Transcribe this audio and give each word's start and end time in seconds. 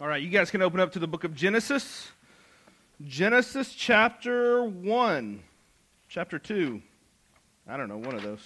All 0.00 0.08
right, 0.08 0.20
you 0.20 0.28
guys 0.28 0.50
can 0.50 0.60
open 0.60 0.80
up 0.80 0.90
to 0.94 0.98
the 0.98 1.06
book 1.06 1.22
of 1.22 1.36
Genesis. 1.36 2.10
Genesis 3.06 3.72
chapter 3.72 4.64
1. 4.64 5.40
Chapter 6.08 6.36
2. 6.36 6.82
I 7.68 7.76
don't 7.76 7.88
know, 7.88 7.98
one 7.98 8.16
of 8.16 8.24
those. 8.24 8.40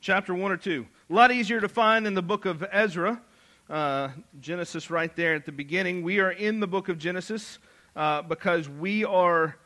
Chapter 0.00 0.34
1 0.34 0.50
or 0.50 0.56
2. 0.56 0.84
A 1.08 1.14
lot 1.14 1.30
easier 1.30 1.60
to 1.60 1.68
find 1.68 2.04
in 2.04 2.14
the 2.14 2.22
book 2.22 2.46
of 2.46 2.64
Ezra. 2.72 3.22
Uh, 3.70 4.08
Genesis 4.40 4.90
right 4.90 5.14
there 5.14 5.36
at 5.36 5.46
the 5.46 5.52
beginning. 5.52 6.02
We 6.02 6.18
are 6.18 6.32
in 6.32 6.58
the 6.58 6.66
book 6.66 6.88
of 6.88 6.98
Genesis 6.98 7.60
uh, 7.94 8.22
because 8.22 8.68
we 8.68 9.04
are 9.04 9.56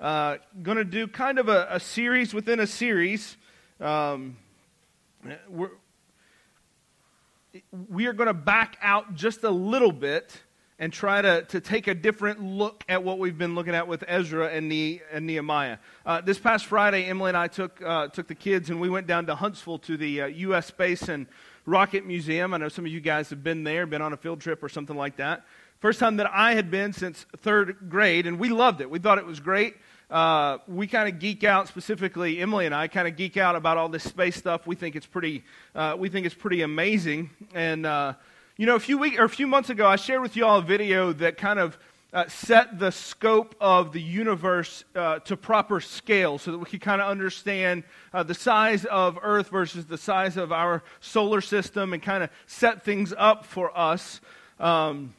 uh, 0.00 0.38
going 0.62 0.78
to 0.78 0.84
do 0.84 1.06
kind 1.06 1.38
of 1.38 1.50
a, 1.50 1.68
a, 1.70 1.80
series 1.80 2.32
within 2.32 2.60
a 2.60 2.66
series. 2.66 3.36
Um, 3.78 4.38
we're, 5.50 5.68
we 7.90 8.06
are 8.06 8.14
going 8.14 8.28
to 8.28 8.32
back 8.32 8.78
out 8.80 9.14
just 9.14 9.44
a 9.44 9.50
little 9.50 9.92
bit 9.92 10.44
and 10.78 10.92
try 10.92 11.20
to, 11.20 11.42
to 11.42 11.60
take 11.60 11.88
a 11.88 11.94
different 11.94 12.42
look 12.42 12.84
at 12.88 13.02
what 13.02 13.18
we've 13.18 13.36
been 13.36 13.54
looking 13.54 13.74
at 13.74 13.88
with 13.88 14.04
Ezra 14.06 14.48
and, 14.48 14.68
ne- 14.68 15.02
and 15.12 15.26
Nehemiah. 15.26 15.78
Uh, 16.06 16.20
this 16.20 16.38
past 16.38 16.66
Friday, 16.66 17.04
Emily 17.04 17.30
and 17.30 17.36
I 17.36 17.48
took, 17.48 17.82
uh, 17.82 18.08
took 18.08 18.28
the 18.28 18.34
kids 18.34 18.70
and 18.70 18.80
we 18.80 18.88
went 18.88 19.06
down 19.06 19.26
to 19.26 19.34
Huntsville 19.34 19.78
to 19.80 19.96
the 19.96 20.22
uh, 20.22 20.26
U.S. 20.26 20.66
Space 20.66 21.08
and 21.08 21.26
Rocket 21.66 22.06
Museum. 22.06 22.54
I 22.54 22.58
know 22.58 22.68
some 22.68 22.86
of 22.86 22.92
you 22.92 23.00
guys 23.00 23.28
have 23.30 23.42
been 23.42 23.64
there, 23.64 23.86
been 23.86 24.02
on 24.02 24.12
a 24.12 24.16
field 24.16 24.40
trip 24.40 24.62
or 24.62 24.68
something 24.68 24.96
like 24.96 25.16
that. 25.16 25.44
First 25.80 26.00
time 26.00 26.16
that 26.16 26.30
I 26.32 26.54
had 26.54 26.70
been 26.70 26.92
since 26.92 27.26
third 27.36 27.88
grade, 27.88 28.26
and 28.26 28.38
we 28.38 28.48
loved 28.48 28.80
it. 28.80 28.90
We 28.90 28.98
thought 28.98 29.18
it 29.18 29.26
was 29.26 29.38
great. 29.38 29.76
Uh, 30.10 30.58
we 30.66 30.86
kind 30.86 31.08
of 31.08 31.20
geek 31.20 31.44
out 31.44 31.68
specifically 31.68 32.40
emily 32.40 32.64
and 32.64 32.74
i 32.74 32.88
kind 32.88 33.06
of 33.06 33.14
geek 33.14 33.36
out 33.36 33.54
about 33.54 33.76
all 33.76 33.90
this 33.90 34.04
space 34.04 34.36
stuff 34.36 34.66
we 34.66 34.74
think 34.74 34.96
it's 34.96 35.04
pretty 35.04 35.44
uh, 35.74 35.94
we 35.98 36.08
think 36.08 36.24
it's 36.24 36.34
pretty 36.34 36.62
amazing 36.62 37.28
and 37.52 37.84
uh, 37.84 38.14
you 38.58 38.66
know, 38.66 38.74
a 38.74 38.80
few 38.80 38.98
weeks 38.98 39.16
or 39.16 39.22
a 39.22 39.28
few 39.28 39.46
months 39.46 39.70
ago, 39.70 39.86
I 39.86 39.94
shared 39.94 40.20
with 40.20 40.34
you 40.34 40.44
all 40.44 40.58
a 40.58 40.62
video 40.62 41.12
that 41.12 41.36
kind 41.36 41.60
of 41.60 41.78
uh, 42.12 42.26
set 42.26 42.80
the 42.80 42.90
scope 42.90 43.54
of 43.60 43.92
the 43.92 44.02
universe 44.02 44.82
uh, 44.96 45.20
to 45.20 45.36
proper 45.36 45.80
scale 45.80 46.38
so 46.38 46.50
that 46.50 46.58
we 46.58 46.64
could 46.64 46.80
kind 46.80 47.00
of 47.00 47.08
understand 47.08 47.84
uh, 48.12 48.24
the 48.24 48.34
size 48.34 48.84
of 48.86 49.16
Earth 49.22 49.50
versus 49.50 49.86
the 49.86 49.96
size 49.96 50.36
of 50.36 50.50
our 50.50 50.82
solar 50.98 51.40
system 51.40 51.92
and 51.92 52.02
kind 52.02 52.24
of 52.24 52.30
set 52.48 52.84
things 52.84 53.14
up 53.16 53.44
for 53.44 53.76
us. 53.78 54.20
Um, 54.58 55.14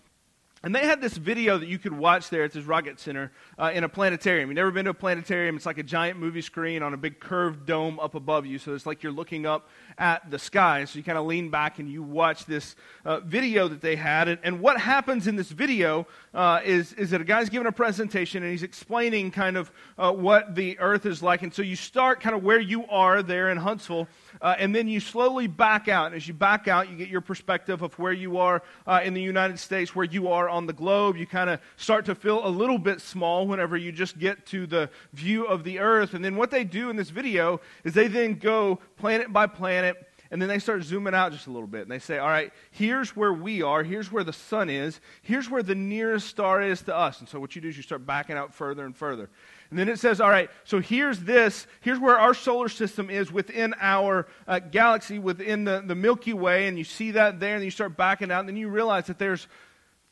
and 0.61 0.75
they 0.75 0.85
had 0.85 0.99
this 0.99 1.15
video 1.15 1.57
that 1.57 1.67
you 1.67 1.79
could 1.79 1.93
watch 1.93 2.29
there 2.29 2.43
at 2.43 2.51
this 2.51 2.65
Rocket 2.65 2.99
Center 2.99 3.31
uh, 3.57 3.71
in 3.73 3.85
a 3.85 3.89
planetarium. 3.89 4.49
You've 4.49 4.57
never 4.57 4.71
been 4.71 4.85
to 4.85 4.91
a 4.91 4.93
planetarium? 4.93 5.55
It's 5.55 5.65
like 5.65 5.77
a 5.77 5.83
giant 5.83 6.19
movie 6.19 6.41
screen 6.41 6.83
on 6.83 6.93
a 6.93 6.97
big 6.97 7.21
curved 7.21 7.65
dome 7.65 7.97
up 7.97 8.13
above 8.13 8.45
you. 8.45 8.59
So 8.59 8.73
it's 8.73 8.85
like 8.85 9.01
you're 9.01 9.13
looking 9.13 9.45
up 9.45 9.69
at 9.97 10.29
the 10.29 10.37
sky. 10.37 10.83
So 10.83 10.97
you 10.97 11.03
kind 11.03 11.17
of 11.17 11.25
lean 11.25 11.49
back 11.49 11.79
and 11.79 11.89
you 11.89 12.03
watch 12.03 12.45
this 12.45 12.75
uh, 13.05 13.21
video 13.21 13.69
that 13.69 13.79
they 13.79 13.95
had. 13.95 14.27
And, 14.27 14.39
and, 14.43 14.59
what 14.59 14.77
happens 14.77 15.27
in 15.27 15.37
this 15.37 15.49
video 15.49 16.05
uh, 16.33 16.59
is, 16.65 16.91
is 16.93 17.11
that 17.11 17.21
a 17.21 17.23
guy's 17.23 17.47
giving 17.47 17.67
a 17.67 17.71
presentation 17.71 18.43
and 18.43 18.51
he's 18.51 18.63
explaining 18.63 19.31
kind 19.31 19.55
of 19.55 19.71
uh, 19.97 20.11
what 20.11 20.55
the 20.55 20.77
Earth 20.79 21.05
is 21.05 21.23
like. 21.23 21.43
And 21.43 21.53
so 21.53 21.61
you 21.61 21.77
start 21.77 22.19
kind 22.19 22.35
of 22.35 22.43
where 22.43 22.59
you 22.59 22.85
are 22.87 23.23
there 23.23 23.49
in 23.51 23.57
Huntsville. 23.57 24.09
Uh, 24.41 24.55
and 24.59 24.75
then 24.75 24.89
you 24.89 24.99
slowly 24.99 25.47
back 25.47 25.87
out. 25.87 26.07
And 26.07 26.15
as 26.15 26.27
you 26.27 26.33
back 26.33 26.67
out, 26.67 26.89
you 26.89 26.97
get 26.97 27.07
your 27.07 27.21
perspective 27.21 27.81
of 27.81 27.97
where 27.97 28.11
you 28.11 28.37
are 28.37 28.61
uh, 28.85 28.99
in 29.01 29.13
the 29.13 29.21
United 29.21 29.59
States, 29.59 29.95
where 29.95 30.05
you 30.05 30.27
are 30.27 30.48
on 30.49 30.65
the 30.65 30.73
globe. 30.73 31.17
You 31.17 31.25
kind 31.25 31.49
of 31.49 31.61
start 31.77 32.05
to 32.05 32.15
feel 32.15 32.45
a 32.45 32.49
little 32.49 32.77
bit 32.77 33.01
small 33.01 33.47
whenever 33.47 33.77
you 33.77 33.91
just 33.91 34.19
get 34.19 34.45
to 34.47 34.67
the 34.67 34.89
view 35.13 35.45
of 35.45 35.63
the 35.63 35.79
earth. 35.79 36.13
And 36.13 36.23
then 36.23 36.35
what 36.35 36.51
they 36.51 36.63
do 36.63 36.89
in 36.89 36.95
this 36.95 37.09
video 37.09 37.61
is 37.83 37.93
they 37.93 38.07
then 38.07 38.35
go 38.35 38.79
planet 38.97 39.31
by 39.31 39.47
planet 39.47 40.09
and 40.31 40.39
then 40.39 40.47
they 40.47 40.59
start 40.59 40.83
zooming 40.83 41.15
out 41.15 41.31
just 41.31 41.47
a 41.47 41.51
little 41.51 41.67
bit. 41.67 41.81
And 41.81 41.91
they 41.91 41.99
say, 41.99 42.19
all 42.19 42.27
right, 42.27 42.53
here's 42.69 43.15
where 43.15 43.33
we 43.33 43.63
are. 43.63 43.83
Here's 43.83 44.11
where 44.11 44.23
the 44.23 44.33
sun 44.33 44.69
is. 44.69 44.99
Here's 45.23 45.49
where 45.49 45.63
the 45.63 45.73
nearest 45.73 46.27
star 46.27 46.61
is 46.61 46.83
to 46.83 46.95
us. 46.95 47.19
And 47.19 47.27
so 47.27 47.39
what 47.39 47.55
you 47.55 47.61
do 47.61 47.67
is 47.67 47.77
you 47.77 47.83
start 47.83 48.05
backing 48.05 48.37
out 48.37 48.53
further 48.53 48.85
and 48.85 48.95
further. 48.95 49.29
And 49.71 49.79
then 49.79 49.89
it 49.89 49.97
says, 49.97 50.21
all 50.21 50.29
right, 50.29 50.49
so 50.65 50.79
here's 50.79 51.19
this. 51.21 51.65
Here's 51.81 51.99
where 51.99 52.19
our 52.19 52.35
solar 52.35 52.69
system 52.69 53.09
is 53.09 53.31
within 53.31 53.73
our 53.79 54.27
uh, 54.47 54.59
galaxy, 54.59 55.17
within 55.17 55.63
the, 55.63 55.83
the 55.85 55.95
Milky 55.95 56.33
Way. 56.33 56.67
And 56.67 56.77
you 56.77 56.83
see 56.83 57.11
that 57.11 57.39
there, 57.39 57.55
and 57.55 57.63
you 57.63 57.71
start 57.71 57.97
backing 57.97 58.31
out. 58.31 58.41
And 58.41 58.49
then 58.49 58.57
you 58.57 58.69
realize 58.69 59.07
that 59.07 59.17
there's 59.17 59.47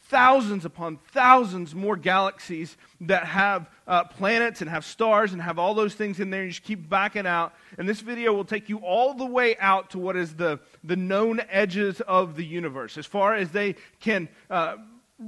thousands 0.09 0.65
upon 0.65 0.97
thousands 1.11 1.75
more 1.75 1.95
galaxies 1.95 2.77
that 3.01 3.25
have 3.25 3.69
uh, 3.87 4.03
planets 4.05 4.61
and 4.61 4.69
have 4.69 4.85
stars 4.85 5.33
and 5.33 5.41
have 5.41 5.59
all 5.59 5.73
those 5.73 5.93
things 5.93 6.19
in 6.19 6.29
there. 6.29 6.43
You 6.43 6.49
just 6.49 6.63
keep 6.63 6.89
backing 6.89 7.27
out. 7.27 7.53
And 7.77 7.87
this 7.87 8.01
video 8.01 8.33
will 8.33 8.45
take 8.45 8.69
you 8.69 8.77
all 8.79 9.13
the 9.13 9.25
way 9.25 9.57
out 9.57 9.91
to 9.91 9.99
what 9.99 10.15
is 10.15 10.35
the, 10.35 10.59
the 10.83 10.95
known 10.95 11.41
edges 11.49 12.01
of 12.01 12.35
the 12.35 12.45
universe, 12.45 12.97
as 12.97 13.05
far 13.05 13.35
as 13.35 13.51
they 13.51 13.75
can. 13.99 14.29
Uh, 14.49 14.77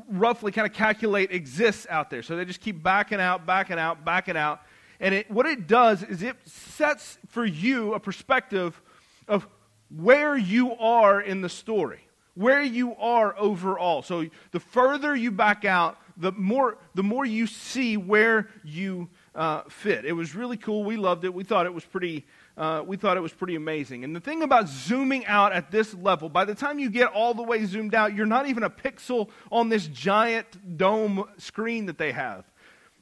roughly 0.07 0.51
kind 0.51 0.67
of 0.67 0.73
calculate 0.73 1.31
exists 1.31 1.87
out 1.89 2.09
there. 2.09 2.21
So 2.21 2.35
they 2.35 2.45
just 2.45 2.61
keep 2.61 2.83
backing 2.83 3.19
out, 3.19 3.45
backing 3.45 3.79
out, 3.79 4.05
backing 4.05 4.37
out. 4.37 4.61
And 4.99 5.15
it, 5.15 5.31
what 5.31 5.45
it 5.45 5.67
does 5.67 6.03
is 6.03 6.21
it 6.21 6.35
sets 6.45 7.17
for 7.29 7.45
you 7.45 7.93
a 7.93 7.99
perspective 7.99 8.79
of 9.27 9.47
where 9.95 10.37
you 10.37 10.75
are 10.75 11.19
in 11.19 11.41
the 11.41 11.49
story, 11.49 12.01
where 12.35 12.61
you 12.61 12.95
are 12.95 13.37
overall. 13.37 14.01
So 14.01 14.25
the 14.51 14.59
further 14.59 15.15
you 15.15 15.31
back 15.31 15.65
out, 15.65 15.97
the 16.17 16.31
more, 16.33 16.77
the 16.95 17.03
more 17.03 17.25
you 17.25 17.47
see 17.47 17.95
where 17.97 18.49
you 18.63 19.09
uh, 19.35 19.63
fit. 19.69 20.05
It 20.05 20.13
was 20.13 20.35
really 20.35 20.57
cool. 20.57 20.83
We 20.83 20.97
loved 20.97 21.23
it. 21.23 21.33
We 21.33 21.43
thought 21.43 21.65
it 21.65 21.73
was 21.73 21.85
pretty 21.85 22.25
uh, 22.59 22.83
we 22.85 22.97
thought 22.97 23.15
it 23.15 23.21
was 23.21 23.31
pretty 23.31 23.55
amazing. 23.55 24.03
And 24.03 24.13
the 24.13 24.19
thing 24.19 24.43
about 24.43 24.67
zooming 24.67 25.25
out 25.27 25.53
at 25.53 25.71
this 25.71 25.93
level, 25.93 26.27
by 26.27 26.43
the 26.43 26.53
time 26.53 26.77
you 26.77 26.89
get 26.89 27.07
all 27.07 27.33
the 27.33 27.41
way 27.41 27.63
zoomed 27.63 27.95
out, 27.95 28.13
you're 28.13 28.25
not 28.25 28.47
even 28.47 28.63
a 28.63 28.69
pixel 28.69 29.29
on 29.49 29.69
this 29.69 29.87
giant 29.87 30.77
dome 30.77 31.23
screen 31.37 31.85
that 31.85 31.97
they 31.97 32.11
have. 32.11 32.43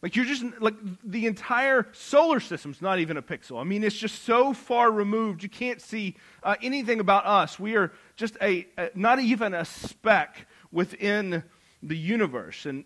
Like 0.07 0.15
you're 0.15 0.23
just 0.23 0.45
like 0.61 0.75
the 1.03 1.25
entire 1.25 1.85
solar 1.91 2.39
system's 2.39 2.81
not 2.81 2.99
even 2.99 3.17
a 3.17 3.21
pixel. 3.21 3.59
I 3.59 3.65
mean, 3.65 3.83
it's 3.83 3.93
just 3.93 4.23
so 4.23 4.53
far 4.53 4.89
removed 4.89 5.43
you 5.43 5.49
can't 5.49 5.81
see 5.81 6.15
uh, 6.43 6.55
anything 6.61 7.01
about 7.01 7.25
us. 7.25 7.59
We 7.59 7.75
are 7.75 7.91
just 8.15 8.37
a, 8.41 8.65
a 8.77 8.89
not 8.95 9.19
even 9.19 9.53
a 9.53 9.65
speck 9.65 10.47
within 10.71 11.43
the 11.83 11.97
universe, 11.97 12.65
and 12.65 12.85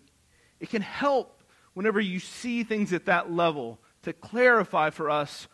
it 0.58 0.70
can 0.70 0.82
help 0.82 1.44
whenever 1.74 2.00
you 2.00 2.18
see 2.18 2.64
things 2.64 2.92
at 2.92 3.04
that 3.04 3.30
level 3.30 3.78
to 4.02 4.12
clarify 4.12 4.90
for 4.90 5.08
us 5.08 5.46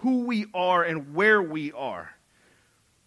who 0.00 0.26
we 0.26 0.44
are 0.52 0.84
and 0.84 1.14
where 1.14 1.42
we 1.42 1.72
are. 1.72 2.10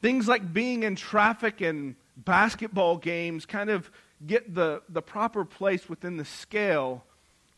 Things 0.01 0.27
like 0.27 0.51
being 0.51 0.81
in 0.81 0.95
traffic 0.95 1.61
and 1.61 1.95
basketball 2.17 2.97
games 2.97 3.45
kind 3.45 3.69
of 3.69 3.91
get 4.25 4.55
the, 4.55 4.81
the 4.89 5.03
proper 5.03 5.45
place 5.45 5.87
within 5.87 6.17
the 6.17 6.25
scale 6.25 7.05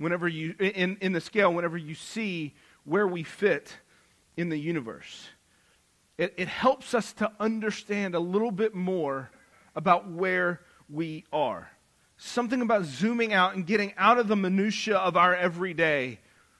whenever 0.03 0.28
you 0.28 0.53
in, 0.59 0.97
in 1.02 1.14
the 1.14 1.22
scale 1.22 1.53
whenever 1.53 1.78
you 1.78 1.96
see 1.96 2.53
where 2.84 3.08
we 3.08 3.24
fit 3.24 3.75
in 4.38 4.50
the 4.50 4.58
universe. 4.58 5.30
It, 6.18 6.34
it 6.38 6.47
helps 6.47 6.94
us 6.94 7.14
to 7.14 7.31
understand 7.40 8.14
a 8.14 8.19
little 8.19 8.52
bit 8.52 8.75
more 8.75 9.31
about 9.75 10.12
where 10.12 10.62
we 10.90 11.25
are. 11.34 11.72
Something 12.18 12.62
about 12.62 12.86
zooming 12.86 13.34
out 13.34 13.56
and 13.56 13.66
getting 13.66 13.94
out 13.97 14.19
of 14.19 14.28
the 14.28 14.36
minutia 14.36 14.97
of 14.97 15.18
our 15.18 15.36
everyday 15.36 16.20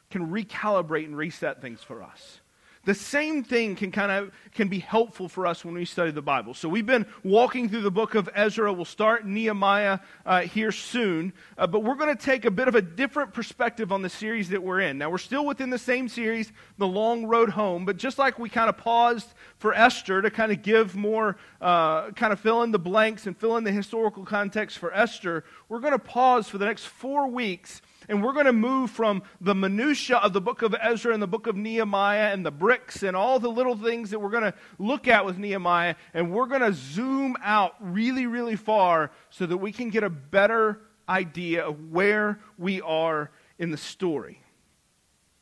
can 0.10 0.32
recalibrate 0.32 1.06
and 1.06 1.16
reset 1.16 1.62
things 1.62 1.82
for 1.82 2.02
us. 2.02 2.40
The 2.86 2.94
same 2.94 3.46
thing 3.46 3.78
can 3.78 3.92
kind 3.92 4.12
of 4.12 4.32
can 4.54 4.68
be 4.68 4.80
helpful 4.80 5.30
for 5.30 5.48
us 5.48 5.64
when 5.64 5.74
we 5.74 5.86
study 5.86 6.12
the 6.12 6.22
Bible. 6.22 6.54
So 6.54 6.68
we've 6.68 6.86
been 6.86 7.06
walking 7.24 7.70
through 7.70 7.82
the 7.82 7.92
book 7.92 8.14
of 8.14 8.30
Ezra. 8.36 8.74
We'll 8.74 8.84
start 8.84 9.26
Nehemiah 9.26 10.00
uh, 10.26 10.42
here 10.42 10.72
soon, 10.72 11.32
uh, 11.58 11.66
but 11.66 11.80
we're 11.80 11.96
going 11.96 12.16
to 12.16 12.22
take 12.22 12.44
a 12.44 12.52
bit 12.52 12.68
of 12.68 12.76
a 12.76 12.82
different 12.82 13.34
perspective 13.34 13.94
on 13.94 14.02
the 14.02 14.10
series 14.10 14.50
that 14.50 14.62
we're 14.62 14.82
in. 14.82 14.98
Now 14.98 15.10
we're 15.10 15.18
still 15.18 15.46
within 15.46 15.70
the 15.70 15.78
same 15.78 16.10
series, 16.10 16.52
The 16.78 16.88
Long 16.88 17.26
Road 17.26 17.50
Home, 17.52 17.86
but 17.86 17.96
just 17.96 18.18
like 18.18 18.38
we 18.38 18.50
kind 18.50 18.68
of 18.68 18.78
paused 18.78 19.34
for 19.60 19.74
Esther 19.74 20.22
to 20.22 20.30
kind 20.30 20.52
of 20.52 20.62
give 20.62 20.94
more, 20.94 21.38
uh, 21.62 22.12
kind 22.12 22.34
of 22.34 22.40
fill 22.42 22.64
in 22.64 22.72
the 22.72 22.80
blanks 22.80 23.28
and 23.28 23.38
fill 23.38 23.56
in 23.56 23.64
the 23.64 23.72
historical 23.72 24.26
context 24.26 24.78
for 24.78 24.94
Esther, 24.94 25.46
we're 25.70 25.80
going 25.80 25.94
to 25.94 26.00
pause 26.00 26.50
for 26.50 26.58
the 26.58 26.66
next 26.66 26.86
four 26.86 27.28
weeks 27.30 27.82
and 28.10 28.24
we're 28.24 28.34
going 28.34 28.46
to 28.46 28.54
move 28.54 28.92
from 28.92 29.24
the 29.42 29.56
minutia 29.56 30.18
of 30.18 30.34
the 30.34 30.42
book 30.42 30.62
of 30.62 30.76
Ezra 30.82 31.14
and 31.14 31.22
the 31.22 31.28
book 31.28 31.48
of 31.48 31.56
Nehemiah 31.56 32.32
and 32.34 32.46
the 32.46 32.52
bricks 32.52 33.04
and 33.04 33.16
all 33.16 33.40
the 33.40 33.50
little 33.50 33.76
things 33.76 34.10
that 34.12 34.20
we're 34.20 34.30
going 34.30 34.44
to 34.44 34.54
look 34.80 35.08
at 35.08 35.26
with 35.26 35.38
Nehemiah, 35.38 35.96
and 36.14 36.32
we're 36.32 36.48
going 36.48 36.62
to 36.62 36.74
zoom 36.74 37.36
out 37.44 37.76
really, 37.80 38.28
really 38.28 38.56
far 38.56 39.12
so 39.30 39.46
that 39.46 39.58
we 39.58 39.72
can 39.72 39.90
get 39.90 40.04
a 40.04 40.10
better 40.10 40.82
idea 41.08 41.66
of 41.66 41.92
where 41.92 42.40
we 42.58 42.82
are 42.82 43.32
in 43.58 43.72
the 43.72 43.78
story. 43.78 44.40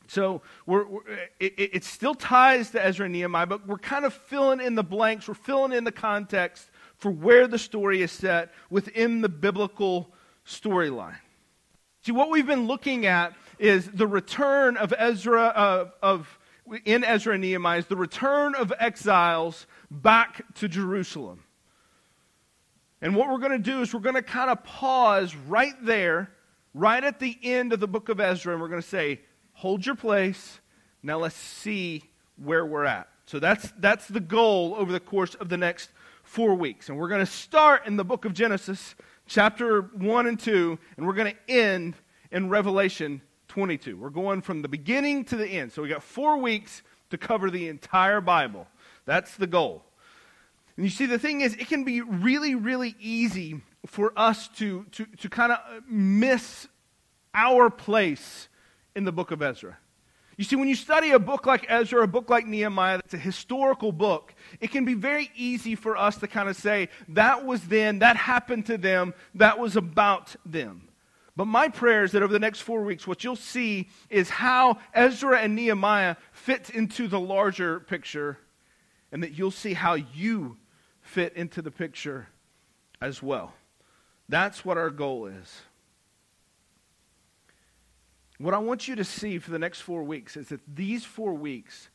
So 0.08 0.42
we're, 0.66 0.86
we're, 0.86 1.00
it, 1.40 1.54
it 1.56 1.84
still 1.84 2.14
ties 2.14 2.70
to 2.72 2.84
Ezra 2.84 3.06
and 3.06 3.14
Nehemiah, 3.14 3.46
but 3.46 3.66
we're 3.66 3.78
kind 3.78 4.04
of 4.04 4.12
filling 4.12 4.60
in 4.60 4.74
the 4.74 4.82
blanks. 4.82 5.26
We're 5.26 5.34
filling 5.34 5.72
in 5.72 5.84
the 5.84 5.92
context 5.92 6.70
for 6.96 7.10
where 7.10 7.46
the 7.46 7.58
story 7.58 8.02
is 8.02 8.12
set 8.12 8.52
within 8.68 9.22
the 9.22 9.28
biblical 9.30 10.12
storyline. 10.46 11.16
See, 12.04 12.12
what 12.12 12.30
we've 12.30 12.46
been 12.46 12.66
looking 12.66 13.06
at 13.06 13.32
is 13.60 13.88
the 13.88 14.08
return 14.08 14.76
of 14.76 14.92
Ezra, 14.98 15.44
uh, 15.44 15.90
of, 16.02 16.38
in 16.84 17.04
Ezra 17.04 17.34
and 17.34 17.42
Nehemiah, 17.42 17.78
is 17.78 17.86
the 17.86 17.96
return 17.96 18.56
of 18.56 18.72
exiles 18.80 19.68
back 19.88 20.42
to 20.56 20.68
Jerusalem. 20.68 21.44
And 23.00 23.14
what 23.14 23.30
we're 23.30 23.38
going 23.38 23.52
to 23.52 23.58
do 23.58 23.82
is 23.82 23.94
we're 23.94 24.00
going 24.00 24.16
to 24.16 24.22
kind 24.22 24.50
of 24.50 24.64
pause 24.64 25.36
right 25.36 25.74
there, 25.80 26.32
right 26.74 27.02
at 27.02 27.20
the 27.20 27.38
end 27.40 27.72
of 27.72 27.78
the 27.78 27.88
book 27.88 28.08
of 28.08 28.18
Ezra, 28.18 28.52
and 28.52 28.60
we're 28.60 28.68
going 28.68 28.82
to 28.82 28.88
say, 28.88 29.20
hold 29.52 29.86
your 29.86 29.94
place. 29.94 30.60
Now 31.04 31.18
let's 31.18 31.36
see 31.36 32.02
where 32.36 32.66
we're 32.66 32.84
at. 32.84 33.08
So 33.26 33.38
that's, 33.38 33.72
that's 33.78 34.08
the 34.08 34.20
goal 34.20 34.74
over 34.76 34.90
the 34.90 35.00
course 35.00 35.36
of 35.36 35.48
the 35.48 35.56
next 35.56 35.90
four 36.24 36.54
weeks. 36.54 36.88
And 36.88 36.98
we're 36.98 37.08
going 37.08 37.24
to 37.24 37.30
start 37.30 37.86
in 37.86 37.96
the 37.96 38.04
book 38.04 38.24
of 38.24 38.34
Genesis, 38.34 38.96
chapter 39.32 39.80
1 39.80 40.26
and 40.26 40.38
2, 40.38 40.78
and 40.96 41.06
we're 41.06 41.14
going 41.14 41.32
to 41.32 41.52
end 41.52 41.94
in 42.30 42.50
Revelation 42.50 43.22
22. 43.48 43.96
We're 43.96 44.10
going 44.10 44.42
from 44.42 44.60
the 44.60 44.68
beginning 44.68 45.24
to 45.26 45.36
the 45.36 45.46
end. 45.46 45.72
So 45.72 45.82
we 45.82 45.88
got 45.88 46.02
four 46.02 46.36
weeks 46.36 46.82
to 47.10 47.16
cover 47.16 47.50
the 47.50 47.68
entire 47.68 48.20
Bible. 48.20 48.66
That's 49.06 49.36
the 49.36 49.46
goal. 49.46 49.84
And 50.76 50.84
you 50.84 50.90
see, 50.90 51.06
the 51.06 51.18
thing 51.18 51.40
is, 51.40 51.54
it 51.54 51.68
can 51.68 51.84
be 51.84 52.02
really, 52.02 52.54
really 52.54 52.94
easy 53.00 53.62
for 53.86 54.12
us 54.16 54.48
to, 54.56 54.84
to, 54.92 55.06
to 55.06 55.28
kind 55.30 55.52
of 55.52 55.58
miss 55.88 56.68
our 57.34 57.70
place 57.70 58.48
in 58.94 59.04
the 59.04 59.12
book 59.12 59.30
of 59.30 59.40
Ezra. 59.40 59.78
You 60.42 60.46
see, 60.46 60.56
when 60.56 60.66
you 60.66 60.74
study 60.74 61.12
a 61.12 61.20
book 61.20 61.46
like 61.46 61.66
Ezra, 61.68 62.02
a 62.02 62.08
book 62.08 62.28
like 62.28 62.48
Nehemiah, 62.48 62.96
that's 62.96 63.14
a 63.14 63.16
historical 63.16 63.92
book, 63.92 64.34
it 64.60 64.72
can 64.72 64.84
be 64.84 64.94
very 64.94 65.30
easy 65.36 65.76
for 65.76 65.96
us 65.96 66.16
to 66.16 66.26
kind 66.26 66.48
of 66.48 66.56
say, 66.56 66.88
that 67.10 67.44
was 67.46 67.62
then, 67.68 68.00
that 68.00 68.16
happened 68.16 68.66
to 68.66 68.76
them, 68.76 69.14
that 69.36 69.60
was 69.60 69.76
about 69.76 70.34
them. 70.44 70.88
But 71.36 71.44
my 71.44 71.68
prayer 71.68 72.02
is 72.02 72.10
that 72.10 72.24
over 72.24 72.32
the 72.32 72.40
next 72.40 72.62
four 72.62 72.82
weeks, 72.82 73.06
what 73.06 73.22
you'll 73.22 73.36
see 73.36 73.88
is 74.10 74.30
how 74.30 74.78
Ezra 74.92 75.38
and 75.38 75.54
Nehemiah 75.54 76.16
fit 76.32 76.70
into 76.70 77.06
the 77.06 77.20
larger 77.20 77.78
picture, 77.78 78.36
and 79.12 79.22
that 79.22 79.38
you'll 79.38 79.52
see 79.52 79.74
how 79.74 79.94
you 79.94 80.56
fit 81.02 81.34
into 81.36 81.62
the 81.62 81.70
picture 81.70 82.26
as 83.00 83.22
well. 83.22 83.54
That's 84.28 84.64
what 84.64 84.76
our 84.76 84.90
goal 84.90 85.26
is. 85.26 85.62
What 88.42 88.54
I 88.54 88.58
want 88.58 88.88
you 88.88 88.96
to 88.96 89.04
see 89.04 89.38
for 89.38 89.52
the 89.52 89.58
next 89.60 89.82
four 89.82 90.02
weeks 90.02 90.36
is 90.36 90.48
that 90.48 90.60
these 90.66 91.04
four 91.04 91.32
weeks, 91.32 91.90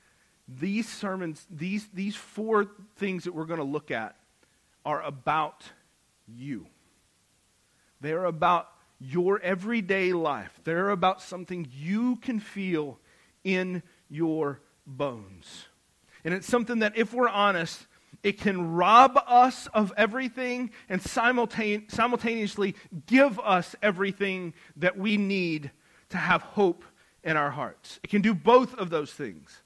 these 0.48 0.88
sermons, 0.88 1.46
these, 1.50 1.90
these 1.94 2.16
four 2.16 2.68
things 2.96 3.26
that 3.26 3.36
we're 3.36 3.44
going 3.44 3.60
to 3.60 3.66
look 3.66 3.92
at 3.92 4.16
are 4.86 5.04
about 5.04 5.66
you. 6.26 6.68
They're 8.00 8.24
about 8.24 8.70
your 8.98 9.42
everyday 9.42 10.14
life. 10.14 10.58
They're 10.64 10.92
about 10.92 11.22
something 11.22 11.68
you 11.70 12.16
can 12.16 12.40
feel 12.40 12.98
in 13.44 13.84
your 14.10 14.62
bones. 14.86 15.66
And 16.24 16.34
it's 16.34 16.48
something 16.48 16.80
that, 16.80 16.98
if 16.98 17.14
we're 17.14 17.28
honest, 17.28 17.86
it 18.24 18.40
can 18.40 18.72
rob 18.72 19.22
us 19.28 19.68
of 19.74 19.92
everything 19.98 20.72
and 20.88 21.02
simultane- 21.02 21.92
simultaneously 21.92 22.76
give 23.06 23.38
us 23.38 23.76
everything 23.82 24.54
that 24.78 24.98
we 24.98 25.18
need 25.18 25.72
to 26.10 26.18
have 26.18 26.42
hope 26.42 26.84
in 27.24 27.38
our 27.38 27.52
hearts. 27.52 28.00
It 28.04 28.10
can 28.10 28.22
do 28.22 28.34
both 28.34 28.74
of 28.76 28.90
those 28.90 29.12
things. 29.12 29.62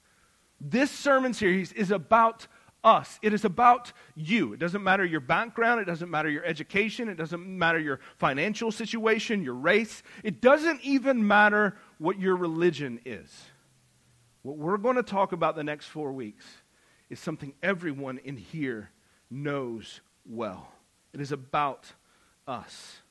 This 0.60 0.90
sermon 0.90 1.34
series 1.34 1.72
is 1.72 1.90
about 1.90 2.46
us. 2.84 3.18
It 3.22 3.32
is 3.32 3.44
about 3.44 3.92
you. 4.14 4.52
It 4.52 4.58
doesn't 4.58 4.82
matter 4.82 5.04
your 5.04 5.20
background, 5.20 5.80
it 5.80 5.84
doesn't 5.84 6.10
matter 6.10 6.28
your 6.28 6.44
education, 6.44 7.08
it 7.08 7.16
doesn't 7.16 7.46
matter 7.46 7.78
your 7.78 8.00
financial 8.18 8.72
situation, 8.72 9.42
your 9.42 9.54
race. 9.54 10.02
It 10.24 10.40
doesn't 10.40 10.80
even 10.82 11.26
matter 11.26 11.76
what 11.98 12.18
your 12.18 12.36
religion 12.36 13.00
is. 13.04 13.30
What 14.42 14.56
we're 14.56 14.78
going 14.78 14.96
to 14.96 15.04
talk 15.04 15.32
about 15.32 15.54
the 15.54 15.62
next 15.62 15.86
four 15.86 16.12
weeks 16.12 16.44
is 17.08 17.20
something 17.20 17.54
everyone 17.62 18.18
in 18.18 18.36
here 18.36 18.90
knows 19.30 20.00
well. 20.26 20.72
It 21.12 21.20
is 21.20 21.30
about 21.30 21.92
us. 22.46 23.01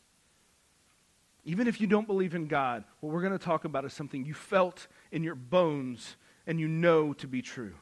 Even 1.43 1.67
if 1.67 1.81
you 1.81 1.87
don't 1.87 2.07
believe 2.07 2.35
in 2.35 2.47
God, 2.47 2.83
what 2.99 3.11
we're 3.11 3.21
going 3.21 3.37
to 3.37 3.43
talk 3.43 3.65
about 3.65 3.85
is 3.85 3.93
something 3.93 4.25
you 4.25 4.33
felt 4.33 4.87
in 5.11 5.23
your 5.23 5.35
bones 5.35 6.15
and 6.45 6.59
you 6.59 6.67
know 6.67 7.13
to 7.13 7.27
be 7.27 7.41
true. 7.41 7.73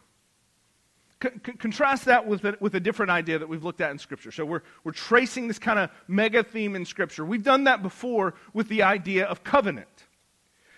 contrast 1.57 2.05
that 2.05 2.25
with 2.25 2.45
a, 2.45 2.57
with 2.61 2.75
a 2.75 2.79
different 2.79 3.11
idea 3.11 3.39
that 3.39 3.49
we've 3.49 3.63
looked 3.63 3.81
at 3.81 3.91
in 3.91 3.99
Scripture. 3.99 4.31
So 4.31 4.45
we're, 4.45 4.61
we're 4.83 4.93
tracing 4.93 5.47
this 5.47 5.59
kind 5.59 5.77
of 5.77 5.89
mega 6.07 6.43
theme 6.43 6.75
in 6.75 6.85
Scripture. 6.85 7.25
We've 7.25 7.43
done 7.43 7.65
that 7.65 7.83
before 7.83 8.35
with 8.53 8.69
the 8.69 8.83
idea 8.83 9.25
of 9.25 9.43
covenant. 9.43 10.07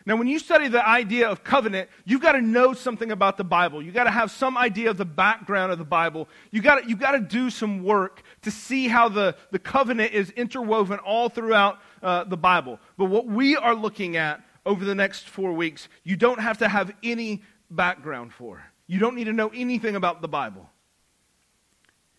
Now, 0.06 0.16
when 0.16 0.28
you 0.28 0.40
study 0.40 0.68
the 0.68 0.86
idea 0.88 1.30
of 1.30 1.44
covenant, 1.44 1.90
you've 2.06 2.22
got 2.22 2.32
to 2.32 2.42
know 2.42 2.74
something 2.74 3.12
about 3.12 3.38
the 3.38 3.44
Bible. 3.44 3.84
You've 3.84 3.94
got 3.94 4.06
to 4.06 4.12
have 4.12 4.32
some 4.32 4.58
idea 4.58 4.90
of 4.90 4.98
the 4.98 5.06
background 5.06 5.72
of 5.72 5.78
the 5.78 5.86
Bible. 5.86 6.28
You've 6.50 6.64
got 6.64 6.82
to, 6.82 6.90
you've 6.90 7.00
got 7.00 7.12
to 7.12 7.20
do 7.20 7.50
some 7.50 7.84
work 7.84 8.24
to 8.42 8.52
see 8.52 8.88
how 8.88 9.10
the, 9.10 9.36
the 9.52 9.60
covenant 9.60 10.14
is 10.14 10.32
interwoven 10.32 11.00
all 11.00 11.30
throughout 11.30 11.80
uh, 12.02 12.24
the 12.24 12.38
Bible. 12.38 12.80
But 12.98 13.06
what 13.06 13.28
we 13.28 13.56
are 13.56 13.76
looking 13.76 14.18
at 14.18 14.44
over 14.66 14.86
the 14.86 14.96
next 14.96 15.28
four 15.30 15.54
weeks, 15.54 15.88
you 16.04 16.16
don't 16.16 16.40
have 16.40 16.58
to 16.60 16.68
have 16.68 16.92
any 17.04 17.44
background 17.70 18.34
for. 18.34 18.64
You 18.88 19.00
don't 19.00 19.16
need 19.16 19.26
to 19.26 19.34
know 19.34 19.52
anything 19.54 19.96
about 19.96 20.22
the 20.22 20.28
Bible. 20.28 20.70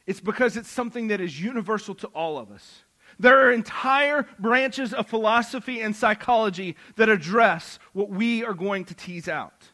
It's 0.07 0.21
because 0.21 0.57
it's 0.57 0.71
something 0.71 1.09
that 1.09 1.21
is 1.21 1.41
universal 1.41 1.95
to 1.97 2.07
all 2.09 2.39
of 2.39 2.51
us. 2.51 2.82
There 3.19 3.47
are 3.47 3.53
entire 3.53 4.27
branches 4.39 4.93
of 4.93 5.07
philosophy 5.07 5.81
and 5.81 5.95
psychology 5.95 6.77
that 6.97 7.09
address 7.09 7.79
what 7.93 8.11
we 8.11 8.45
are 8.45 8.55
going 8.55 8.85
to 8.87 8.95
tease 8.95 9.29
out. 9.29 9.69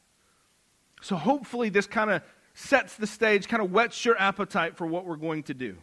So 1.01 1.17
hopefully, 1.17 1.69
this 1.69 1.87
kind 1.87 2.11
of 2.11 2.23
sets 2.55 2.97
the 2.97 3.07
stage, 3.07 3.49
kind 3.49 3.63
of 3.63 3.71
whets 3.71 4.05
your 4.05 4.19
appetite 4.21 4.77
for 4.77 4.87
what 4.87 5.07
we're 5.07 5.17
going 5.17 5.45
to 5.45 5.55
do. 5.55 5.77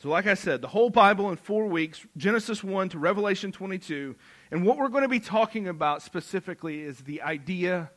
So, 0.00 0.10
like 0.10 0.28
I 0.28 0.34
said, 0.34 0.60
the 0.60 0.68
whole 0.68 0.90
Bible 0.90 1.28
in 1.30 1.36
four 1.36 1.66
weeks, 1.66 2.06
Genesis 2.16 2.62
1 2.62 2.90
to 2.90 2.98
Revelation 2.98 3.50
22. 3.50 4.14
And 4.52 4.64
what 4.64 4.78
we're 4.78 4.90
going 4.90 5.02
to 5.02 5.08
be 5.08 5.18
talking 5.18 5.66
about 5.66 6.02
specifically 6.02 6.82
is 6.82 7.00
the 7.00 7.22
idea 7.22 7.90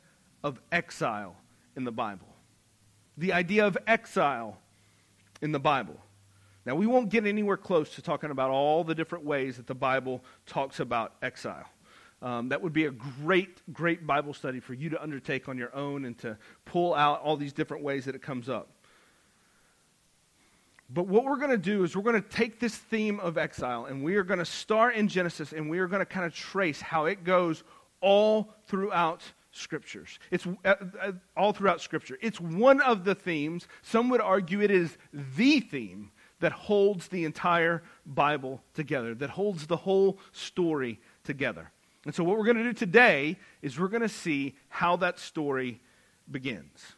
of 0.44 0.60
exile 0.72 1.36
in 1.76 1.84
the 1.84 1.92
Bible. 1.92 2.28
The 3.18 3.34
idea 3.34 3.68
of 3.68 3.78
exile 3.86 4.58
in 5.44 5.52
the 5.52 5.60
Bible. 5.60 6.00
Now, 6.66 6.76
we 6.76 6.86
won't 6.86 7.10
get 7.10 7.26
anywhere 7.26 7.58
close 7.58 7.96
to 7.96 8.02
talking 8.02 8.30
about 8.30 8.52
all 8.52 8.84
the 8.84 8.94
different 8.94 9.26
ways 9.26 9.58
that 9.58 9.68
the 9.68 9.76
Bible 9.76 10.24
talks 10.46 10.80
about 10.80 11.14
exile. 11.22 11.68
Um, 12.22 12.50
that 12.50 12.62
would 12.62 12.74
be 12.74 12.86
a 12.86 12.92
great, 12.92 13.62
great 13.74 14.06
Bible 14.06 14.34
study 14.34 14.60
for 14.60 14.76
you 14.76 14.90
to 14.90 15.02
undertake 15.02 15.50
on 15.50 15.58
your 15.58 15.76
own 15.76 16.06
and 16.06 16.18
to 16.20 16.38
pull 16.66 16.94
out 16.94 17.22
all 17.22 17.36
these 17.36 17.52
different 17.52 17.84
ways 17.84 18.06
that 18.06 18.14
it 18.14 18.22
comes 18.22 18.48
up. 18.48 18.70
But 20.94 21.08
what 21.08 21.24
we're 21.24 21.38
going 21.38 21.52
to 21.52 21.58
do 21.58 21.84
is 21.84 21.96
we're 21.96 22.04
going 22.04 22.22
to 22.22 22.30
take 22.30 22.60
this 22.60 22.76
theme 22.76 23.20
of 23.22 23.38
exile 23.38 23.86
and 23.86 24.04
we 24.04 24.16
are 24.18 24.24
going 24.24 24.40
to 24.40 24.46
start 24.46 24.96
in 24.96 25.08
Genesis 25.08 25.54
and 25.54 25.70
we 25.70 25.80
are 25.80 25.88
going 25.88 26.02
to 26.02 26.06
kind 26.06 26.26
of 26.26 26.34
trace 26.34 26.82
how 26.82 27.06
it 27.06 27.24
goes 27.24 27.64
all 28.02 28.54
throughout 28.68 29.24
scriptures. 29.52 30.20
It's 30.32 30.46
uh, 30.46 30.76
uh, 31.02 31.12
all 31.36 31.54
throughout 31.54 31.82
scripture. 31.82 32.18
It's 32.22 32.42
one 32.42 32.82
of 32.82 33.04
the 33.06 33.16
themes. 33.16 33.68
Some 33.82 34.10
would 34.10 34.22
argue 34.22 34.62
it 34.62 34.70
is 34.70 34.98
the 35.14 35.62
theme 35.62 36.12
that 36.42 36.52
holds 36.52 37.08
the 37.08 37.26
entire 37.26 37.82
Bible 38.06 38.62
together, 38.74 39.16
that 39.16 39.32
holds 39.32 39.68
the 39.68 39.78
whole 39.78 40.20
story 40.32 41.00
together. 41.24 41.72
And 42.06 42.14
so, 42.14 42.24
what 42.24 42.38
we're 42.38 42.46
going 42.46 42.58
to 42.58 42.64
do 42.64 42.74
today 42.74 43.38
is 43.62 43.80
we're 43.80 43.88
going 43.88 44.02
to 44.02 44.10
see 44.10 44.56
how 44.70 44.96
that 44.98 45.20
story 45.20 45.80
begins. 46.30 46.96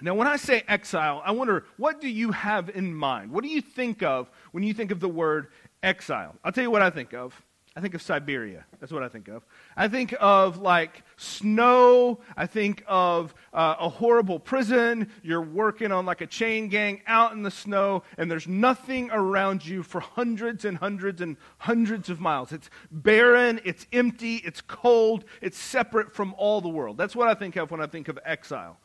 Now, 0.00 0.14
when 0.14 0.26
I 0.26 0.36
say 0.36 0.62
exile, 0.66 1.22
I 1.24 1.32
wonder, 1.32 1.64
what 1.76 2.00
do 2.00 2.08
you 2.08 2.32
have 2.32 2.68
in 2.70 2.94
mind? 2.94 3.30
What 3.30 3.44
do 3.44 3.50
you 3.50 3.60
think 3.60 4.02
of 4.02 4.30
when 4.52 4.64
you 4.64 4.74
think 4.74 4.90
of 4.90 5.00
the 5.00 5.08
word 5.08 5.48
exile? 5.82 6.34
I'll 6.44 6.52
tell 6.52 6.64
you 6.64 6.70
what 6.70 6.82
I 6.82 6.90
think 6.90 7.12
of. 7.12 7.40
I 7.76 7.80
think 7.80 7.94
of 7.94 8.02
Siberia. 8.02 8.64
That's 8.78 8.92
what 8.92 9.02
I 9.02 9.08
think 9.08 9.26
of. 9.26 9.44
I 9.76 9.88
think 9.88 10.14
of 10.20 10.58
like 10.58 11.02
snow. 11.16 12.20
I 12.36 12.46
think 12.46 12.84
of 12.86 13.34
uh, 13.52 13.74
a 13.80 13.88
horrible 13.88 14.38
prison. 14.38 15.10
You're 15.24 15.42
working 15.42 15.90
on 15.90 16.06
like 16.06 16.20
a 16.20 16.26
chain 16.26 16.68
gang 16.68 17.02
out 17.08 17.32
in 17.32 17.42
the 17.42 17.50
snow, 17.50 18.04
and 18.16 18.30
there's 18.30 18.46
nothing 18.46 19.10
around 19.10 19.66
you 19.66 19.82
for 19.82 20.00
hundreds 20.00 20.64
and 20.64 20.78
hundreds 20.78 21.20
and 21.20 21.36
hundreds 21.58 22.10
of 22.10 22.20
miles. 22.20 22.52
It's 22.52 22.70
barren, 22.92 23.60
it's 23.64 23.86
empty, 23.92 24.36
it's 24.36 24.60
cold, 24.60 25.24
it's 25.40 25.58
separate 25.58 26.14
from 26.14 26.32
all 26.38 26.60
the 26.60 26.68
world. 26.68 26.96
That's 26.96 27.16
what 27.16 27.26
I 27.26 27.34
think 27.34 27.56
of 27.56 27.72
when 27.72 27.80
I 27.80 27.86
think 27.86 28.06
of 28.06 28.20
exile. 28.24 28.78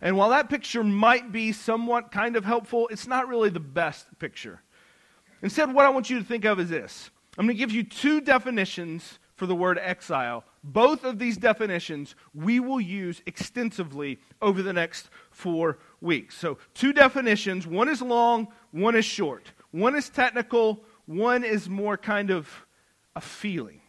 And 0.00 0.16
while 0.16 0.30
that 0.30 0.48
picture 0.48 0.84
might 0.84 1.32
be 1.32 1.50
somewhat 1.50 2.12
kind 2.12 2.36
of 2.36 2.44
helpful, 2.44 2.86
it's 2.92 3.08
not 3.08 3.26
really 3.26 3.50
the 3.50 3.58
best 3.58 4.06
picture. 4.20 4.62
Instead, 5.42 5.74
what 5.74 5.84
I 5.84 5.88
want 5.88 6.10
you 6.10 6.20
to 6.20 6.24
think 6.24 6.44
of 6.44 6.60
is 6.60 6.68
this 6.68 7.10
I'm 7.38 7.46
going 7.46 7.56
to 7.56 7.58
give 7.58 7.72
you 7.72 7.82
two 7.82 8.20
definitions 8.20 9.18
for 9.34 9.46
the 9.46 9.54
word 9.54 9.78
exile. 9.80 10.44
Both 10.64 11.04
of 11.04 11.18
these 11.18 11.36
definitions 11.36 12.14
we 12.34 12.58
will 12.58 12.80
use 12.80 13.22
extensively 13.26 14.18
over 14.40 14.62
the 14.62 14.72
next 14.72 15.10
four 15.30 15.78
weeks. 16.00 16.36
So, 16.36 16.58
two 16.74 16.92
definitions 16.92 17.66
one 17.66 17.88
is 17.88 18.00
long, 18.00 18.48
one 18.72 18.96
is 18.96 19.04
short. 19.04 19.52
One 19.70 19.94
is 19.94 20.08
technical, 20.08 20.82
one 21.04 21.44
is 21.44 21.68
more 21.68 21.96
kind 21.96 22.30
of 22.30 22.48
a 23.14 23.20
feeling. 23.20 23.82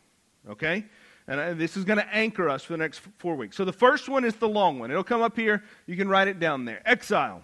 Okay? 0.50 0.86
And 1.28 1.40
uh, 1.40 1.54
this 1.54 1.76
is 1.78 1.86
going 1.86 2.00
to 2.00 2.14
anchor 2.14 2.50
us 2.50 2.64
for 2.64 2.74
the 2.74 2.78
next 2.78 3.02
four 3.18 3.36
weeks. 3.36 3.56
So, 3.56 3.64
the 3.64 3.74
first 3.74 4.10
one 4.10 4.26
is 4.26 4.36
the 4.36 4.50
long 4.50 4.80
one. 4.80 4.92
It'll 4.92 5.04
come 5.04 5.22
up 5.22 5.38
here. 5.38 5.64
You 5.86 5.96
can 5.96 6.10
write 6.10 6.28
it 6.28 6.40
down 6.40 6.66
there. 6.66 6.82
Exile 6.86 7.44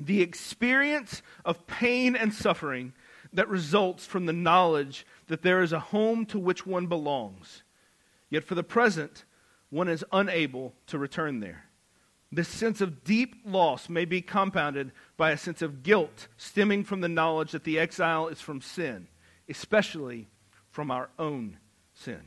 the 0.00 0.22
experience 0.22 1.22
of 1.44 1.66
pain 1.66 2.16
and 2.16 2.32
suffering 2.32 2.94
that 3.32 3.48
results 3.48 4.06
from 4.06 4.26
the 4.26 4.32
knowledge 4.32 5.06
that 5.28 5.42
there 5.42 5.62
is 5.62 5.72
a 5.72 5.80
home 5.80 6.26
to 6.26 6.38
which 6.38 6.66
one 6.66 6.86
belongs. 6.86 7.62
Yet 8.28 8.44
for 8.44 8.54
the 8.54 8.62
present, 8.62 9.24
one 9.70 9.88
is 9.88 10.04
unable 10.12 10.74
to 10.88 10.98
return 10.98 11.40
there. 11.40 11.64
This 12.32 12.48
sense 12.48 12.80
of 12.80 13.02
deep 13.02 13.36
loss 13.44 13.88
may 13.88 14.04
be 14.04 14.22
compounded 14.22 14.92
by 15.16 15.32
a 15.32 15.36
sense 15.36 15.62
of 15.62 15.82
guilt 15.82 16.28
stemming 16.36 16.84
from 16.84 17.00
the 17.00 17.08
knowledge 17.08 17.52
that 17.52 17.64
the 17.64 17.78
exile 17.78 18.28
is 18.28 18.40
from 18.40 18.60
sin, 18.60 19.08
especially 19.48 20.28
from 20.70 20.90
our 20.90 21.10
own 21.18 21.58
sin. 21.92 22.22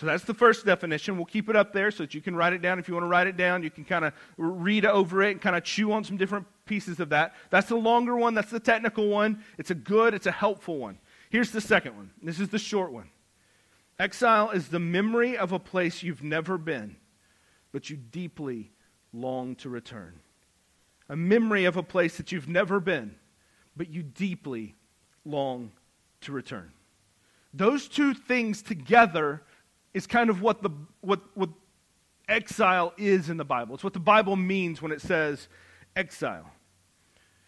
So 0.00 0.06
that's 0.06 0.24
the 0.24 0.32
first 0.32 0.64
definition. 0.64 1.16
We'll 1.18 1.26
keep 1.26 1.50
it 1.50 1.56
up 1.56 1.74
there 1.74 1.90
so 1.90 2.04
that 2.04 2.14
you 2.14 2.22
can 2.22 2.34
write 2.34 2.54
it 2.54 2.62
down. 2.62 2.78
If 2.78 2.88
you 2.88 2.94
want 2.94 3.04
to 3.04 3.08
write 3.08 3.26
it 3.26 3.36
down, 3.36 3.62
you 3.62 3.70
can 3.70 3.84
kind 3.84 4.06
of 4.06 4.14
read 4.38 4.86
over 4.86 5.22
it 5.22 5.32
and 5.32 5.42
kind 5.42 5.54
of 5.54 5.62
chew 5.62 5.92
on 5.92 6.04
some 6.04 6.16
different 6.16 6.46
pieces 6.64 7.00
of 7.00 7.10
that. 7.10 7.34
That's 7.50 7.68
the 7.68 7.76
longer 7.76 8.16
one, 8.16 8.32
that's 8.32 8.50
the 8.50 8.60
technical 8.60 9.08
one. 9.08 9.44
It's 9.58 9.70
a 9.70 9.74
good, 9.74 10.14
it's 10.14 10.24
a 10.24 10.32
helpful 10.32 10.78
one. 10.78 10.98
Here's 11.28 11.50
the 11.50 11.60
second 11.60 11.98
one. 11.98 12.12
This 12.22 12.40
is 12.40 12.48
the 12.48 12.58
short 12.58 12.92
one. 12.92 13.10
Exile 13.98 14.48
is 14.52 14.68
the 14.68 14.78
memory 14.78 15.36
of 15.36 15.52
a 15.52 15.58
place 15.58 16.02
you've 16.02 16.22
never 16.22 16.56
been, 16.56 16.96
but 17.70 17.90
you 17.90 17.98
deeply 17.98 18.72
long 19.12 19.54
to 19.56 19.68
return. 19.68 20.18
A 21.10 21.16
memory 21.16 21.66
of 21.66 21.76
a 21.76 21.82
place 21.82 22.16
that 22.16 22.32
you've 22.32 22.48
never 22.48 22.80
been, 22.80 23.16
but 23.76 23.90
you 23.90 24.02
deeply 24.02 24.76
long 25.26 25.72
to 26.22 26.32
return. 26.32 26.72
Those 27.52 27.86
two 27.86 28.14
things 28.14 28.62
together 28.62 29.42
is 29.94 30.06
kind 30.06 30.30
of 30.30 30.40
what 30.42 30.62
the 30.62 30.70
what 31.00 31.20
what 31.34 31.50
exile 32.28 32.92
is 32.96 33.28
in 33.28 33.36
the 33.36 33.44
Bible. 33.44 33.74
It's 33.74 33.84
what 33.84 33.92
the 33.92 33.98
Bible 33.98 34.36
means 34.36 34.80
when 34.80 34.92
it 34.92 35.00
says 35.00 35.48
exile. 35.96 36.50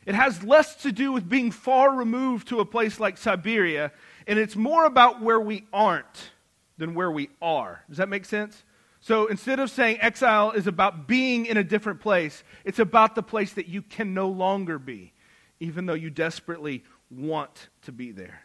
It 0.04 0.16
has 0.16 0.42
less 0.42 0.74
to 0.82 0.90
do 0.90 1.12
with 1.12 1.28
being 1.28 1.52
far 1.52 1.94
removed 1.94 2.48
to 2.48 2.58
a 2.58 2.64
place 2.64 2.98
like 2.98 3.16
Siberia, 3.16 3.92
and 4.26 4.38
it's 4.38 4.56
more 4.56 4.84
about 4.84 5.22
where 5.22 5.40
we 5.40 5.66
aren't 5.72 6.32
than 6.76 6.94
where 6.94 7.10
we 7.10 7.30
are. 7.40 7.84
Does 7.88 7.98
that 7.98 8.08
make 8.08 8.24
sense? 8.24 8.64
So 9.00 9.26
instead 9.26 9.60
of 9.60 9.70
saying 9.70 9.98
exile 10.00 10.52
is 10.52 10.66
about 10.66 11.06
being 11.06 11.46
in 11.46 11.56
a 11.56 11.64
different 11.64 12.00
place, 12.00 12.42
it's 12.64 12.78
about 12.78 13.14
the 13.14 13.22
place 13.22 13.52
that 13.54 13.68
you 13.68 13.82
can 13.82 14.14
no 14.14 14.28
longer 14.28 14.78
be, 14.78 15.12
even 15.60 15.86
though 15.86 15.94
you 15.94 16.10
desperately 16.10 16.82
want 17.10 17.68
to 17.82 17.92
be 17.92 18.10
there. 18.10 18.42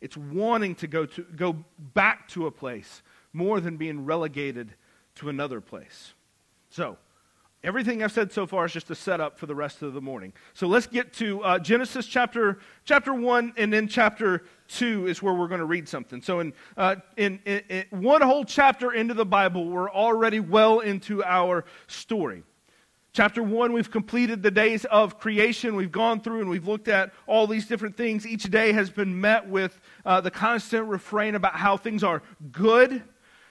It's 0.00 0.16
wanting 0.16 0.76
to 0.76 0.86
go, 0.86 1.06
to, 1.06 1.22
go 1.22 1.64
back 1.78 2.28
to 2.28 2.46
a 2.46 2.50
place 2.50 3.02
more 3.32 3.60
than 3.60 3.76
being 3.76 4.04
relegated 4.04 4.74
to 5.16 5.28
another 5.28 5.60
place. 5.60 6.14
So, 6.70 6.96
everything 7.62 8.02
I've 8.02 8.12
said 8.12 8.32
so 8.32 8.46
far 8.46 8.64
is 8.64 8.72
just 8.72 8.90
a 8.90 8.94
setup 8.94 9.38
for 9.38 9.46
the 9.46 9.54
rest 9.54 9.82
of 9.82 9.92
the 9.92 10.00
morning. 10.00 10.32
So 10.54 10.66
let's 10.66 10.86
get 10.86 11.12
to 11.14 11.42
uh, 11.42 11.58
Genesis 11.58 12.06
chapter, 12.06 12.58
chapter 12.84 13.12
1 13.12 13.54
and 13.56 13.72
then 13.72 13.86
chapter 13.86 14.44
2 14.68 15.06
is 15.06 15.22
where 15.22 15.34
we're 15.34 15.48
going 15.48 15.60
to 15.60 15.66
read 15.66 15.88
something. 15.88 16.22
So, 16.22 16.40
in, 16.40 16.52
uh, 16.76 16.96
in, 17.16 17.40
in, 17.44 17.62
in 17.68 18.02
one 18.02 18.22
whole 18.22 18.44
chapter 18.44 18.92
into 18.92 19.14
the 19.14 19.26
Bible, 19.26 19.66
we're 19.66 19.90
already 19.90 20.40
well 20.40 20.80
into 20.80 21.22
our 21.24 21.64
story. 21.86 22.44
Chapter 23.12 23.42
1, 23.42 23.72
we've 23.72 23.90
completed 23.90 24.40
the 24.40 24.52
days 24.52 24.84
of 24.84 25.18
creation. 25.18 25.74
We've 25.74 25.90
gone 25.90 26.20
through 26.20 26.42
and 26.42 26.48
we've 26.48 26.68
looked 26.68 26.86
at 26.86 27.12
all 27.26 27.48
these 27.48 27.66
different 27.66 27.96
things. 27.96 28.24
Each 28.24 28.44
day 28.44 28.70
has 28.70 28.88
been 28.88 29.20
met 29.20 29.48
with 29.48 29.80
uh, 30.06 30.20
the 30.20 30.30
constant 30.30 30.86
refrain 30.86 31.34
about 31.34 31.56
how 31.56 31.76
things 31.76 32.04
are 32.04 32.22
good 32.52 33.02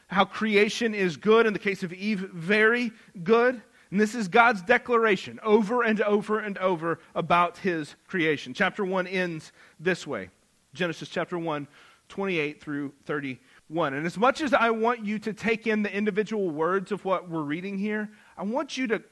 how 0.09 0.25
creation 0.25 0.93
is 0.93 1.17
good. 1.17 1.45
In 1.45 1.53
the 1.53 1.59
case 1.59 1.83
of 1.83 1.93
Eve, 1.93 2.19
very 2.33 2.91
good. 3.23 3.61
And 3.91 3.99
this 3.99 4.13
is 4.13 4.27
God's 4.27 4.61
declaration 4.61 5.39
over 5.41 5.83
and 5.83 6.01
over 6.01 6.39
and 6.39 6.57
over 6.57 6.99
about 7.15 7.57
his 7.59 7.95
creation. 8.07 8.53
Chapter 8.53 8.83
1 8.83 9.07
ends 9.07 9.51
this 9.79 10.05
way 10.05 10.29
Genesis 10.73 11.09
chapter 11.09 11.37
1, 11.37 11.67
28 12.09 12.61
through 12.61 12.93
31. 13.05 13.93
And 13.93 14.05
as 14.05 14.17
much 14.17 14.41
as 14.41 14.53
I 14.53 14.69
want 14.71 15.05
you 15.05 15.17
to 15.19 15.33
take 15.33 15.65
in 15.65 15.83
the 15.83 15.95
individual 15.95 16.49
words 16.49 16.91
of 16.91 17.05
what 17.05 17.29
we're 17.29 17.41
reading 17.41 17.77
here, 17.77 18.09
I 18.37 18.43
want 18.43 18.77
you 18.77 18.87
to, 18.87 19.03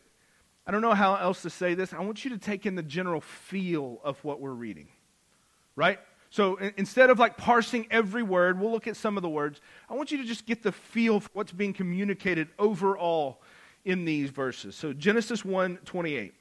I 0.65 0.71
don't 0.71 0.81
know 0.81 0.93
how 0.93 1.15
else 1.15 1.41
to 1.43 1.49
say 1.49 1.73
this, 1.73 1.93
I 1.93 1.99
want 2.01 2.23
you 2.25 2.31
to 2.31 2.37
take 2.37 2.65
in 2.65 2.75
the 2.75 2.83
general 2.83 3.21
feel 3.21 3.99
of 4.03 4.23
what 4.23 4.39
we're 4.39 4.51
reading. 4.51 4.89
Right? 5.75 5.99
So 6.37 6.57
instead 6.77 7.09
of 7.09 7.17
like 7.17 7.35
parsing 7.35 7.87
every 7.89 8.21
word, 8.21 8.59
we'll 8.59 8.69
look 8.69 8.85
at 8.85 8.95
some 8.95 9.17
of 9.17 9.23
the 9.23 9.29
words. 9.29 9.59
I 9.89 9.95
want 9.95 10.11
you 10.11 10.19
to 10.19 10.23
just 10.23 10.45
get 10.45 10.61
the 10.61 10.71
feel 10.71 11.19
for 11.19 11.29
what's 11.33 11.51
being 11.51 11.73
communicated 11.73 12.47
overall 12.59 13.41
in 13.83 14.05
these 14.05 14.29
verses. 14.29 14.75
So 14.75 14.93
Genesis 14.93 15.43
1 15.43 15.77
28. 15.77 16.35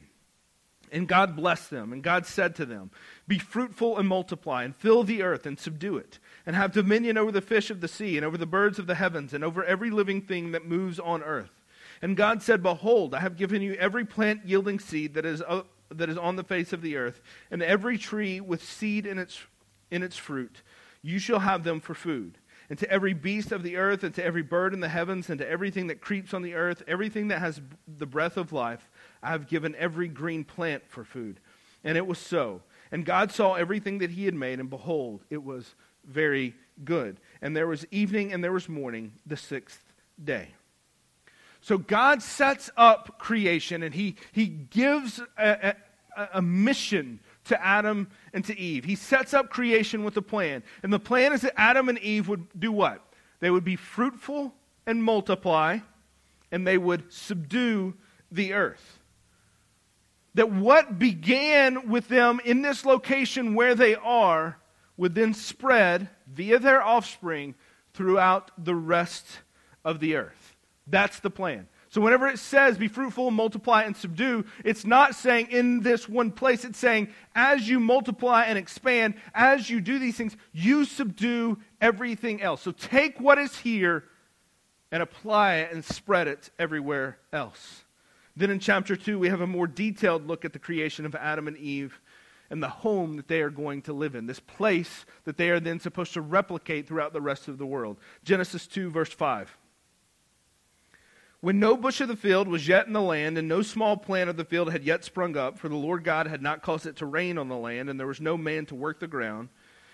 And 0.92 1.08
God 1.08 1.34
blessed 1.34 1.70
them, 1.70 1.94
and 1.94 2.02
God 2.02 2.26
said 2.26 2.56
to 2.56 2.66
them, 2.66 2.90
Be 3.26 3.38
fruitful 3.38 3.96
and 3.96 4.06
multiply, 4.06 4.64
and 4.64 4.76
fill 4.76 5.02
the 5.02 5.22
earth 5.22 5.46
and 5.46 5.58
subdue 5.58 5.96
it, 5.96 6.18
and 6.44 6.54
have 6.54 6.72
dominion 6.72 7.16
over 7.16 7.32
the 7.32 7.40
fish 7.40 7.70
of 7.70 7.80
the 7.80 7.88
sea, 7.88 8.18
and 8.18 8.26
over 8.26 8.36
the 8.36 8.44
birds 8.44 8.78
of 8.78 8.86
the 8.86 8.96
heavens, 8.96 9.32
and 9.32 9.42
over 9.42 9.64
every 9.64 9.88
living 9.88 10.20
thing 10.20 10.52
that 10.52 10.66
moves 10.66 11.00
on 11.00 11.22
earth. 11.22 11.62
And 12.02 12.18
God 12.18 12.42
said, 12.42 12.62
Behold, 12.62 13.14
I 13.14 13.20
have 13.20 13.38
given 13.38 13.62
you 13.62 13.72
every 13.76 14.04
plant 14.04 14.44
yielding 14.44 14.78
seed 14.78 15.14
that 15.14 15.24
is, 15.24 15.40
uh, 15.40 15.62
that 15.88 16.10
is 16.10 16.18
on 16.18 16.36
the 16.36 16.44
face 16.44 16.74
of 16.74 16.82
the 16.82 16.96
earth, 16.96 17.22
and 17.50 17.62
every 17.62 17.96
tree 17.96 18.42
with 18.42 18.62
seed 18.62 19.06
in 19.06 19.18
its 19.18 19.40
in 19.90 20.02
its 20.02 20.16
fruit. 20.16 20.62
You 21.02 21.18
shall 21.18 21.40
have 21.40 21.64
them 21.64 21.80
for 21.80 21.94
food. 21.94 22.38
And 22.68 22.78
to 22.80 22.90
every 22.90 23.14
beast 23.14 23.52
of 23.52 23.62
the 23.62 23.76
earth, 23.76 24.02
and 24.02 24.14
to 24.16 24.24
every 24.24 24.42
bird 24.42 24.74
in 24.74 24.80
the 24.80 24.88
heavens, 24.88 25.30
and 25.30 25.38
to 25.38 25.48
everything 25.48 25.86
that 25.86 26.00
creeps 26.00 26.34
on 26.34 26.42
the 26.42 26.54
earth, 26.54 26.82
everything 26.88 27.28
that 27.28 27.38
has 27.38 27.60
the 27.86 28.06
breath 28.06 28.36
of 28.36 28.52
life, 28.52 28.90
I 29.22 29.30
have 29.30 29.46
given 29.46 29.76
every 29.76 30.08
green 30.08 30.42
plant 30.42 30.82
for 30.88 31.04
food. 31.04 31.38
And 31.84 31.96
it 31.96 32.06
was 32.06 32.18
so. 32.18 32.62
And 32.90 33.04
God 33.04 33.30
saw 33.30 33.54
everything 33.54 33.98
that 33.98 34.10
he 34.10 34.24
had 34.24 34.34
made, 34.34 34.58
and 34.58 34.68
behold, 34.68 35.22
it 35.30 35.44
was 35.44 35.76
very 36.04 36.54
good. 36.84 37.20
And 37.40 37.56
there 37.56 37.66
was 37.68 37.86
evening 37.90 38.32
and 38.32 38.42
there 38.42 38.52
was 38.52 38.68
morning, 38.68 39.12
the 39.24 39.36
sixth 39.36 39.92
day. 40.22 40.48
So 41.60 41.78
God 41.78 42.22
sets 42.22 42.70
up 42.76 43.18
creation, 43.18 43.82
and 43.82 43.94
he, 43.94 44.16
he 44.32 44.46
gives 44.46 45.20
a, 45.38 45.74
a, 46.16 46.28
a 46.34 46.42
mission 46.42 47.20
to 47.48 47.64
Adam 47.64 48.08
and 48.32 48.44
to 48.44 48.58
Eve. 48.58 48.84
He 48.84 48.94
sets 48.94 49.34
up 49.34 49.50
creation 49.50 50.04
with 50.04 50.16
a 50.16 50.22
plan. 50.22 50.62
And 50.82 50.92
the 50.92 50.98
plan 50.98 51.32
is 51.32 51.42
that 51.42 51.58
Adam 51.58 51.88
and 51.88 51.98
Eve 51.98 52.28
would 52.28 52.46
do 52.58 52.72
what? 52.72 53.02
They 53.40 53.50
would 53.50 53.64
be 53.64 53.76
fruitful 53.76 54.54
and 54.86 55.02
multiply, 55.02 55.78
and 56.50 56.66
they 56.66 56.78
would 56.78 57.12
subdue 57.12 57.94
the 58.30 58.52
earth. 58.52 59.00
That 60.34 60.50
what 60.50 60.98
began 60.98 61.88
with 61.88 62.08
them 62.08 62.40
in 62.44 62.62
this 62.62 62.84
location 62.84 63.54
where 63.54 63.74
they 63.74 63.94
are 63.94 64.58
would 64.96 65.14
then 65.14 65.34
spread 65.34 66.08
via 66.26 66.58
their 66.58 66.82
offspring 66.82 67.54
throughout 67.94 68.50
the 68.62 68.74
rest 68.74 69.26
of 69.84 70.00
the 70.00 70.16
earth. 70.16 70.56
That's 70.86 71.20
the 71.20 71.30
plan. 71.30 71.68
So, 71.96 72.02
whenever 72.02 72.28
it 72.28 72.38
says 72.38 72.76
be 72.76 72.88
fruitful, 72.88 73.30
multiply, 73.30 73.84
and 73.84 73.96
subdue, 73.96 74.44
it's 74.66 74.84
not 74.84 75.14
saying 75.14 75.46
in 75.50 75.80
this 75.80 76.06
one 76.06 76.30
place. 76.30 76.62
It's 76.62 76.78
saying 76.78 77.08
as 77.34 77.66
you 77.66 77.80
multiply 77.80 78.42
and 78.42 78.58
expand, 78.58 79.14
as 79.32 79.70
you 79.70 79.80
do 79.80 79.98
these 79.98 80.14
things, 80.14 80.36
you 80.52 80.84
subdue 80.84 81.56
everything 81.80 82.42
else. 82.42 82.60
So, 82.60 82.72
take 82.72 83.18
what 83.18 83.38
is 83.38 83.56
here 83.56 84.04
and 84.92 85.02
apply 85.02 85.54
it 85.54 85.72
and 85.72 85.82
spread 85.82 86.28
it 86.28 86.50
everywhere 86.58 87.16
else. 87.32 87.84
Then 88.36 88.50
in 88.50 88.58
chapter 88.58 88.94
2, 88.94 89.18
we 89.18 89.30
have 89.30 89.40
a 89.40 89.46
more 89.46 89.66
detailed 89.66 90.26
look 90.26 90.44
at 90.44 90.52
the 90.52 90.58
creation 90.58 91.06
of 91.06 91.14
Adam 91.14 91.48
and 91.48 91.56
Eve 91.56 91.98
and 92.50 92.62
the 92.62 92.68
home 92.68 93.16
that 93.16 93.28
they 93.28 93.40
are 93.40 93.48
going 93.48 93.80
to 93.80 93.94
live 93.94 94.14
in, 94.14 94.26
this 94.26 94.40
place 94.40 95.06
that 95.24 95.38
they 95.38 95.48
are 95.48 95.60
then 95.60 95.80
supposed 95.80 96.12
to 96.12 96.20
replicate 96.20 96.86
throughout 96.86 97.14
the 97.14 97.22
rest 97.22 97.48
of 97.48 97.56
the 97.56 97.64
world. 97.64 97.96
Genesis 98.22 98.66
2, 98.66 98.90
verse 98.90 99.14
5. 99.14 99.56
When 101.40 101.60
no 101.60 101.76
bush 101.76 102.00
of 102.00 102.08
the 102.08 102.16
field 102.16 102.48
was 102.48 102.66
yet 102.66 102.86
in 102.86 102.92
the 102.92 103.00
land, 103.00 103.36
and 103.36 103.46
no 103.46 103.62
small 103.62 103.96
plant 103.96 104.30
of 104.30 104.36
the 104.36 104.44
field 104.44 104.72
had 104.72 104.84
yet 104.84 105.04
sprung 105.04 105.36
up, 105.36 105.58
for 105.58 105.68
the 105.68 105.76
Lord 105.76 106.02
God 106.02 106.26
had 106.26 106.42
not 106.42 106.62
caused 106.62 106.86
it 106.86 106.96
to 106.96 107.06
rain 107.06 107.38
on 107.38 107.48
the 107.48 107.56
land, 107.56 107.90
and 107.90 108.00
there 108.00 108.06
was 108.06 108.20
no 108.20 108.36
man 108.36 108.66
to 108.66 108.74
work 108.74 109.00
the 109.00 109.06
ground, 109.06 109.50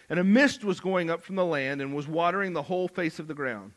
and 0.09 0.21
a 0.21 0.25
mist 0.25 0.65
was 0.65 0.81
going 0.81 1.11
up 1.11 1.23
from 1.23 1.37
the 1.37 1.45
land, 1.45 1.81
and 1.81 1.95
was 1.95 2.07
watering 2.07 2.53
the 2.53 2.63
whole 2.63 2.89
face 2.89 3.19
of 3.19 3.27
the 3.27 3.35
ground. 3.35 3.73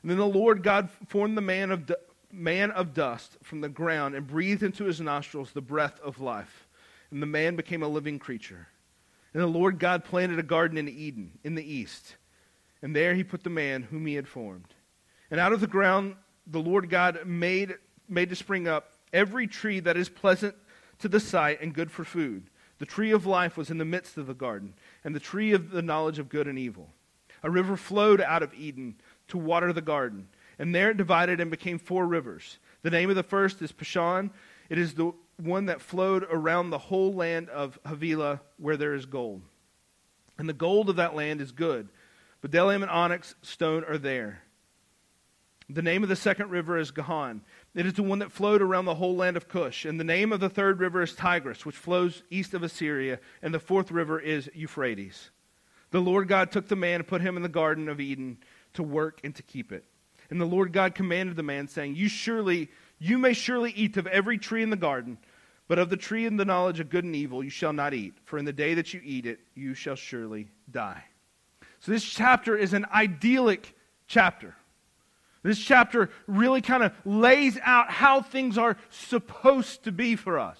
And 0.00 0.10
then 0.10 0.18
the 0.18 0.26
Lord 0.26 0.62
God 0.62 0.88
formed 1.06 1.36
the 1.36 1.42
man 1.42 1.70
of, 1.70 1.92
man 2.32 2.70
of 2.70 2.94
dust 2.94 3.36
from 3.42 3.60
the 3.60 3.68
ground, 3.68 4.14
and 4.14 4.26
breathed 4.26 4.62
into 4.62 4.84
his 4.84 5.00
nostrils 5.00 5.52
the 5.52 5.60
breath 5.60 6.00
of 6.00 6.20
life. 6.20 6.66
And 7.10 7.22
the 7.22 7.26
man 7.26 7.56
became 7.56 7.82
a 7.82 7.88
living 7.88 8.18
creature. 8.18 8.68
And 9.34 9.42
the 9.42 9.46
Lord 9.46 9.78
God 9.78 10.04
planted 10.04 10.38
a 10.38 10.42
garden 10.42 10.78
in 10.78 10.88
Eden, 10.88 11.38
in 11.44 11.54
the 11.54 11.72
east, 11.72 12.16
and 12.82 12.96
there 12.96 13.14
he 13.14 13.22
put 13.22 13.44
the 13.44 13.50
man 13.50 13.82
whom 13.82 14.06
he 14.06 14.14
had 14.14 14.26
formed. 14.26 14.74
And 15.30 15.38
out 15.38 15.52
of 15.52 15.60
the 15.60 15.66
ground 15.66 16.16
the 16.46 16.60
Lord 16.60 16.90
God 16.90 17.26
made, 17.26 17.76
made 18.08 18.30
to 18.30 18.36
spring 18.36 18.68
up 18.68 18.92
every 19.12 19.46
tree 19.46 19.80
that 19.80 19.96
is 19.96 20.08
pleasant 20.08 20.54
to 20.98 21.08
the 21.08 21.20
sight 21.20 21.60
and 21.60 21.74
good 21.74 21.90
for 21.90 22.04
food. 22.04 22.44
The 22.78 22.86
tree 22.86 23.12
of 23.12 23.26
life 23.26 23.56
was 23.56 23.70
in 23.70 23.78
the 23.78 23.84
midst 23.84 24.16
of 24.16 24.26
the 24.26 24.34
garden, 24.34 24.74
and 25.04 25.14
the 25.14 25.20
tree 25.20 25.52
of 25.52 25.70
the 25.70 25.82
knowledge 25.82 26.18
of 26.18 26.28
good 26.28 26.48
and 26.48 26.58
evil. 26.58 26.90
A 27.42 27.50
river 27.50 27.76
flowed 27.76 28.20
out 28.20 28.42
of 28.42 28.54
Eden 28.54 28.96
to 29.28 29.38
water 29.38 29.72
the 29.72 29.80
garden, 29.80 30.28
and 30.58 30.74
there 30.74 30.90
it 30.90 30.96
divided 30.96 31.40
and 31.40 31.50
became 31.50 31.78
four 31.78 32.06
rivers. 32.06 32.58
The 32.82 32.90
name 32.90 33.10
of 33.10 33.16
the 33.16 33.22
first 33.22 33.62
is 33.62 33.72
Pishon. 33.72 34.30
It 34.68 34.78
is 34.78 34.94
the 34.94 35.12
one 35.36 35.66
that 35.66 35.80
flowed 35.80 36.26
around 36.30 36.70
the 36.70 36.78
whole 36.78 37.12
land 37.12 37.48
of 37.50 37.78
Havilah 37.86 38.40
where 38.58 38.76
there 38.76 38.94
is 38.94 39.06
gold. 39.06 39.42
And 40.38 40.48
the 40.48 40.54
gold 40.54 40.88
of 40.88 40.96
that 40.96 41.14
land 41.14 41.40
is 41.40 41.52
good. 41.52 41.88
Bdellium 42.44 42.82
and 42.82 42.90
onyx 42.90 43.34
stone 43.42 43.84
are 43.84 43.98
there. 43.98 44.42
The 45.74 45.82
name 45.82 46.02
of 46.02 46.10
the 46.10 46.16
second 46.16 46.50
river 46.50 46.76
is 46.76 46.90
Gihon. 46.90 47.40
It 47.74 47.86
is 47.86 47.94
the 47.94 48.02
one 48.02 48.18
that 48.18 48.30
flowed 48.30 48.60
around 48.60 48.84
the 48.84 48.94
whole 48.94 49.16
land 49.16 49.38
of 49.38 49.48
Cush. 49.48 49.86
And 49.86 49.98
the 49.98 50.04
name 50.04 50.30
of 50.30 50.40
the 50.40 50.50
third 50.50 50.80
river 50.80 51.02
is 51.02 51.14
Tigris, 51.14 51.64
which 51.64 51.76
flows 51.76 52.22
east 52.28 52.52
of 52.52 52.62
Assyria. 52.62 53.18
And 53.40 53.54
the 53.54 53.58
fourth 53.58 53.90
river 53.90 54.20
is 54.20 54.50
Euphrates. 54.54 55.30
The 55.90 56.00
Lord 56.00 56.28
God 56.28 56.50
took 56.50 56.68
the 56.68 56.76
man 56.76 56.96
and 56.96 57.06
put 57.06 57.22
him 57.22 57.36
in 57.36 57.42
the 57.42 57.48
Garden 57.48 57.88
of 57.88 58.00
Eden 58.00 58.38
to 58.74 58.82
work 58.82 59.20
and 59.24 59.34
to 59.34 59.42
keep 59.42 59.72
it. 59.72 59.84
And 60.28 60.40
the 60.40 60.46
Lord 60.46 60.72
God 60.72 60.94
commanded 60.94 61.36
the 61.36 61.42
man, 61.42 61.68
saying, 61.68 61.94
You 61.94 62.08
surely, 62.08 62.70
you 62.98 63.16
may 63.16 63.32
surely 63.32 63.70
eat 63.72 63.96
of 63.96 64.06
every 64.06 64.38
tree 64.38 64.62
in 64.62 64.70
the 64.70 64.76
garden, 64.76 65.18
but 65.68 65.78
of 65.78 65.90
the 65.90 65.96
tree 65.96 66.26
in 66.26 66.36
the 66.36 66.44
knowledge 66.44 66.80
of 66.80 66.90
good 66.90 67.04
and 67.04 67.16
evil 67.16 67.42
you 67.42 67.50
shall 67.50 67.72
not 67.72 67.94
eat, 67.94 68.14
for 68.24 68.38
in 68.38 68.44
the 68.44 68.52
day 68.52 68.74
that 68.74 68.92
you 68.92 69.00
eat 69.04 69.26
it, 69.26 69.40
you 69.54 69.74
shall 69.74 69.96
surely 69.96 70.48
die. 70.70 71.04
So 71.80 71.92
this 71.92 72.04
chapter 72.04 72.56
is 72.56 72.72
an 72.72 72.86
idyllic 72.92 73.74
chapter. 74.06 74.54
This 75.42 75.58
chapter 75.58 76.10
really 76.26 76.60
kind 76.60 76.82
of 76.82 76.92
lays 77.04 77.58
out 77.62 77.90
how 77.90 78.22
things 78.22 78.56
are 78.56 78.76
supposed 78.90 79.84
to 79.84 79.92
be 79.92 80.14
for 80.14 80.38
us. 80.38 80.58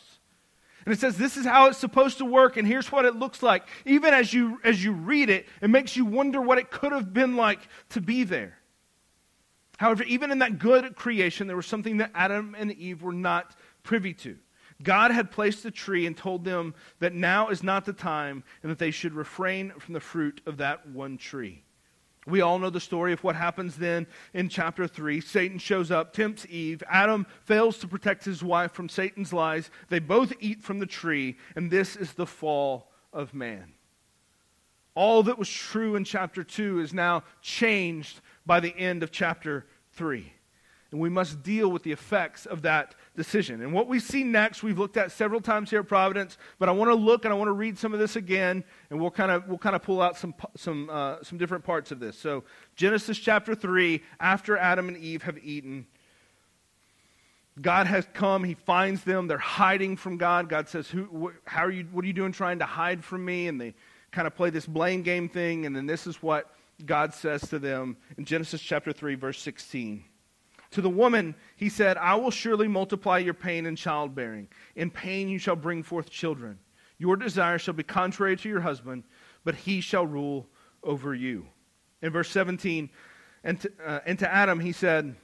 And 0.84 0.92
it 0.92 0.98
says 0.98 1.16
this 1.16 1.36
is 1.36 1.46
how 1.46 1.68
it's 1.68 1.78
supposed 1.78 2.18
to 2.18 2.24
work, 2.24 2.56
and 2.56 2.66
here's 2.66 2.90
what 2.90 3.04
it 3.04 3.14
looks 3.14 3.42
like. 3.42 3.68
Even 3.86 4.12
as 4.12 4.32
you, 4.32 4.58
as 4.64 4.82
you 4.82 4.92
read 4.92 5.30
it, 5.30 5.46
it 5.60 5.70
makes 5.70 5.96
you 5.96 6.04
wonder 6.04 6.40
what 6.40 6.58
it 6.58 6.70
could 6.70 6.92
have 6.92 7.12
been 7.12 7.36
like 7.36 7.60
to 7.90 8.00
be 8.00 8.24
there. 8.24 8.58
However, 9.78 10.02
even 10.04 10.32
in 10.32 10.40
that 10.40 10.58
good 10.58 10.96
creation, 10.96 11.46
there 11.46 11.56
was 11.56 11.66
something 11.66 11.98
that 11.98 12.10
Adam 12.14 12.56
and 12.58 12.72
Eve 12.72 13.02
were 13.02 13.12
not 13.12 13.54
privy 13.84 14.14
to. 14.14 14.36
God 14.82 15.12
had 15.12 15.30
placed 15.30 15.62
the 15.62 15.70
tree 15.70 16.06
and 16.06 16.16
told 16.16 16.44
them 16.44 16.74
that 16.98 17.14
now 17.14 17.48
is 17.48 17.62
not 17.62 17.84
the 17.84 17.92
time 17.92 18.42
and 18.62 18.70
that 18.70 18.78
they 18.78 18.90
should 18.90 19.14
refrain 19.14 19.72
from 19.78 19.94
the 19.94 20.00
fruit 20.00 20.40
of 20.46 20.56
that 20.58 20.88
one 20.88 21.18
tree. 21.18 21.62
We 22.26 22.40
all 22.40 22.58
know 22.58 22.70
the 22.70 22.80
story 22.80 23.12
of 23.12 23.24
what 23.24 23.34
happens 23.34 23.76
then 23.76 24.06
in 24.32 24.48
chapter 24.48 24.86
3. 24.86 25.20
Satan 25.20 25.58
shows 25.58 25.90
up, 25.90 26.12
tempts 26.12 26.46
Eve. 26.48 26.82
Adam 26.88 27.26
fails 27.44 27.78
to 27.78 27.88
protect 27.88 28.24
his 28.24 28.42
wife 28.44 28.72
from 28.72 28.88
Satan's 28.88 29.32
lies. 29.32 29.70
They 29.88 29.98
both 29.98 30.32
eat 30.38 30.62
from 30.62 30.78
the 30.78 30.86
tree, 30.86 31.36
and 31.56 31.70
this 31.70 31.96
is 31.96 32.12
the 32.12 32.26
fall 32.26 32.92
of 33.12 33.34
man. 33.34 33.72
All 34.94 35.22
that 35.24 35.38
was 35.38 35.48
true 35.48 35.96
in 35.96 36.04
chapter 36.04 36.44
2 36.44 36.80
is 36.80 36.94
now 36.94 37.24
changed 37.40 38.20
by 38.46 38.60
the 38.60 38.76
end 38.76 39.02
of 39.02 39.10
chapter 39.10 39.66
3. 39.94 40.32
And 40.92 41.00
we 41.00 41.08
must 41.08 41.42
deal 41.42 41.70
with 41.70 41.82
the 41.82 41.92
effects 41.92 42.46
of 42.46 42.62
that 42.62 42.94
decision. 43.16 43.60
And 43.60 43.72
what 43.72 43.88
we 43.88 43.98
see 44.00 44.24
next, 44.24 44.62
we've 44.62 44.78
looked 44.78 44.96
at 44.96 45.12
several 45.12 45.40
times 45.40 45.70
here 45.70 45.80
at 45.80 45.88
Providence, 45.88 46.38
but 46.58 46.68
I 46.68 46.72
want 46.72 46.90
to 46.90 46.94
look 46.94 47.24
and 47.24 47.32
I 47.32 47.36
want 47.36 47.48
to 47.48 47.52
read 47.52 47.78
some 47.78 47.92
of 47.92 48.00
this 48.00 48.16
again, 48.16 48.64
and 48.90 49.00
we'll 49.00 49.10
kind 49.10 49.30
of, 49.30 49.46
we'll 49.48 49.58
kind 49.58 49.76
of 49.76 49.82
pull 49.82 50.00
out 50.00 50.16
some, 50.16 50.34
some, 50.56 50.88
uh, 50.90 51.22
some 51.22 51.38
different 51.38 51.64
parts 51.64 51.90
of 51.92 52.00
this. 52.00 52.18
So, 52.18 52.44
Genesis 52.74 53.18
chapter 53.18 53.54
3, 53.54 54.02
after 54.20 54.56
Adam 54.56 54.88
and 54.88 54.96
Eve 54.96 55.22
have 55.24 55.38
eaten, 55.44 55.86
God 57.60 57.86
has 57.86 58.06
come. 58.14 58.44
He 58.44 58.54
finds 58.54 59.04
them. 59.04 59.26
They're 59.26 59.36
hiding 59.36 59.96
from 59.96 60.16
God. 60.16 60.48
God 60.48 60.68
says, 60.68 60.88
Who, 60.88 61.04
wh- 61.04 61.48
how 61.48 61.66
are 61.66 61.70
you, 61.70 61.86
What 61.92 62.04
are 62.04 62.06
you 62.06 62.14
doing 62.14 62.32
trying 62.32 62.60
to 62.60 62.64
hide 62.64 63.04
from 63.04 63.24
me? 63.24 63.46
And 63.48 63.60
they 63.60 63.74
kind 64.10 64.26
of 64.26 64.34
play 64.34 64.48
this 64.48 64.64
blame 64.64 65.02
game 65.02 65.28
thing. 65.28 65.66
And 65.66 65.76
then 65.76 65.84
this 65.84 66.06
is 66.06 66.22
what 66.22 66.50
God 66.86 67.12
says 67.12 67.42
to 67.50 67.58
them 67.58 67.98
in 68.16 68.24
Genesis 68.24 68.62
chapter 68.62 68.92
3, 68.92 69.16
verse 69.16 69.38
16. 69.40 70.02
To 70.72 70.80
the 70.80 70.90
woman, 70.90 71.34
he 71.56 71.68
said, 71.68 71.98
I 71.98 72.14
will 72.14 72.30
surely 72.30 72.66
multiply 72.66 73.18
your 73.18 73.34
pain 73.34 73.66
in 73.66 73.76
childbearing. 73.76 74.48
In 74.74 74.90
pain 74.90 75.28
you 75.28 75.38
shall 75.38 75.56
bring 75.56 75.82
forth 75.82 76.08
children. 76.08 76.58
Your 76.98 77.16
desire 77.16 77.58
shall 77.58 77.74
be 77.74 77.82
contrary 77.82 78.36
to 78.38 78.48
your 78.48 78.60
husband, 78.60 79.04
but 79.44 79.54
he 79.54 79.80
shall 79.82 80.06
rule 80.06 80.48
over 80.82 81.14
you. 81.14 81.46
In 82.00 82.10
verse 82.10 82.30
17, 82.30 82.88
and 83.44 83.60
to, 83.60 83.72
uh, 83.84 84.00
and 84.06 84.18
to 84.20 84.32
Adam 84.32 84.60
he 84.60 84.72
said, 84.72 85.14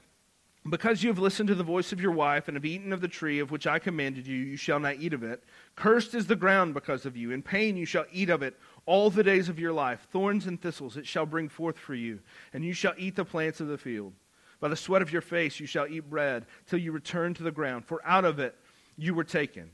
Because 0.68 1.02
you 1.02 1.08
have 1.08 1.18
listened 1.18 1.48
to 1.48 1.54
the 1.54 1.64
voice 1.64 1.92
of 1.92 2.00
your 2.00 2.12
wife 2.12 2.48
and 2.48 2.56
have 2.56 2.66
eaten 2.66 2.92
of 2.92 3.00
the 3.00 3.08
tree 3.08 3.38
of 3.38 3.50
which 3.50 3.66
I 3.66 3.78
commanded 3.78 4.26
you, 4.26 4.36
you 4.36 4.56
shall 4.58 4.80
not 4.80 4.96
eat 4.96 5.14
of 5.14 5.22
it. 5.22 5.44
Cursed 5.76 6.14
is 6.14 6.26
the 6.26 6.36
ground 6.36 6.74
because 6.74 7.06
of 7.06 7.16
you. 7.16 7.30
In 7.30 7.42
pain 7.42 7.74
you 7.74 7.86
shall 7.86 8.04
eat 8.12 8.28
of 8.28 8.42
it 8.42 8.58
all 8.84 9.08
the 9.08 9.24
days 9.24 9.48
of 9.48 9.58
your 9.58 9.72
life. 9.72 10.06
Thorns 10.12 10.46
and 10.46 10.60
thistles 10.60 10.98
it 10.98 11.06
shall 11.06 11.26
bring 11.26 11.48
forth 11.48 11.78
for 11.78 11.94
you, 11.94 12.20
and 12.52 12.62
you 12.66 12.74
shall 12.74 12.94
eat 12.98 13.16
the 13.16 13.24
plants 13.24 13.60
of 13.60 13.68
the 13.68 13.78
field. 13.78 14.12
By 14.60 14.68
the 14.68 14.76
sweat 14.76 15.02
of 15.02 15.12
your 15.12 15.22
face 15.22 15.60
you 15.60 15.66
shall 15.66 15.86
eat 15.86 16.10
bread 16.10 16.46
till 16.66 16.78
you 16.78 16.92
return 16.92 17.34
to 17.34 17.42
the 17.42 17.50
ground, 17.50 17.84
for 17.84 18.00
out 18.04 18.24
of 18.24 18.38
it 18.38 18.56
you 18.96 19.14
were 19.14 19.24
taken. 19.24 19.70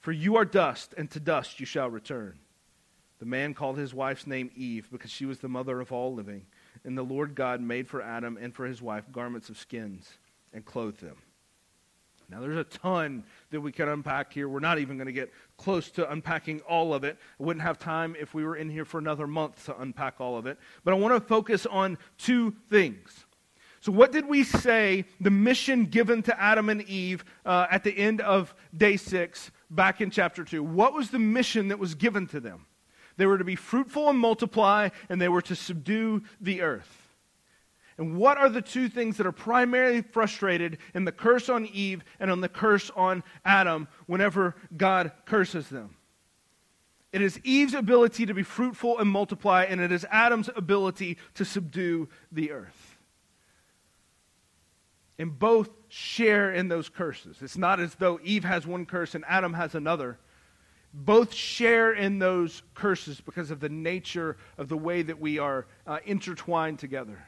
For 0.00 0.12
you 0.12 0.36
are 0.36 0.44
dust, 0.44 0.94
and 0.98 1.10
to 1.12 1.20
dust 1.20 1.60
you 1.60 1.66
shall 1.66 1.88
return. 1.88 2.38
The 3.20 3.26
man 3.26 3.54
called 3.54 3.78
his 3.78 3.94
wife's 3.94 4.26
name 4.26 4.50
Eve, 4.54 4.88
because 4.92 5.10
she 5.10 5.24
was 5.24 5.38
the 5.38 5.48
mother 5.48 5.80
of 5.80 5.92
all 5.92 6.12
living. 6.12 6.44
And 6.84 6.98
the 6.98 7.02
Lord 7.02 7.34
God 7.34 7.60
made 7.60 7.88
for 7.88 8.02
Adam 8.02 8.36
and 8.38 8.54
for 8.54 8.66
his 8.66 8.82
wife 8.82 9.04
garments 9.10 9.48
of 9.48 9.56
skins 9.56 10.18
and 10.52 10.64
clothed 10.64 11.00
them. 11.00 11.16
Now, 12.28 12.40
there's 12.40 12.56
a 12.56 12.64
ton 12.64 13.24
that 13.50 13.60
we 13.60 13.70
can 13.70 13.88
unpack 13.88 14.32
here. 14.32 14.48
We're 14.48 14.60
not 14.60 14.78
even 14.78 14.96
going 14.96 15.06
to 15.06 15.12
get 15.12 15.32
close 15.56 15.90
to 15.92 16.10
unpacking 16.10 16.60
all 16.62 16.92
of 16.92 17.04
it. 17.04 17.18
I 17.38 17.42
wouldn't 17.42 17.62
have 17.62 17.78
time 17.78 18.16
if 18.18 18.34
we 18.34 18.44
were 18.44 18.56
in 18.56 18.68
here 18.68 18.84
for 18.84 18.98
another 18.98 19.26
month 19.26 19.66
to 19.66 19.78
unpack 19.80 20.20
all 20.20 20.36
of 20.36 20.46
it. 20.46 20.58
But 20.84 20.94
I 20.94 20.96
want 20.96 21.14
to 21.14 21.20
focus 21.20 21.66
on 21.66 21.98
two 22.18 22.54
things. 22.70 23.24
So, 23.84 23.92
what 23.92 24.12
did 24.12 24.26
we 24.26 24.44
say 24.44 25.04
the 25.20 25.30
mission 25.30 25.84
given 25.84 26.22
to 26.22 26.40
Adam 26.40 26.70
and 26.70 26.80
Eve 26.88 27.22
uh, 27.44 27.66
at 27.70 27.84
the 27.84 27.94
end 27.94 28.22
of 28.22 28.54
day 28.74 28.96
six 28.96 29.50
back 29.68 30.00
in 30.00 30.10
chapter 30.10 30.42
two? 30.42 30.62
What 30.62 30.94
was 30.94 31.10
the 31.10 31.18
mission 31.18 31.68
that 31.68 31.78
was 31.78 31.94
given 31.94 32.26
to 32.28 32.40
them? 32.40 32.64
They 33.18 33.26
were 33.26 33.36
to 33.36 33.44
be 33.44 33.56
fruitful 33.56 34.08
and 34.08 34.18
multiply, 34.18 34.88
and 35.10 35.20
they 35.20 35.28
were 35.28 35.42
to 35.42 35.54
subdue 35.54 36.22
the 36.40 36.62
earth. 36.62 37.10
And 37.98 38.16
what 38.16 38.38
are 38.38 38.48
the 38.48 38.62
two 38.62 38.88
things 38.88 39.18
that 39.18 39.26
are 39.26 39.32
primarily 39.32 40.00
frustrated 40.00 40.78
in 40.94 41.04
the 41.04 41.12
curse 41.12 41.50
on 41.50 41.66
Eve 41.66 42.04
and 42.18 42.30
on 42.30 42.40
the 42.40 42.48
curse 42.48 42.90
on 42.96 43.22
Adam 43.44 43.86
whenever 44.06 44.56
God 44.74 45.12
curses 45.26 45.68
them? 45.68 45.94
It 47.12 47.20
is 47.20 47.38
Eve's 47.44 47.74
ability 47.74 48.24
to 48.24 48.32
be 48.32 48.44
fruitful 48.44 48.98
and 48.98 49.10
multiply, 49.10 49.64
and 49.64 49.78
it 49.78 49.92
is 49.92 50.06
Adam's 50.10 50.48
ability 50.56 51.18
to 51.34 51.44
subdue 51.44 52.08
the 52.32 52.50
earth. 52.50 52.83
And 55.18 55.38
both 55.38 55.70
share 55.88 56.52
in 56.52 56.68
those 56.68 56.88
curses. 56.88 57.38
It's 57.40 57.56
not 57.56 57.78
as 57.80 57.94
though 57.94 58.18
Eve 58.22 58.44
has 58.44 58.66
one 58.66 58.84
curse 58.84 59.14
and 59.14 59.24
Adam 59.28 59.54
has 59.54 59.74
another. 59.74 60.18
Both 60.92 61.32
share 61.32 61.92
in 61.92 62.18
those 62.18 62.62
curses 62.74 63.20
because 63.20 63.50
of 63.50 63.60
the 63.60 63.68
nature 63.68 64.36
of 64.58 64.68
the 64.68 64.76
way 64.76 65.02
that 65.02 65.20
we 65.20 65.38
are 65.38 65.66
uh, 65.86 65.98
intertwined 66.04 66.78
together. 66.78 67.24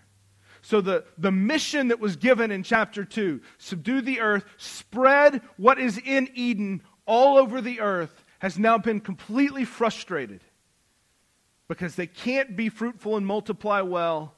So, 0.62 0.80
the, 0.80 1.04
the 1.16 1.30
mission 1.30 1.88
that 1.88 2.00
was 2.00 2.16
given 2.16 2.50
in 2.50 2.64
chapter 2.64 3.04
2 3.04 3.40
subdue 3.58 4.00
the 4.00 4.20
earth, 4.20 4.44
spread 4.56 5.42
what 5.56 5.78
is 5.78 5.98
in 5.98 6.28
Eden 6.34 6.82
all 7.06 7.38
over 7.38 7.60
the 7.60 7.80
earth 7.80 8.24
has 8.40 8.58
now 8.58 8.78
been 8.78 9.00
completely 9.00 9.64
frustrated 9.64 10.40
because 11.68 11.94
they 11.94 12.06
can't 12.06 12.56
be 12.56 12.68
fruitful 12.68 13.16
and 13.16 13.26
multiply 13.26 13.80
well 13.80 14.35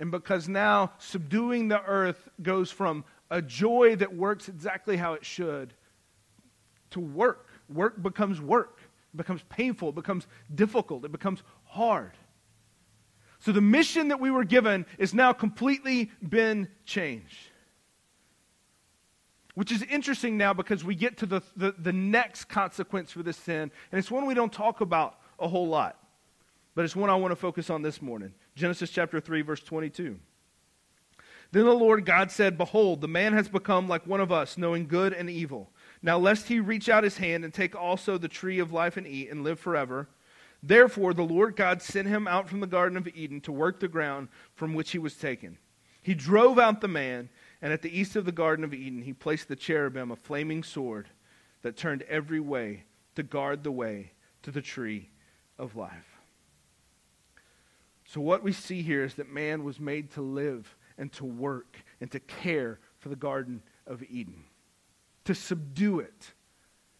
and 0.00 0.10
because 0.10 0.48
now 0.48 0.92
subduing 0.98 1.68
the 1.68 1.82
earth 1.82 2.28
goes 2.42 2.70
from 2.70 3.04
a 3.30 3.40
joy 3.40 3.96
that 3.96 4.14
works 4.14 4.48
exactly 4.48 4.96
how 4.96 5.14
it 5.14 5.24
should 5.24 5.74
to 6.90 7.00
work. 7.00 7.48
Work 7.68 8.02
becomes 8.02 8.40
work, 8.40 8.80
it 9.14 9.16
becomes 9.16 9.42
painful, 9.48 9.90
it 9.90 9.94
becomes 9.94 10.26
difficult, 10.54 11.04
it 11.04 11.12
becomes 11.12 11.42
hard. 11.64 12.12
So 13.38 13.50
the 13.50 13.60
mission 13.60 14.08
that 14.08 14.20
we 14.20 14.30
were 14.30 14.44
given 14.44 14.86
is 14.98 15.14
now 15.14 15.32
completely 15.32 16.10
been 16.26 16.68
changed. 16.84 17.48
Which 19.54 19.72
is 19.72 19.82
interesting 19.82 20.36
now 20.38 20.54
because 20.54 20.84
we 20.84 20.94
get 20.94 21.18
to 21.18 21.26
the, 21.26 21.42
the, 21.56 21.74
the, 21.76 21.92
next 21.92 22.44
consequence 22.44 23.10
for 23.10 23.22
this 23.22 23.36
sin, 23.36 23.70
and 23.90 23.98
it's 23.98 24.10
one 24.10 24.26
we 24.26 24.34
don't 24.34 24.52
talk 24.52 24.80
about 24.80 25.18
a 25.38 25.48
whole 25.48 25.68
lot, 25.68 25.98
but 26.74 26.84
it's 26.84 26.96
one 26.96 27.10
I 27.10 27.16
want 27.16 27.32
to 27.32 27.36
focus 27.36 27.68
on 27.68 27.82
this 27.82 28.00
morning. 28.00 28.32
Genesis 28.54 28.90
chapter 28.90 29.20
3, 29.20 29.42
verse 29.42 29.60
22. 29.60 30.18
Then 31.52 31.64
the 31.66 31.72
Lord 31.72 32.06
God 32.06 32.30
said, 32.30 32.56
Behold, 32.56 33.00
the 33.00 33.08
man 33.08 33.34
has 33.34 33.48
become 33.48 33.86
like 33.86 34.06
one 34.06 34.20
of 34.20 34.32
us, 34.32 34.56
knowing 34.56 34.86
good 34.86 35.12
and 35.12 35.28
evil. 35.28 35.70
Now, 36.02 36.18
lest 36.18 36.48
he 36.48 36.60
reach 36.60 36.88
out 36.88 37.04
his 37.04 37.18
hand 37.18 37.44
and 37.44 37.52
take 37.52 37.76
also 37.76 38.16
the 38.16 38.28
tree 38.28 38.58
of 38.58 38.72
life 38.72 38.96
and 38.96 39.06
eat 39.06 39.30
and 39.30 39.44
live 39.44 39.60
forever. 39.60 40.08
Therefore, 40.62 41.12
the 41.12 41.22
Lord 41.22 41.56
God 41.56 41.82
sent 41.82 42.08
him 42.08 42.26
out 42.26 42.48
from 42.48 42.60
the 42.60 42.66
Garden 42.66 42.96
of 42.96 43.08
Eden 43.08 43.40
to 43.42 43.52
work 43.52 43.80
the 43.80 43.88
ground 43.88 44.28
from 44.54 44.74
which 44.74 44.92
he 44.92 44.98
was 44.98 45.14
taken. 45.14 45.58
He 46.02 46.14
drove 46.14 46.58
out 46.58 46.80
the 46.80 46.88
man, 46.88 47.28
and 47.60 47.72
at 47.72 47.82
the 47.82 47.96
east 47.96 48.16
of 48.16 48.24
the 48.24 48.32
Garden 48.32 48.64
of 48.64 48.72
Eden, 48.72 49.02
he 49.02 49.12
placed 49.12 49.48
the 49.48 49.56
cherubim, 49.56 50.10
a 50.10 50.16
flaming 50.16 50.62
sword 50.62 51.08
that 51.62 51.76
turned 51.76 52.02
every 52.02 52.40
way 52.40 52.84
to 53.14 53.22
guard 53.22 53.62
the 53.62 53.72
way 53.72 54.12
to 54.42 54.50
the 54.50 54.62
tree 54.62 55.10
of 55.58 55.76
life. 55.76 56.11
So, 58.12 58.20
what 58.20 58.42
we 58.42 58.52
see 58.52 58.82
here 58.82 59.04
is 59.04 59.14
that 59.14 59.32
man 59.32 59.64
was 59.64 59.80
made 59.80 60.10
to 60.12 60.20
live 60.20 60.76
and 60.98 61.10
to 61.14 61.24
work 61.24 61.78
and 61.98 62.10
to 62.10 62.20
care 62.20 62.78
for 62.98 63.08
the 63.08 63.16
Garden 63.16 63.62
of 63.86 64.02
Eden, 64.02 64.44
to 65.24 65.34
subdue 65.34 66.00
it, 66.00 66.34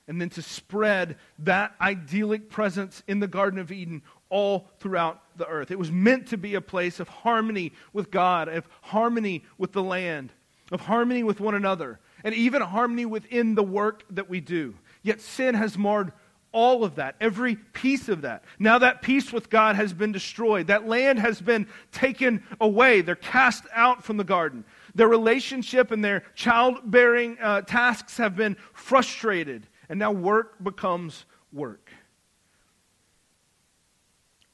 and 0.08 0.18
then 0.18 0.30
to 0.30 0.40
spread 0.40 1.18
that 1.40 1.74
idyllic 1.82 2.48
presence 2.48 3.02
in 3.06 3.20
the 3.20 3.28
Garden 3.28 3.58
of 3.58 3.70
Eden 3.70 4.00
all 4.30 4.70
throughout 4.78 5.20
the 5.36 5.46
earth. 5.46 5.70
It 5.70 5.78
was 5.78 5.92
meant 5.92 6.28
to 6.28 6.38
be 6.38 6.54
a 6.54 6.62
place 6.62 6.98
of 6.98 7.10
harmony 7.10 7.74
with 7.92 8.10
God, 8.10 8.48
of 8.48 8.66
harmony 8.80 9.44
with 9.58 9.72
the 9.72 9.82
land, 9.82 10.32
of 10.70 10.80
harmony 10.80 11.22
with 11.22 11.40
one 11.40 11.54
another, 11.54 12.00
and 12.24 12.34
even 12.34 12.62
harmony 12.62 13.04
within 13.04 13.54
the 13.54 13.62
work 13.62 14.02
that 14.08 14.30
we 14.30 14.40
do. 14.40 14.76
Yet 15.02 15.20
sin 15.20 15.56
has 15.56 15.76
marred 15.76 16.14
all 16.52 16.84
of 16.84 16.96
that, 16.96 17.16
every 17.20 17.56
piece 17.56 18.08
of 18.08 18.22
that. 18.22 18.44
Now 18.58 18.78
that 18.78 19.02
peace 19.02 19.32
with 19.32 19.50
God 19.50 19.76
has 19.76 19.92
been 19.92 20.12
destroyed. 20.12 20.68
That 20.68 20.86
land 20.86 21.18
has 21.18 21.40
been 21.40 21.66
taken 21.90 22.42
away. 22.60 23.00
They're 23.00 23.16
cast 23.16 23.64
out 23.72 24.04
from 24.04 24.18
the 24.18 24.24
garden. 24.24 24.64
Their 24.94 25.08
relationship 25.08 25.90
and 25.90 26.04
their 26.04 26.24
childbearing 26.34 27.38
uh, 27.40 27.62
tasks 27.62 28.18
have 28.18 28.36
been 28.36 28.56
frustrated. 28.72 29.66
And 29.88 29.98
now 29.98 30.12
work 30.12 30.62
becomes 30.62 31.24
work. 31.52 31.90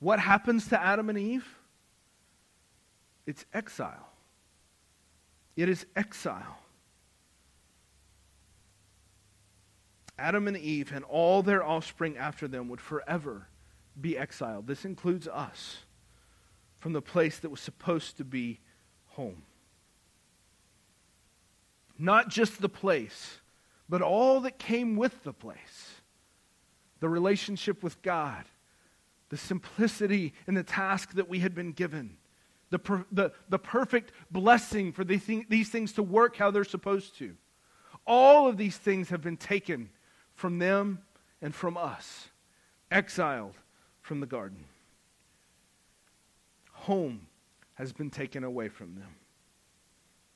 What 0.01 0.21
happens 0.21 0.69
to 0.69 0.81
Adam 0.81 1.09
and 1.11 1.19
Eve? 1.19 1.47
It's 3.27 3.45
exile. 3.53 4.09
It 5.57 5.69
is 5.69 5.85
exile. 5.97 6.59
Adam 10.19 10.49
and 10.49 10.57
Eve 10.57 10.93
and 10.93 11.05
all 11.05 11.43
their 11.43 11.65
offspring 11.65 12.17
after 12.17 12.49
them 12.49 12.69
would 12.69 12.81
forever 12.81 13.49
be 14.01 14.19
exiled. 14.19 14.67
This 14.67 14.85
includes 14.85 15.29
us 15.29 15.79
from 16.79 16.93
the 16.93 17.03
place 17.03 17.39
that 17.39 17.51
was 17.51 17.61
supposed 17.61 18.17
to 18.17 18.25
be 18.25 18.61
home. 19.09 19.43
Not 21.99 22.29
just 22.29 22.61
the 22.61 22.69
place, 22.69 23.39
but 23.89 24.03
all 24.03 24.41
that 24.41 24.59
came 24.59 24.97
with 24.97 25.25
the 25.25 25.33
place 25.33 25.95
the 27.01 27.09
relationship 27.09 27.83
with 27.83 28.03
God, 28.03 28.45
the 29.29 29.37
simplicity 29.37 30.35
in 30.49 30.55
the 30.55 30.65
task 30.65 31.13
that 31.15 31.29
we 31.29 31.39
had 31.39 31.55
been 31.55 31.71
given, 31.71 32.17
the, 32.71 32.79
per, 32.81 33.05
the, 33.13 33.31
the 33.49 33.59
perfect 33.59 34.11
blessing 34.33 34.93
for 34.93 35.05
these, 35.05 35.23
thing, 35.23 35.47
these 35.49 35.69
things 35.69 35.93
to 35.93 36.03
work 36.03 36.37
how 36.37 36.51
they're 36.51 36.65
supposed 36.65 37.17
to. 37.19 37.37
All 38.05 38.49
of 38.49 38.57
these 38.57 38.77
things 38.77 39.11
have 39.11 39.23
been 39.23 39.37
taken 39.37 39.91
from 40.39 40.61
them 40.61 41.01
and 41.43 41.53
from 41.53 41.77
us, 41.77 42.29
exiled 42.93 43.57
from 44.01 44.21
the 44.21 44.27
garden. 44.27 44.65
Home 46.73 47.27
has 47.75 47.93
been 47.93 48.09
taken 48.09 48.45
away 48.45 48.69
from 48.69 48.95
them. 48.95 49.17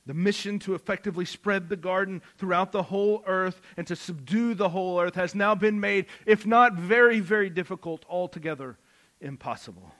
The 0.05 0.13
mission 0.13 0.59
to 0.59 0.75
effectively 0.75 1.23
spread 1.23 1.69
the 1.69 1.77
garden 1.77 2.21
throughout 2.37 2.73
the 2.73 2.83
whole 2.83 3.23
earth 3.25 3.61
and 3.77 3.87
to 3.87 3.95
subdue 3.95 4.53
the 4.53 4.67
whole 4.67 4.99
earth 4.99 5.15
has 5.15 5.33
now 5.33 5.55
been 5.55 5.79
made, 5.79 6.07
if 6.25 6.45
not 6.45 6.73
very, 6.73 7.21
very 7.21 7.49
difficult, 7.49 8.03
altogether 8.09 8.77
impossible. 9.21 9.93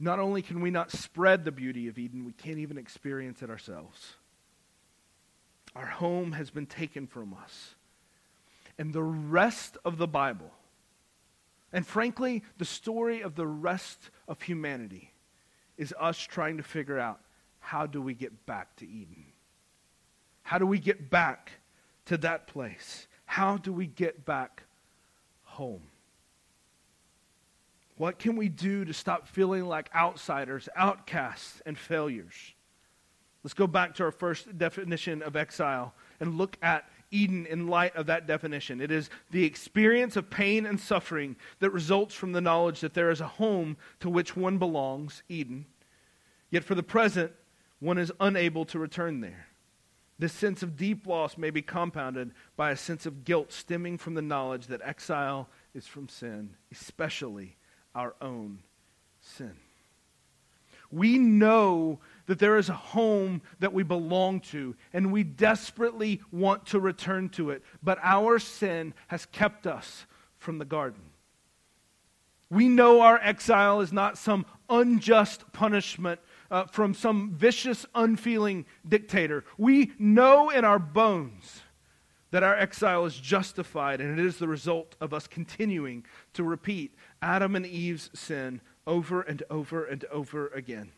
Not 0.00 0.18
only 0.18 0.42
can 0.42 0.60
we 0.60 0.72
not 0.72 0.90
spread 0.90 1.44
the 1.44 1.52
beauty 1.52 1.86
of 1.86 1.96
Eden, 1.96 2.24
we 2.24 2.32
can't 2.32 2.58
even 2.58 2.76
experience 2.76 3.40
it 3.40 3.50
ourselves. 3.50 4.14
Our 5.74 5.86
home 5.86 6.32
has 6.32 6.50
been 6.50 6.66
taken 6.66 7.06
from 7.06 7.34
us. 7.34 7.74
And 8.78 8.92
the 8.92 9.02
rest 9.02 9.76
of 9.84 9.98
the 9.98 10.08
Bible, 10.08 10.50
and 11.72 11.86
frankly, 11.86 12.42
the 12.58 12.64
story 12.64 13.20
of 13.20 13.34
the 13.34 13.46
rest 13.46 14.10
of 14.28 14.42
humanity, 14.42 15.12
is 15.76 15.94
us 15.98 16.18
trying 16.18 16.56
to 16.56 16.62
figure 16.62 16.98
out 16.98 17.20
how 17.58 17.86
do 17.86 18.02
we 18.02 18.14
get 18.14 18.46
back 18.46 18.76
to 18.76 18.86
Eden? 18.86 19.24
How 20.42 20.58
do 20.58 20.66
we 20.66 20.78
get 20.78 21.10
back 21.10 21.52
to 22.06 22.16
that 22.18 22.46
place? 22.46 23.06
How 23.24 23.56
do 23.56 23.72
we 23.72 23.86
get 23.86 24.24
back 24.24 24.64
home? 25.44 25.82
What 27.96 28.18
can 28.18 28.36
we 28.36 28.48
do 28.48 28.84
to 28.84 28.92
stop 28.92 29.28
feeling 29.28 29.66
like 29.66 29.88
outsiders, 29.94 30.68
outcasts, 30.74 31.62
and 31.64 31.78
failures? 31.78 32.54
Let's 33.42 33.54
go 33.54 33.66
back 33.66 33.94
to 33.96 34.04
our 34.04 34.12
first 34.12 34.56
definition 34.56 35.22
of 35.22 35.36
exile 35.36 35.94
and 36.20 36.38
look 36.38 36.56
at 36.62 36.88
Eden 37.10 37.44
in 37.46 37.66
light 37.66 37.94
of 37.96 38.06
that 38.06 38.26
definition. 38.26 38.80
It 38.80 38.90
is 38.90 39.10
the 39.30 39.44
experience 39.44 40.16
of 40.16 40.30
pain 40.30 40.64
and 40.64 40.80
suffering 40.80 41.36
that 41.58 41.70
results 41.70 42.14
from 42.14 42.32
the 42.32 42.40
knowledge 42.40 42.80
that 42.80 42.94
there 42.94 43.10
is 43.10 43.20
a 43.20 43.26
home 43.26 43.76
to 44.00 44.08
which 44.08 44.36
one 44.36 44.58
belongs, 44.58 45.22
Eden. 45.28 45.66
Yet 46.50 46.64
for 46.64 46.74
the 46.74 46.82
present, 46.82 47.32
one 47.80 47.98
is 47.98 48.12
unable 48.20 48.64
to 48.66 48.78
return 48.78 49.20
there. 49.20 49.48
This 50.18 50.32
sense 50.32 50.62
of 50.62 50.76
deep 50.76 51.06
loss 51.06 51.36
may 51.36 51.50
be 51.50 51.62
compounded 51.62 52.30
by 52.56 52.70
a 52.70 52.76
sense 52.76 53.06
of 53.06 53.24
guilt 53.24 53.52
stemming 53.52 53.98
from 53.98 54.14
the 54.14 54.22
knowledge 54.22 54.68
that 54.68 54.80
exile 54.84 55.48
is 55.74 55.86
from 55.86 56.08
sin, 56.08 56.54
especially 56.70 57.56
our 57.94 58.14
own 58.20 58.60
sin. 59.20 59.56
We 60.92 61.18
know 61.18 62.00
that 62.26 62.38
there 62.38 62.56
is 62.56 62.68
a 62.68 62.74
home 62.74 63.42
that 63.58 63.72
we 63.72 63.82
belong 63.82 64.40
to, 64.40 64.74
and 64.92 65.12
we 65.12 65.22
desperately 65.22 66.20
want 66.30 66.66
to 66.66 66.80
return 66.80 67.28
to 67.30 67.50
it. 67.50 67.62
But 67.82 67.98
our 68.02 68.38
sin 68.38 68.94
has 69.08 69.26
kept 69.26 69.66
us 69.66 70.06
from 70.38 70.58
the 70.58 70.64
garden. 70.64 71.02
We 72.50 72.68
know 72.68 73.00
our 73.00 73.18
exile 73.18 73.80
is 73.80 73.92
not 73.92 74.18
some 74.18 74.44
unjust 74.68 75.52
punishment 75.52 76.20
uh, 76.50 76.66
from 76.66 76.92
some 76.92 77.32
vicious, 77.34 77.86
unfeeling 77.94 78.66
dictator. 78.86 79.44
We 79.56 79.92
know 79.98 80.50
in 80.50 80.64
our 80.64 80.78
bones 80.78 81.62
that 82.30 82.42
our 82.42 82.54
exile 82.54 83.06
is 83.06 83.16
justified, 83.16 84.00
and 84.00 84.18
it 84.18 84.24
is 84.24 84.36
the 84.36 84.48
result 84.48 84.96
of 85.00 85.14
us 85.14 85.26
continuing 85.26 86.04
to 86.34 86.44
repeat 86.44 86.94
Adam 87.22 87.56
and 87.56 87.64
Eve's 87.64 88.10
sin 88.12 88.60
over 88.86 89.22
and 89.22 89.42
over 89.48 89.84
and 89.84 90.04
over 90.06 90.48
again. 90.48 90.92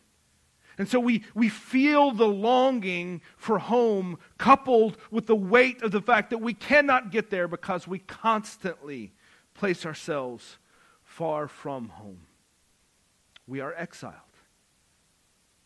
And 0.77 0.89
so 0.89 0.99
we, 0.99 1.23
we 1.33 1.49
feel 1.49 2.11
the 2.11 2.27
longing 2.27 3.21
for 3.37 3.59
home 3.59 4.19
coupled 4.37 4.97
with 5.09 5.27
the 5.27 5.35
weight 5.35 5.81
of 5.81 5.91
the 5.91 6.01
fact 6.01 6.31
that 6.31 6.39
we 6.39 6.53
cannot 6.53 7.11
get 7.11 7.29
there 7.29 7.47
because 7.47 7.87
we 7.87 7.99
constantly 7.99 9.13
place 9.53 9.85
ourselves 9.85 10.57
far 11.03 11.47
from 11.47 11.89
home. 11.89 12.21
We 13.47 13.61
are 13.61 13.73
exiled. 13.73 14.13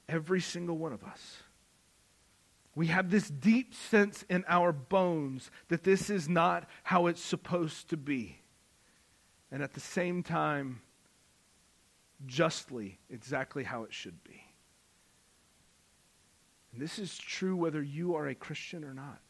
Every 0.07 0.41
single 0.41 0.77
one 0.77 0.93
of 0.93 1.03
us. 1.03 1.37
We 2.75 2.87
have 2.87 3.09
this 3.09 3.29
deep 3.29 3.73
sense 3.73 4.23
in 4.29 4.45
our 4.47 4.71
bones 4.71 5.49
that 5.69 5.83
this 5.83 6.09
is 6.09 6.29
not 6.29 6.69
how 6.83 7.07
it's 7.07 7.21
supposed 7.21 7.89
to 7.89 7.97
be. 7.97 8.39
And 9.51 9.63
at 9.63 9.73
the 9.73 9.79
same 9.79 10.21
time, 10.21 10.81
justly, 12.25 12.99
exactly 13.09 13.63
how 13.63 13.83
it 13.83 13.93
should 13.93 14.23
be. 14.23 14.48
And 16.71 16.81
this 16.81 16.99
is 16.99 17.17
true 17.17 17.55
whether 17.55 17.81
you 17.81 18.15
are 18.15 18.27
a 18.27 18.35
Christian 18.35 18.83
or 18.83 18.93
not. 18.93 19.21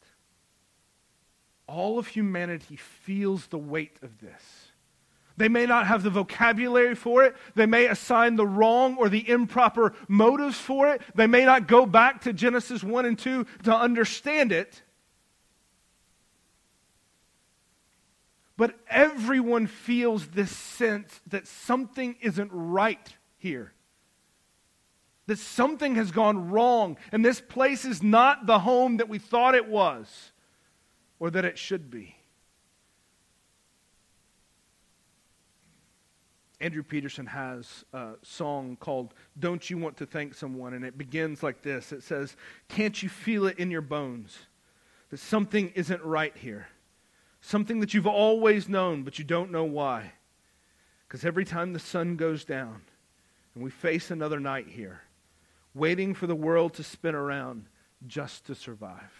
All 1.67 1.99
of 1.99 2.07
humanity 2.07 2.75
feels 2.75 3.47
the 3.47 3.57
weight 3.57 3.97
of 4.01 4.19
this. 4.19 4.71
They 5.37 5.47
may 5.47 5.65
not 5.65 5.87
have 5.87 6.03
the 6.03 6.09
vocabulary 6.09 6.95
for 6.95 7.23
it. 7.23 7.35
They 7.55 7.65
may 7.65 7.85
assign 7.85 8.35
the 8.35 8.45
wrong 8.45 8.97
or 8.97 9.07
the 9.07 9.29
improper 9.29 9.93
motives 10.09 10.57
for 10.57 10.89
it. 10.89 11.01
They 11.15 11.27
may 11.27 11.45
not 11.45 11.67
go 11.67 11.85
back 11.85 12.21
to 12.21 12.33
Genesis 12.33 12.83
1 12.83 13.05
and 13.05 13.17
2 13.17 13.45
to 13.63 13.73
understand 13.73 14.51
it. 14.51 14.81
But 18.57 18.77
everyone 18.89 19.67
feels 19.67 20.27
this 20.27 20.51
sense 20.51 21.21
that 21.27 21.47
something 21.47 22.17
isn't 22.19 22.51
right 22.51 23.15
here 23.37 23.71
that 25.29 25.37
something 25.37 25.93
has 25.93 26.09
gone 26.09 26.49
wrong, 26.49 26.97
and 27.11 27.23
this 27.23 27.39
place 27.39 27.85
is 27.85 28.01
not 28.01 28.47
the 28.47 28.57
home 28.57 28.97
that 28.97 29.07
we 29.07 29.19
thought 29.19 29.53
it 29.53 29.67
was 29.67 30.31
or 31.19 31.29
that 31.29 31.45
it 31.45 31.55
should 31.55 31.91
be. 31.91 32.15
Andrew 36.59 36.81
Peterson 36.81 37.27
has 37.27 37.85
a 37.93 38.13
song 38.23 38.75
called 38.79 39.13
Don't 39.37 39.69
You 39.69 39.77
Want 39.77 39.97
to 39.97 40.07
Thank 40.07 40.33
Someone? 40.33 40.73
And 40.73 40.83
it 40.83 40.97
begins 40.97 41.43
like 41.43 41.61
this 41.61 41.91
It 41.91 42.01
says, 42.01 42.35
Can't 42.67 43.01
you 43.03 43.07
feel 43.07 43.45
it 43.45 43.59
in 43.59 43.69
your 43.69 43.81
bones 43.81 44.39
that 45.11 45.19
something 45.19 45.69
isn't 45.75 46.03
right 46.03 46.35
here? 46.35 46.69
Something 47.39 47.81
that 47.81 47.93
you've 47.93 48.07
always 48.07 48.67
known, 48.67 49.03
but 49.03 49.19
you 49.19 49.25
don't 49.25 49.51
know 49.51 49.63
why. 49.63 50.13
Because 51.07 51.23
every 51.23 51.45
time 51.45 51.71
the 51.71 51.79
sun 51.79 52.15
goes 52.15 52.43
down 52.45 52.81
and 53.53 53.63
we 53.63 53.69
face 53.69 54.09
another 54.09 54.39
night 54.39 54.67
here, 54.67 55.03
waiting 55.73 56.13
for 56.13 56.27
the 56.27 56.35
world 56.35 56.73
to 56.75 56.83
spin 56.83 57.15
around 57.15 57.65
just 58.07 58.45
to 58.45 58.55
survive. 58.55 59.11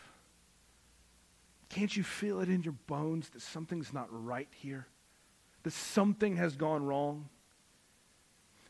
Can't 1.69 1.95
you 1.95 2.03
feel 2.03 2.39
it 2.41 2.49
in 2.49 2.63
your 2.63 2.75
bones 2.87 3.29
that 3.29 3.41
something's 3.41 3.93
not 3.93 4.07
right 4.11 4.49
here? 4.55 4.87
That 5.63 5.73
something 5.73 6.37
has 6.37 6.55
gone 6.55 6.83
wrong? 6.83 7.29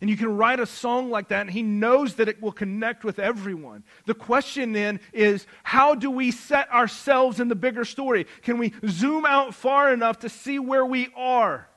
And 0.02 0.10
you 0.10 0.16
can 0.16 0.38
write 0.38 0.60
a 0.60 0.66
song 0.66 1.10
like 1.10 1.28
that, 1.30 1.42
and 1.42 1.50
he 1.50 1.62
knows 1.62 2.16
that 2.16 2.30
it 2.30 2.42
will 2.42 2.52
connect 2.54 3.04
with 3.04 3.20
everyone. 3.20 3.84
The 4.06 4.14
question 4.14 4.72
then 4.72 5.00
is 5.12 5.46
how 5.64 5.94
do 5.96 6.10
we 6.10 6.32
set 6.32 6.72
ourselves 6.72 7.40
in 7.40 7.50
the 7.50 7.56
bigger 7.56 7.84
story? 7.84 8.26
Can 8.42 8.58
we 8.58 8.74
zoom 8.88 9.26
out 9.26 9.54
far 9.54 9.94
enough 9.94 10.20
to 10.20 10.30
see 10.30 10.58
where 10.58 10.86
we 10.86 11.10
are? 11.16 11.69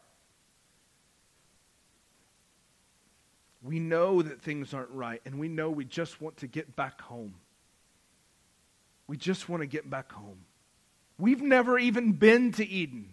We 3.62 3.79
know 3.79 4.22
that 4.22 4.42
things 4.42 4.75
aren't 4.75 4.90
right, 4.90 5.20
and 5.25 5.38
we 5.38 5.48
know 5.48 5.70
we 5.70 5.85
just 5.85 6.20
want 6.20 6.38
to 6.38 6.46
get 6.46 6.75
back 6.75 7.01
home. 7.01 7.35
We 9.07 9.16
just 9.16 9.48
want 9.48 9.62
to 9.62 9.66
get 9.66 9.88
back 9.88 10.11
home. 10.11 10.44
We've 11.18 11.42
never 11.42 11.79
even 11.79 12.12
been 12.12 12.53
to 12.53 12.66
Eden, 12.66 13.11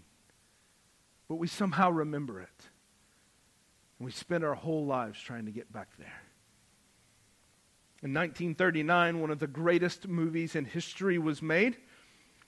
but 1.27 1.35
we 1.35 1.47
somehow 1.47 1.91
remember 1.91 2.41
it. 2.41 2.49
And 3.99 4.05
we 4.05 4.11
spend 4.11 4.43
our 4.43 4.55
whole 4.55 4.85
lives 4.85 5.21
trying 5.21 5.45
to 5.45 5.51
get 5.51 5.71
back 5.71 5.89
there. 5.97 6.21
In 8.01 8.13
1939, 8.13 9.19
one 9.19 9.29
of 9.29 9.39
the 9.39 9.47
greatest 9.47 10.07
movies 10.07 10.55
in 10.55 10.65
history 10.65 11.19
was 11.19 11.41
made 11.41 11.77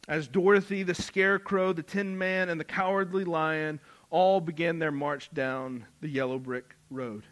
as 0.07 0.27
Dorothy, 0.27 0.83
the 0.83 0.95
Scarecrow, 0.95 1.73
the 1.73 1.83
Tin 1.83 2.17
Man, 2.17 2.49
and 2.49 2.59
the 2.59 2.65
Cowardly 2.65 3.25
Lion 3.25 3.79
all 4.09 4.41
began 4.41 4.79
their 4.79 4.91
march 4.91 5.29
down 5.33 5.85
the 5.99 6.07
yellow 6.07 6.39
brick 6.39 6.75
road. 6.89 7.25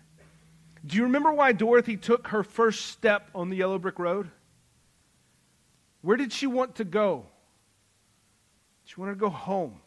Do 0.85 0.97
you 0.97 1.03
remember 1.03 1.31
why 1.31 1.51
Dorothy 1.51 1.97
took 1.97 2.27
her 2.27 2.43
first 2.43 2.87
step 2.87 3.29
on 3.35 3.49
the 3.49 3.57
yellow 3.57 3.77
brick 3.77 3.99
road? 3.99 4.29
Where 6.01 6.17
did 6.17 6.31
she 6.31 6.47
want 6.47 6.75
to 6.75 6.85
go? 6.85 7.25
She 8.85 8.95
wanted 8.99 9.13
to 9.13 9.19
go 9.19 9.29
home. 9.29 9.81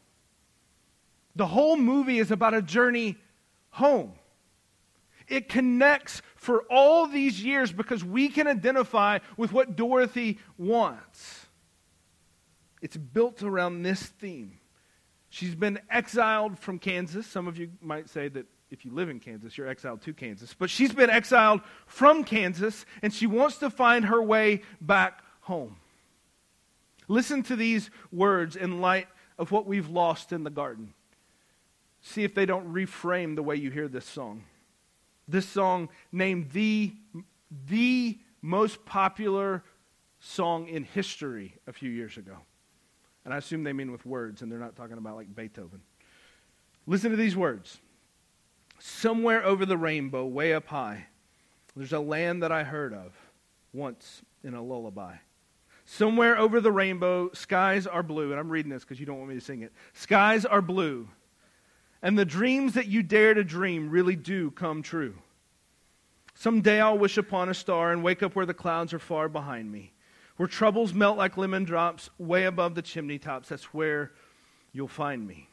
The 1.35 1.47
whole 1.47 1.77
movie 1.77 2.19
is 2.19 2.31
about 2.31 2.55
a 2.55 2.63
journey 2.63 3.17
home. 3.71 4.13
It 5.29 5.49
connects 5.49 6.21
for 6.37 6.63
all 6.71 7.07
these 7.07 7.43
years 7.43 7.73
because 7.73 8.05
we 8.05 8.29
can 8.29 8.47
identify 8.47 9.21
with 9.37 9.53
what 9.53 9.77
Dorothy 9.77 10.39
wants. 10.59 11.47
It's 12.83 12.97
built 12.97 13.43
around 13.43 13.83
this 13.83 14.03
theme. 14.03 14.59
She's 15.31 15.55
been 15.55 15.79
exiled 15.89 16.59
from 16.59 16.79
Kansas. 16.79 17.27
Some 17.27 17.49
of 17.49 17.57
you 17.57 17.71
might 17.81 18.11
say 18.11 18.29
that 18.29 18.47
if 18.73 18.87
you 18.87 18.91
live 18.91 19.11
in 19.11 19.21
Kansas, 19.21 19.59
you're 19.59 19.69
exiled 19.69 20.01
to 20.01 20.15
Kansas. 20.15 20.55
But 20.59 20.71
she's 20.71 20.95
been 20.95 21.11
exiled 21.11 21.61
from 21.87 22.25
Kansas, 22.25 22.87
and 23.03 23.13
she 23.13 23.27
wants 23.27 23.59
to 23.59 23.69
find 23.69 24.07
her 24.07 24.21
way 24.23 24.63
back 24.81 25.23
home. 25.43 25.77
Listen 27.07 27.43
to 27.45 27.55
these 27.55 27.91
words 28.11 28.57
in 28.57 28.81
light 28.81 29.09
of 29.39 29.51
what 29.53 29.67
we've 29.67 29.91
lost 29.91 30.33
in 30.33 30.43
the 30.43 30.51
garden. 30.51 30.95
See 32.01 32.25
if 32.25 32.35
they 32.35 32.47
don't 32.47 32.73
reframe 32.73 33.37
the 33.37 33.43
way 33.43 33.57
you 33.57 33.71
hear 33.71 33.89
this 33.89 34.07
song. 34.07 34.45
This 35.29 35.47
song 35.47 35.91
named 36.11 36.51
the, 36.53 36.95
the 37.69 38.19
most 38.41 38.87
popular 38.87 39.63
song 40.19 40.67
in 40.67 40.85
history 40.85 41.57
a 41.67 41.75
few 41.75 41.91
years 41.91 42.17
ago. 42.17 42.39
And 43.27 43.35
I 43.35 43.37
assume 43.37 43.65
they 43.65 43.75
mean 43.75 43.93
with 43.93 44.07
words, 44.07 44.41
and 44.41 44.51
they're 44.51 44.59
not 44.59 44.77
talking 44.77 44.97
about 44.97 45.17
like 45.17 45.35
Beethoven. 45.35 45.83
Listen 46.87 47.11
to 47.11 47.17
these 47.19 47.37
words 47.37 47.79
Somewhere 48.85 49.45
over 49.45 49.65
the 49.65 49.77
rainbow, 49.77 50.27
way 50.27 50.53
up 50.53 50.67
high, 50.67 51.07
there's 51.77 51.93
a 51.93 52.01
land 52.01 52.43
that 52.43 52.51
I 52.51 52.65
heard 52.65 52.93
of 52.93 53.13
once 53.73 54.23
in 54.43 54.55
a 54.55 54.63
lullaby. 54.63 55.15
Somewhere 55.85 56.37
over 56.37 56.61
the 56.61 56.73
rainbow, 56.73 57.31
skies 57.33 57.87
are 57.87 58.03
blue. 58.03 58.33
And 58.33 58.41
I'm 58.41 58.51
reading 58.51 58.73
this 58.73 58.83
because 58.83 58.99
you 58.99 59.07
don't 59.07 59.19
want 59.19 59.29
me 59.29 59.37
to 59.37 59.41
sing 59.41 59.63
it. 59.63 59.73
Skies 59.93 60.45
are 60.45 60.61
blue. 60.61 61.09
And 62.03 62.19
the 62.19 62.25
dreams 62.25 62.75
that 62.75 62.89
you 62.89 63.05
dare 63.05 63.35
to 63.35 63.45
dream 63.45 63.89
really 63.89 64.17
do 64.17 64.51
come 64.51 64.83
true. 64.83 65.15
Someday 66.35 66.81
I'll 66.81 66.99
wish 66.99 67.19
upon 67.19 67.51
a 67.51 67.55
star 67.55 67.93
and 67.93 68.03
wake 68.03 68.25
up 68.25 68.35
where 68.35 68.47
the 68.47 68.53
clouds 68.53 68.93
are 68.93 68.99
far 68.99 69.29
behind 69.29 69.71
me. 69.71 69.93
Where 70.39 70.49
troubles 70.49 70.93
melt 70.93 71.17
like 71.17 71.37
lemon 71.37 71.63
drops 71.63 72.11
way 72.19 72.47
above 72.47 72.75
the 72.75 72.83
chimney 72.83 73.21
tops. 73.21 73.51
That's 73.51 73.73
where 73.73 74.11
you'll 74.73 74.89
find 74.89 75.25
me. 75.25 75.49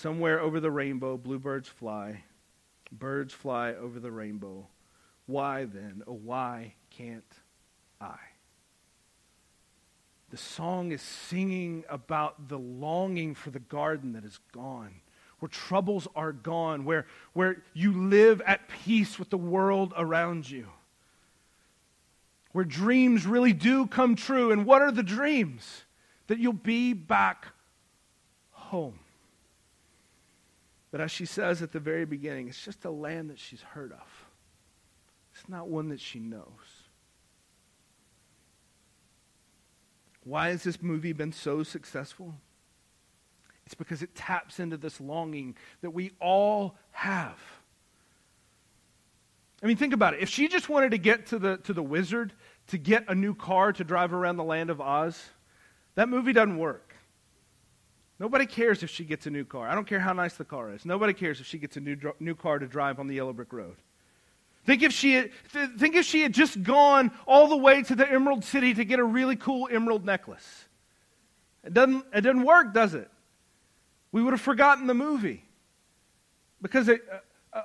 Somewhere 0.00 0.38
over 0.40 0.60
the 0.60 0.70
rainbow, 0.70 1.16
bluebirds 1.16 1.68
fly. 1.68 2.22
Birds 2.92 3.34
fly 3.34 3.74
over 3.74 3.98
the 3.98 4.12
rainbow. 4.12 4.68
Why 5.26 5.64
then, 5.64 6.04
oh, 6.06 6.12
why 6.12 6.74
can't 6.90 7.24
I? 8.00 8.14
The 10.30 10.36
song 10.36 10.92
is 10.92 11.02
singing 11.02 11.82
about 11.90 12.48
the 12.48 12.60
longing 12.60 13.34
for 13.34 13.50
the 13.50 13.58
garden 13.58 14.12
that 14.12 14.24
is 14.24 14.38
gone, 14.52 15.00
where 15.40 15.48
troubles 15.48 16.06
are 16.14 16.32
gone, 16.32 16.84
where, 16.84 17.06
where 17.32 17.64
you 17.74 17.92
live 17.92 18.40
at 18.42 18.68
peace 18.68 19.18
with 19.18 19.30
the 19.30 19.36
world 19.36 19.92
around 19.96 20.48
you, 20.48 20.68
where 22.52 22.64
dreams 22.64 23.26
really 23.26 23.52
do 23.52 23.88
come 23.88 24.14
true. 24.14 24.52
And 24.52 24.64
what 24.64 24.80
are 24.80 24.92
the 24.92 25.02
dreams? 25.02 25.82
That 26.28 26.38
you'll 26.38 26.52
be 26.52 26.92
back 26.92 27.48
home. 28.52 29.00
But 30.90 31.00
as 31.00 31.10
she 31.10 31.26
says 31.26 31.62
at 31.62 31.72
the 31.72 31.80
very 31.80 32.04
beginning, 32.04 32.48
it's 32.48 32.64
just 32.64 32.84
a 32.84 32.90
land 32.90 33.30
that 33.30 33.38
she's 33.38 33.60
heard 33.60 33.92
of. 33.92 34.26
It's 35.34 35.48
not 35.48 35.68
one 35.68 35.88
that 35.90 36.00
she 36.00 36.18
knows. 36.18 36.44
Why 40.24 40.48
has 40.48 40.62
this 40.62 40.82
movie 40.82 41.12
been 41.12 41.32
so 41.32 41.62
successful? 41.62 42.34
It's 43.66 43.74
because 43.74 44.02
it 44.02 44.14
taps 44.14 44.60
into 44.60 44.76
this 44.76 45.00
longing 45.00 45.56
that 45.82 45.90
we 45.90 46.12
all 46.20 46.76
have. 46.90 47.38
I 49.62 49.66
mean, 49.66 49.76
think 49.76 49.92
about 49.92 50.14
it. 50.14 50.20
If 50.20 50.28
she 50.28 50.48
just 50.48 50.68
wanted 50.68 50.92
to 50.92 50.98
get 50.98 51.26
to 51.26 51.38
the, 51.38 51.56
to 51.58 51.72
the 51.72 51.82
wizard 51.82 52.32
to 52.68 52.78
get 52.78 53.04
a 53.08 53.14
new 53.14 53.34
car 53.34 53.72
to 53.72 53.84
drive 53.84 54.12
around 54.12 54.36
the 54.36 54.44
land 54.44 54.70
of 54.70 54.80
Oz, 54.80 55.22
that 55.96 56.08
movie 56.08 56.32
doesn't 56.32 56.58
work. 56.58 56.87
Nobody 58.20 58.46
cares 58.46 58.82
if 58.82 58.90
she 58.90 59.04
gets 59.04 59.26
a 59.26 59.30
new 59.30 59.44
car. 59.44 59.68
I 59.68 59.74
don't 59.74 59.86
care 59.86 60.00
how 60.00 60.12
nice 60.12 60.34
the 60.34 60.44
car 60.44 60.72
is. 60.72 60.84
Nobody 60.84 61.12
cares 61.12 61.40
if 61.40 61.46
she 61.46 61.58
gets 61.58 61.76
a 61.76 61.80
new, 61.80 61.96
new 62.18 62.34
car 62.34 62.58
to 62.58 62.66
drive 62.66 62.98
on 62.98 63.06
the 63.06 63.14
yellow 63.14 63.32
brick 63.32 63.52
road. 63.52 63.76
Think 64.64 64.82
if, 64.82 64.92
she 64.92 65.14
had, 65.14 65.30
think 65.78 65.94
if 65.94 66.04
she 66.04 66.22
had 66.22 66.34
just 66.34 66.62
gone 66.62 67.10
all 67.26 67.48
the 67.48 67.56
way 67.56 67.82
to 67.84 67.94
the 67.94 68.10
Emerald 68.10 68.44
City 68.44 68.74
to 68.74 68.84
get 68.84 68.98
a 68.98 69.04
really 69.04 69.36
cool 69.36 69.68
emerald 69.70 70.04
necklace. 70.04 70.64
It 71.64 71.72
doesn't, 71.72 72.04
it 72.12 72.20
doesn't 72.22 72.42
work, 72.42 72.74
does 72.74 72.94
it? 72.94 73.10
We 74.12 74.22
would 74.22 74.32
have 74.32 74.40
forgotten 74.40 74.86
the 74.86 74.94
movie. 74.94 75.44
Because 76.60 76.88
a, 76.88 76.98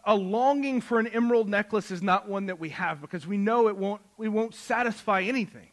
a 0.06 0.16
longing 0.16 0.82
for 0.82 1.00
an 1.00 1.08
emerald 1.08 1.50
necklace 1.50 1.92
is 1.92 2.02
not 2.02 2.30
one 2.30 2.46
that 2.46 2.60
we 2.60 2.70
have 2.70 3.02
because 3.02 3.26
we 3.26 3.38
know 3.38 3.68
it 3.68 3.76
won't, 3.76 4.02
we 4.18 4.30
won't 4.30 4.56
satisfy 4.56 5.22
anything. 5.22 5.68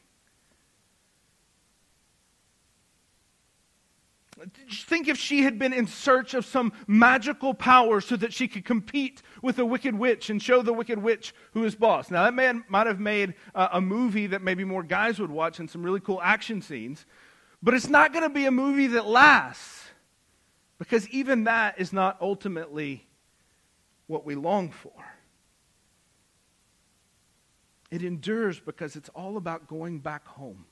Think 4.71 5.09
if 5.09 5.19
she 5.19 5.43
had 5.43 5.59
been 5.59 5.73
in 5.73 5.87
search 5.87 6.35
of 6.35 6.47
some 6.47 6.73
magical 6.87 7.53
power 7.53 8.01
so 8.01 8.17
that 8.17 8.33
she 8.33 8.49
could 8.49 8.65
compete 8.65 9.23
with 9.43 9.57
the 9.57 9.67
wicked 9.67 9.95
witch 9.95 10.31
and 10.31 10.43
show 10.43 10.63
the 10.63 10.73
wicked 10.73 11.03
witch 11.03 11.35
who 11.53 11.65
is 11.65 11.75
boss. 11.75 12.11
Now, 12.11 12.25
that 12.25 12.35
man 12.35 12.65
might 12.69 12.87
have 12.87 13.01
made 13.01 13.35
uh, 13.55 13.69
a 13.73 13.81
movie 13.81 14.29
that 14.29 14.43
maybe 14.43 14.65
more 14.65 14.83
guys 14.83 15.19
would 15.19 15.31
watch 15.31 15.59
and 15.59 15.69
some 15.69 15.83
really 15.83 16.01
cool 16.01 16.21
action 16.23 16.63
scenes, 16.63 17.05
but 17.63 17.75
it's 17.75 17.89
not 17.89 18.13
going 18.13 18.23
to 18.23 18.31
be 18.31 18.47
a 18.47 18.51
movie 18.51 18.87
that 18.89 19.07
lasts 19.07 19.89
because 20.79 21.09
even 21.11 21.45
that 21.45 21.79
is 21.79 21.93
not 21.93 22.17
ultimately 22.21 23.07
what 24.07 24.25
we 24.25 24.35
long 24.35 24.71
for. 24.71 24.93
It 27.91 28.03
endures 28.03 28.59
because 28.59 28.97
it's 28.97 29.11
all 29.11 29.37
about 29.37 29.67
going 29.67 29.99
back 29.99 30.27
home. 30.27 30.65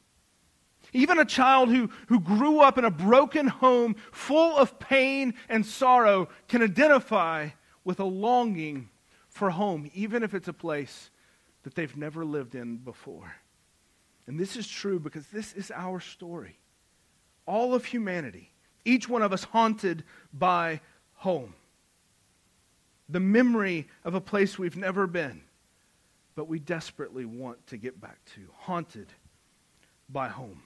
Even 0.93 1.19
a 1.19 1.25
child 1.25 1.69
who, 1.69 1.91
who 2.09 2.21
grew 2.21 2.61
up 2.61 2.79
in 2.79 2.85
a 2.85 2.91
broken 2.91 3.47
home 3.47 3.97
full 4.11 4.57
of 4.57 4.79
pain 4.79 5.35
and 5.49 5.65
sorrow 5.65 6.29
can 6.49 6.63
identify 6.63 7.51
with 7.85 8.01
a 8.01 8.05
longing 8.05 8.89
for 9.29 9.51
home, 9.51 9.91
even 9.95 10.23
if 10.23 10.35
it's 10.35 10.49
a 10.49 10.53
place 10.53 11.11
that 11.63 11.75
they've 11.75 11.97
never 11.97 12.25
lived 12.25 12.55
in 12.55 12.77
before. 12.77 13.35
And 14.27 14.39
this 14.39 14.57
is 14.57 14.69
true 14.69 14.99
because 14.99 15.27
this 15.29 15.53
is 15.53 15.71
our 15.71 16.01
story. 16.01 16.59
All 17.47 17.75
of 17.75 17.87
humanity, 17.87 18.53
each 18.85 19.09
one 19.09 19.23
of 19.23 19.33
us 19.33 19.45
haunted 19.45 20.05
by 20.33 20.81
home. 21.15 21.55
The 23.09 23.21
memory 23.21 23.89
of 24.05 24.15
a 24.15 24.21
place 24.21 24.59
we've 24.59 24.77
never 24.77 25.07
been, 25.07 25.43
but 26.35 26.47
we 26.47 26.59
desperately 26.59 27.25
want 27.25 27.67
to 27.69 27.79
get 27.79 28.01
back 28.01 28.19
to. 28.35 28.49
Haunted 28.55 29.09
by 30.11 30.29
home. 30.29 30.63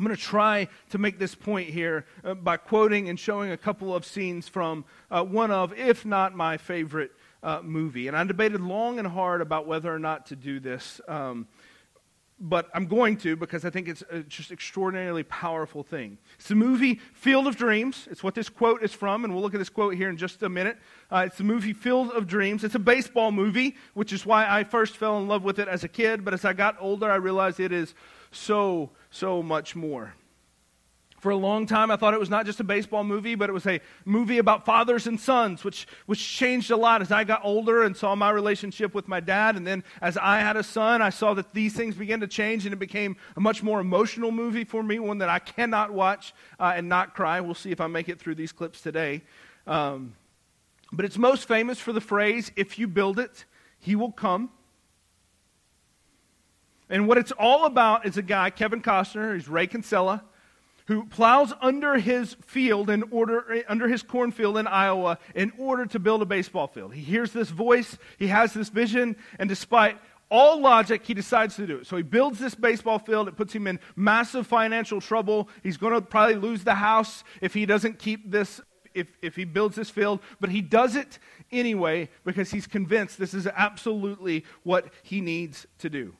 I'm 0.00 0.06
going 0.06 0.16
to 0.16 0.22
try 0.22 0.66
to 0.92 0.98
make 0.98 1.18
this 1.18 1.34
point 1.34 1.68
here 1.68 2.06
uh, 2.24 2.32
by 2.32 2.56
quoting 2.56 3.10
and 3.10 3.20
showing 3.20 3.50
a 3.50 3.56
couple 3.58 3.94
of 3.94 4.06
scenes 4.06 4.48
from 4.48 4.86
uh, 5.10 5.22
one 5.22 5.50
of, 5.50 5.78
if 5.78 6.06
not 6.06 6.34
my 6.34 6.56
favorite 6.56 7.12
uh, 7.42 7.60
movie. 7.62 8.08
And 8.08 8.16
I 8.16 8.24
debated 8.24 8.62
long 8.62 8.98
and 8.98 9.06
hard 9.06 9.42
about 9.42 9.66
whether 9.66 9.94
or 9.94 9.98
not 9.98 10.24
to 10.28 10.36
do 10.36 10.58
this. 10.58 11.02
Um, 11.06 11.48
but 12.38 12.70
I'm 12.72 12.86
going 12.86 13.18
to 13.18 13.36
because 13.36 13.66
I 13.66 13.68
think 13.68 13.88
it's 13.88 14.02
a 14.10 14.20
just 14.20 14.50
extraordinarily 14.50 15.22
powerful 15.24 15.82
thing. 15.82 16.16
It's 16.38 16.48
the 16.48 16.54
movie 16.54 16.94
Field 17.12 17.46
of 17.46 17.56
Dreams. 17.56 18.08
It's 18.10 18.24
what 18.24 18.34
this 18.34 18.48
quote 18.48 18.82
is 18.82 18.94
from, 18.94 19.24
and 19.24 19.34
we'll 19.34 19.42
look 19.42 19.52
at 19.52 19.58
this 19.58 19.68
quote 19.68 19.96
here 19.96 20.08
in 20.08 20.16
just 20.16 20.42
a 20.42 20.48
minute. 20.48 20.78
Uh, 21.12 21.24
it's 21.26 21.36
the 21.36 21.44
movie 21.44 21.74
Field 21.74 22.12
of 22.12 22.26
Dreams. 22.26 22.64
It's 22.64 22.74
a 22.74 22.78
baseball 22.78 23.32
movie, 23.32 23.76
which 23.92 24.14
is 24.14 24.24
why 24.24 24.46
I 24.48 24.64
first 24.64 24.96
fell 24.96 25.18
in 25.18 25.28
love 25.28 25.44
with 25.44 25.58
it 25.58 25.68
as 25.68 25.84
a 25.84 25.88
kid. 25.88 26.24
But 26.24 26.32
as 26.32 26.46
I 26.46 26.54
got 26.54 26.78
older, 26.80 27.10
I 27.10 27.16
realized 27.16 27.60
it 27.60 27.72
is 27.72 27.94
so, 28.30 28.90
so 29.10 29.42
much 29.42 29.74
more. 29.74 30.14
For 31.20 31.28
a 31.28 31.36
long 31.36 31.66
time, 31.66 31.90
I 31.90 31.96
thought 31.96 32.14
it 32.14 32.20
was 32.20 32.30
not 32.30 32.46
just 32.46 32.60
a 32.60 32.64
baseball 32.64 33.04
movie, 33.04 33.34
but 33.34 33.50
it 33.50 33.52
was 33.52 33.66
a 33.66 33.80
movie 34.06 34.38
about 34.38 34.64
fathers 34.64 35.06
and 35.06 35.20
sons, 35.20 35.62
which, 35.62 35.86
which 36.06 36.26
changed 36.26 36.70
a 36.70 36.76
lot 36.78 37.02
as 37.02 37.12
I 37.12 37.24
got 37.24 37.44
older 37.44 37.82
and 37.82 37.94
saw 37.94 38.14
my 38.14 38.30
relationship 38.30 38.94
with 38.94 39.06
my 39.06 39.20
dad. 39.20 39.54
And 39.54 39.66
then 39.66 39.84
as 40.00 40.16
I 40.16 40.38
had 40.38 40.56
a 40.56 40.62
son, 40.62 41.02
I 41.02 41.10
saw 41.10 41.34
that 41.34 41.52
these 41.52 41.74
things 41.74 41.94
began 41.94 42.20
to 42.20 42.26
change, 42.26 42.64
and 42.64 42.72
it 42.72 42.78
became 42.78 43.16
a 43.36 43.40
much 43.40 43.62
more 43.62 43.80
emotional 43.80 44.30
movie 44.30 44.64
for 44.64 44.82
me, 44.82 44.98
one 44.98 45.18
that 45.18 45.28
I 45.28 45.40
cannot 45.40 45.92
watch 45.92 46.32
uh, 46.58 46.72
and 46.74 46.88
not 46.88 47.14
cry. 47.14 47.38
We'll 47.42 47.54
see 47.54 47.70
if 47.70 47.82
I 47.82 47.86
make 47.86 48.08
it 48.08 48.18
through 48.18 48.36
these 48.36 48.52
clips 48.52 48.80
today. 48.80 49.20
Um, 49.66 50.14
but 50.90 51.04
it's 51.04 51.18
most 51.18 51.46
famous 51.46 51.78
for 51.78 51.92
the 51.92 52.00
phrase, 52.00 52.50
if 52.56 52.78
you 52.78 52.88
build 52.88 53.18
it, 53.18 53.44
he 53.78 53.94
will 53.94 54.12
come. 54.12 54.48
And 56.90 57.08
what 57.08 57.16
it's 57.16 57.32
all 57.32 57.64
about 57.64 58.04
is 58.04 58.18
a 58.18 58.22
guy, 58.22 58.50
Kevin 58.50 58.82
Costner, 58.82 59.34
he's 59.34 59.48
Ray 59.48 59.66
Kinsella 59.66 60.24
who 60.90 61.04
plows 61.04 61.52
under 61.60 61.98
his 61.98 62.34
field 62.44 62.90
in 62.90 63.04
order 63.12 63.62
under 63.68 63.86
his 63.86 64.02
cornfield 64.02 64.58
in 64.58 64.66
Iowa 64.66 65.20
in 65.36 65.52
order 65.56 65.86
to 65.86 66.00
build 66.00 66.20
a 66.20 66.26
baseball 66.26 66.66
field. 66.66 66.92
He 66.92 67.00
hears 67.00 67.32
this 67.32 67.48
voice, 67.48 67.96
he 68.18 68.26
has 68.26 68.52
this 68.54 68.70
vision, 68.70 69.14
and 69.38 69.48
despite 69.48 69.98
all 70.32 70.60
logic, 70.60 71.06
he 71.06 71.14
decides 71.14 71.54
to 71.56 71.66
do 71.68 71.78
it. 71.78 71.86
So 71.86 71.96
he 71.96 72.02
builds 72.02 72.40
this 72.40 72.56
baseball 72.56 72.98
field. 72.98 73.28
It 73.28 73.36
puts 73.36 73.52
him 73.52 73.68
in 73.68 73.78
massive 73.94 74.48
financial 74.48 75.00
trouble. 75.00 75.48
He's 75.62 75.76
going 75.76 75.92
to 75.92 76.00
probably 76.00 76.36
lose 76.36 76.64
the 76.64 76.74
house 76.74 77.22
if 77.40 77.54
he 77.54 77.66
doesn't 77.66 78.00
keep 78.00 78.28
this, 78.28 78.60
if, 78.92 79.06
if 79.22 79.36
he 79.36 79.44
builds 79.44 79.76
this 79.76 79.90
field. 79.90 80.18
But 80.40 80.50
he 80.50 80.60
does 80.60 80.96
it 80.96 81.20
anyway 81.52 82.08
because 82.24 82.50
he's 82.50 82.66
convinced 82.66 83.16
this 83.16 83.34
is 83.34 83.46
absolutely 83.46 84.44
what 84.64 84.92
he 85.02 85.20
needs 85.20 85.68
to 85.78 85.88
do. 85.88 86.14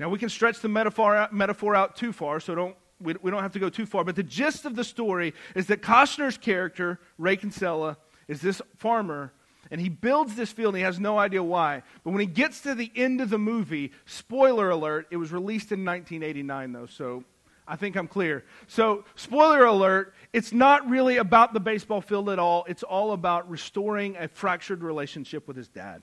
Now, 0.00 0.08
we 0.08 0.18
can 0.18 0.30
stretch 0.30 0.60
the 0.60 0.68
metaphor 0.68 1.14
out, 1.14 1.34
metaphor 1.34 1.76
out 1.76 1.94
too 1.94 2.10
far, 2.14 2.40
so 2.40 2.54
don't 2.54 2.74
we, 3.00 3.14
we 3.20 3.30
don't 3.30 3.42
have 3.42 3.52
to 3.52 3.58
go 3.58 3.68
too 3.68 3.84
far, 3.84 4.02
but 4.02 4.16
the 4.16 4.22
gist 4.22 4.64
of 4.64 4.74
the 4.74 4.82
story 4.82 5.34
is 5.54 5.66
that 5.66 5.82
Costner's 5.82 6.38
character, 6.38 6.98
Ray 7.18 7.36
Kinsella, 7.36 7.98
is 8.26 8.40
this 8.40 8.62
farmer, 8.78 9.30
and 9.70 9.78
he 9.78 9.90
builds 9.90 10.36
this 10.36 10.50
field, 10.50 10.74
and 10.74 10.78
he 10.78 10.84
has 10.84 10.98
no 10.98 11.18
idea 11.18 11.42
why. 11.42 11.82
But 12.02 12.12
when 12.12 12.20
he 12.20 12.26
gets 12.26 12.62
to 12.62 12.74
the 12.74 12.90
end 12.96 13.20
of 13.20 13.28
the 13.28 13.38
movie, 13.38 13.92
spoiler 14.06 14.70
alert, 14.70 15.06
it 15.10 15.18
was 15.18 15.32
released 15.32 15.70
in 15.70 15.84
1989, 15.84 16.72
though, 16.72 16.86
so 16.86 17.22
I 17.68 17.76
think 17.76 17.94
I'm 17.94 18.08
clear. 18.08 18.44
So, 18.68 19.04
spoiler 19.16 19.66
alert, 19.66 20.14
it's 20.32 20.50
not 20.52 20.88
really 20.88 21.18
about 21.18 21.52
the 21.52 21.60
baseball 21.60 22.00
field 22.00 22.30
at 22.30 22.38
all. 22.38 22.64
It's 22.68 22.82
all 22.82 23.12
about 23.12 23.50
restoring 23.50 24.16
a 24.16 24.28
fractured 24.28 24.82
relationship 24.82 25.46
with 25.46 25.58
his 25.58 25.68
dad. 25.68 26.00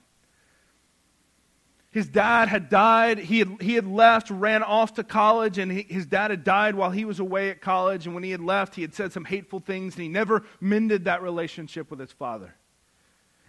His 1.90 2.06
dad 2.06 2.48
had 2.48 2.68
died. 2.68 3.18
He 3.18 3.38
had, 3.38 3.62
he 3.62 3.74
had 3.74 3.86
left, 3.86 4.30
ran 4.30 4.62
off 4.62 4.94
to 4.94 5.04
college, 5.04 5.56
and 5.56 5.72
he, 5.72 5.82
his 5.88 6.04
dad 6.04 6.30
had 6.30 6.44
died 6.44 6.74
while 6.74 6.90
he 6.90 7.04
was 7.04 7.18
away 7.18 7.48
at 7.50 7.62
college. 7.62 8.04
And 8.04 8.14
when 8.14 8.22
he 8.22 8.30
had 8.30 8.42
left, 8.42 8.74
he 8.74 8.82
had 8.82 8.94
said 8.94 9.12
some 9.12 9.24
hateful 9.24 9.60
things, 9.60 9.94
and 9.94 10.02
he 10.02 10.08
never 10.08 10.44
mended 10.60 11.06
that 11.06 11.22
relationship 11.22 11.90
with 11.90 11.98
his 11.98 12.12
father. 12.12 12.54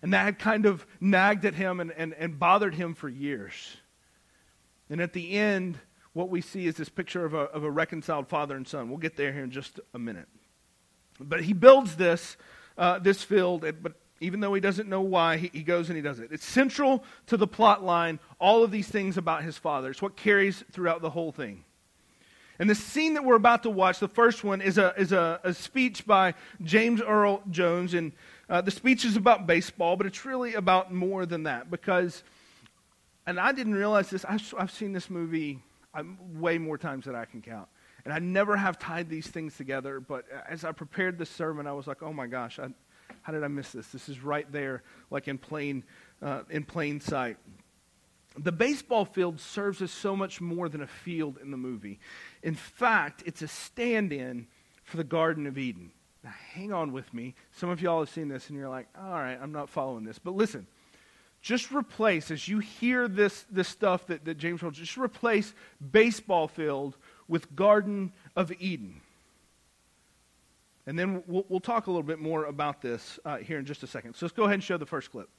And 0.02 0.14
that 0.14 0.24
had 0.24 0.40
kind 0.40 0.66
of 0.66 0.88
nagged 1.02 1.44
at 1.44 1.54
him 1.54 1.82
and, 1.82 1.92
and, 1.92 2.14
and 2.14 2.40
bothered 2.40 2.76
him 2.76 2.94
for 2.94 3.10
years. 3.10 3.76
And 4.90 5.02
at 5.02 5.12
the 5.12 5.34
end, 5.34 5.78
what 6.14 6.30
we 6.30 6.40
see 6.40 6.66
is 6.66 6.76
this 6.76 6.90
picture 6.90 7.26
of 7.26 7.34
a, 7.34 7.42
of 7.42 7.64
a 7.66 7.70
reconciled 7.70 8.30
father 8.30 8.56
and 8.56 8.66
son. 8.66 8.90
We'll 8.90 8.98
get 8.98 9.18
there 9.18 9.34
here 9.34 9.44
in 9.44 9.52
just 9.52 9.82
a 9.94 10.00
minute. 10.00 10.28
But 11.20 11.44
he 11.44 11.52
builds 11.52 11.98
this, 11.98 12.38
uh, 12.78 13.00
this 13.00 13.22
field, 13.22 13.66
but 13.82 13.94
even 14.22 14.40
though 14.40 14.54
he 14.54 14.62
doesn't 14.62 14.90
know 14.90 15.02
why, 15.02 15.38
he, 15.38 15.50
he, 15.54 15.64
goes 15.64 15.90
and 15.90 15.96
he 15.96 16.02
does 16.02 16.20
it. 16.20 16.30
It's 16.32 16.46
central 16.46 17.04
to 17.28 17.38
the 17.38 17.48
plot 17.48 17.84
line, 17.84 18.20
all 18.40 18.64
of 18.64 18.72
these 18.72 18.88
things 18.88 19.18
about 19.18 19.44
his 19.44 19.58
father. 19.58 19.90
It's 19.90 20.02
what 20.02 20.16
carries 20.16 20.64
throughout 20.72 21.02
the 21.02 21.10
whole 21.10 21.32
thing. 21.32 21.64
And 22.60 22.70
the 22.70 22.76
scene 22.76 23.14
that 23.14 23.24
we're 23.24 23.36
about 23.36 23.64
to 23.64 23.70
watch, 23.70 24.00
the 24.00 24.10
first 24.10 24.44
one, 24.44 24.62
is 24.62 24.78
a, 24.78 24.94
is 24.98 25.14
a, 25.14 25.40
a 25.44 25.54
speech 25.54 26.06
by 26.06 26.34
James 26.62 27.02
Earl 27.02 27.42
Jones. 27.50 27.94
And 27.94 28.12
uh, 28.50 28.60
the 28.60 28.72
speech 28.72 29.06
is 29.06 29.16
about 29.16 29.48
baseball, 29.48 29.96
but 29.96 30.06
it's 30.06 30.26
really 30.26 30.56
about 30.56 30.94
more 30.94 31.26
than 31.26 31.44
that. 31.44 31.72
Because, 31.72 32.22
and 33.26 33.40
I 33.40 33.54
didn't 33.54 33.76
realize 33.76 34.10
this, 34.10 34.26
I've, 34.26 34.54
I've 34.58 34.72
seen 34.72 34.92
this 34.92 35.10
movie 35.10 35.60
um, 35.94 36.18
way 36.36 36.58
more 36.58 36.78
times 36.78 37.06
than 37.06 37.16
I 37.16 37.24
can 37.24 37.42
count. 37.42 37.70
And 38.04 38.14
I 38.14 38.20
never 38.20 38.58
have 38.58 38.78
tied 38.78 39.10
these 39.10 39.28
things 39.28 39.56
together, 39.56 40.00
but 40.00 40.26
as 40.48 40.64
I 40.66 40.72
prepared 40.72 41.18
this 41.18 41.30
sermon, 41.30 41.68
I 41.68 41.74
was 41.74 41.88
like, 41.88 42.02
oh 42.02 42.14
my 42.14 42.28
gosh, 42.28 42.60
I, 42.60 42.70
how 43.22 43.34
did 43.34 43.44
I 43.44 43.48
miss 43.48 43.72
this? 43.72 43.88
This 43.88 44.10
is 44.10 44.24
right 44.24 44.50
there, 44.52 44.84
like 45.12 45.28
in 45.28 45.38
plain, 45.38 45.84
uh, 46.22 46.42
in 46.50 46.64
plain 46.64 47.00
sight. 47.00 47.38
The 48.38 48.52
baseball 48.52 49.06
field 49.06 49.40
serves 49.40 49.82
as 49.82 49.92
so 49.92 50.16
much 50.16 50.40
more 50.40 50.70
than 50.70 50.82
a 50.82 50.88
field 50.88 51.38
in 51.42 51.52
the 51.52 51.58
movie. 51.58 52.00
In 52.44 52.56
fact, 52.56 53.24
it's 53.26 53.42
a 53.42 53.48
stand 53.48 54.14
in 54.14 54.48
for 54.84 54.98
the 54.98 55.04
Garden 55.04 55.48
of 55.48 55.58
Eden. 55.58 55.92
Now, 56.24 56.34
hang 56.54 56.74
on 56.74 56.92
with 56.92 57.14
me. 57.14 57.36
Some 57.52 57.70
of 57.70 57.82
y'all 57.82 58.00
have 58.00 58.10
seen 58.10 58.28
this 58.28 58.50
and 58.50 58.58
you're 58.58 58.70
like, 58.70 58.88
all 59.00 59.12
right, 59.12 59.38
I'm 59.42 59.52
not 59.52 59.70
following 59.70 60.04
this. 60.04 60.20
But 60.20 60.36
listen, 60.36 60.68
just 61.42 61.72
replace, 61.72 62.32
as 62.32 62.48
you 62.48 62.60
hear 62.60 63.08
this, 63.08 63.46
this 63.50 63.68
stuff 63.68 64.08
that, 64.08 64.26
that 64.26 64.38
James 64.38 64.62
wrote, 64.62 64.74
just 64.74 64.98
replace 64.98 65.54
baseball 65.92 66.48
field 66.48 66.98
with 67.28 67.56
Garden 67.56 68.12
of 68.36 68.52
Eden. 68.60 69.02
And 70.90 70.98
then 70.98 71.22
we'll, 71.28 71.46
we'll 71.50 71.60
talk 71.60 71.86
a 71.86 71.92
little 71.92 72.02
bit 72.02 72.18
more 72.18 72.46
about 72.46 72.82
this 72.82 73.20
uh, 73.24 73.38
here 73.38 73.60
in 73.60 73.66
just 73.66 73.84
a 73.84 73.88
second. 73.88 74.16
So 74.16 74.26
let's 74.26 74.36
go 74.36 74.46
ahead 74.46 74.56
and 74.56 74.64
show 74.64 74.76
the 74.76 74.88
first 74.88 75.12
clip. 75.12 75.30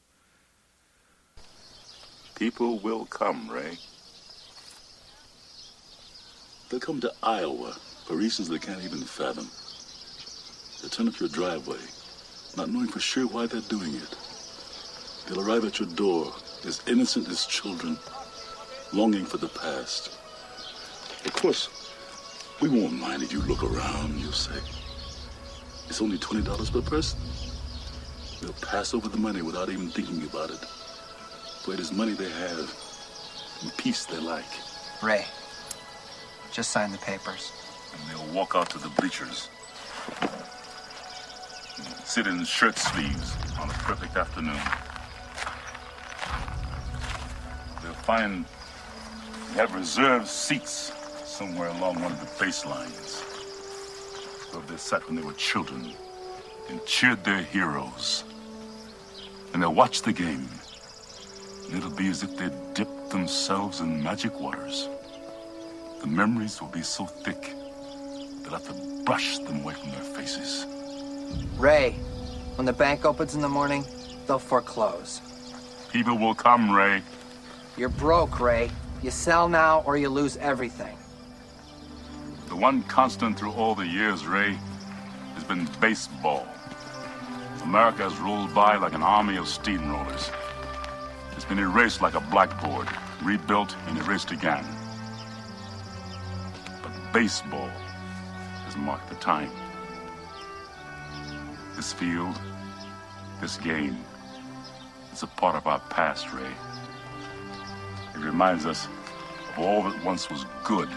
People 2.37 2.79
will 2.79 3.05
come, 3.07 3.51
Ray. 3.51 3.77
They'll 6.69 6.79
come 6.79 7.01
to 7.01 7.13
Iowa 7.25 7.77
for 8.07 8.15
reasons 8.15 8.49
they 8.49 8.61
can't 8.61 8.81
even 8.85 9.01
fathom. 9.01 9.49
They'll 10.81 10.91
turn 10.91 11.09
up 11.09 11.19
your 11.19 11.29
driveway, 11.29 11.81
not 12.57 12.71
knowing 12.71 12.87
for 12.87 13.01
sure 13.01 13.27
why 13.27 13.47
they're 13.47 13.61
doing 13.63 13.93
it. 13.93 14.17
They'll 15.27 15.41
arrive 15.41 15.65
at 15.65 15.81
your 15.81 15.89
door 15.89 16.33
as 16.65 16.81
innocent 16.87 17.29
as 17.29 17.45
children, 17.45 17.99
longing 18.93 19.25
for 19.25 19.39
the 19.39 19.49
past. 19.49 20.17
Of 21.27 21.33
course, 21.33 21.69
we 22.61 22.69
won't 22.69 22.93
mind 22.93 23.25
if 23.25 23.33
you 23.33 23.41
look 23.41 23.65
around, 23.65 24.17
you'll 24.21 24.31
say. 24.31 24.61
It's 25.91 26.01
only 26.01 26.19
$20 26.19 26.73
per 26.73 26.83
person. 26.83 27.19
They'll 28.41 28.53
pass 28.63 28.95
over 28.95 29.09
the 29.09 29.17
money 29.17 29.43
without 29.43 29.71
even 29.71 29.89
thinking 29.89 30.23
about 30.23 30.51
it. 30.51 30.65
For 31.65 31.75
it 31.75 31.81
is 31.81 31.91
money 31.91 32.13
they 32.13 32.31
have 32.31 32.73
and 33.63 33.77
peace 33.77 34.07
they 34.07 34.21
like. 34.21 34.47
Ray, 35.03 35.27
just 36.53 36.71
sign 36.71 36.93
the 36.93 36.99
papers. 36.99 37.51
And 37.93 38.03
they'll 38.09 38.33
walk 38.33 38.53
out 38.55 38.71
to 38.71 38.79
the 38.79 38.89
bleachers. 39.01 39.49
Sit 42.05 42.29
in 42.29 42.45
shirt 42.45 42.79
sleeves 42.79 43.35
on 43.61 43.69
a 43.69 43.73
perfect 43.73 44.17
afternoon. 44.17 44.61
They'll 47.83 48.03
find 48.05 48.45
they 49.49 49.55
have 49.55 49.75
reserved 49.75 50.29
seats 50.29 50.93
somewhere 51.25 51.69
along 51.71 52.01
one 52.01 52.13
of 52.13 52.21
the 52.21 52.45
baselines 52.45 53.30
of 54.55 54.67
they 54.69 54.77
sat 54.77 55.07
when 55.07 55.17
they 55.17 55.23
were 55.23 55.33
children 55.35 55.93
and 56.69 56.85
cheered 56.87 57.23
their 57.25 57.43
heroes. 57.43 58.25
And 59.53 59.63
they'll 59.63 59.75
watch 59.75 60.03
the 60.03 60.13
game. 60.13 60.49
And 61.67 61.77
it'll 61.77 61.91
be 61.91 62.09
as 62.09 62.23
if 62.23 62.37
they'd 62.37 62.75
dipped 62.75 63.11
themselves 63.11 63.81
in 63.81 64.03
magic 64.03 64.39
waters. 64.41 64.89
The 66.01 66.07
memories 66.07 66.61
will 66.61 66.69
be 66.69 66.83
so 66.83 67.05
thick, 67.05 67.55
they'll 68.43 68.53
have 68.53 68.67
to 68.69 69.05
brush 69.05 69.39
them 69.39 69.61
away 69.63 69.75
from 69.75 69.91
their 69.91 70.01
faces. 70.01 70.67
Ray, 71.59 71.93
when 72.57 72.65
the 72.65 72.73
bank 72.73 73.05
opens 73.05 73.35
in 73.35 73.41
the 73.41 73.49
morning, 73.49 73.85
they'll 74.27 74.39
foreclose. 74.39 75.21
People 75.93 76.17
will 76.17 76.35
come, 76.35 76.71
Ray. 76.71 77.03
You're 77.77 77.89
broke, 77.89 78.41
Ray. 78.41 78.71
You 79.03 79.11
sell 79.11 79.49
now 79.49 79.83
or 79.87 79.97
you 79.97 80.09
lose 80.09 80.37
everything. 80.37 80.97
The 82.51 82.57
one 82.57 82.83
constant 82.83 83.39
through 83.39 83.53
all 83.53 83.77
the 83.77 83.87
years, 83.87 84.27
Ray, 84.27 84.59
has 85.35 85.45
been 85.45 85.69
baseball. 85.81 86.49
America 87.63 88.03
has 88.03 88.19
rolled 88.19 88.53
by 88.53 88.75
like 88.75 88.93
an 88.93 89.05
army 89.05 89.37
of 89.37 89.45
steamrollers. 89.45 90.33
It's 91.37 91.45
been 91.45 91.61
erased 91.61 92.03
like 92.03 92.15
a 92.15 92.21
blackboard, 92.21 92.89
rebuilt 93.23 93.77
and 93.87 93.97
erased 93.99 94.33
again. 94.33 94.65
But 96.83 96.91
baseball 97.13 97.71
has 98.65 98.77
marked 98.77 99.09
the 99.09 99.15
time. 99.15 99.53
This 101.77 101.93
field, 101.93 102.37
this 103.41 103.59
game, 103.59 103.97
is 105.13 105.23
a 105.23 105.29
part 105.29 105.55
of 105.55 105.69
our 105.69 105.79
past, 105.89 106.33
Ray. 106.33 106.51
It 108.13 108.19
reminds 108.19 108.67
us 108.67 108.89
of 109.53 109.61
all 109.61 109.85
that 109.85 110.05
once 110.05 110.29
was 110.29 110.45
good 110.65 110.89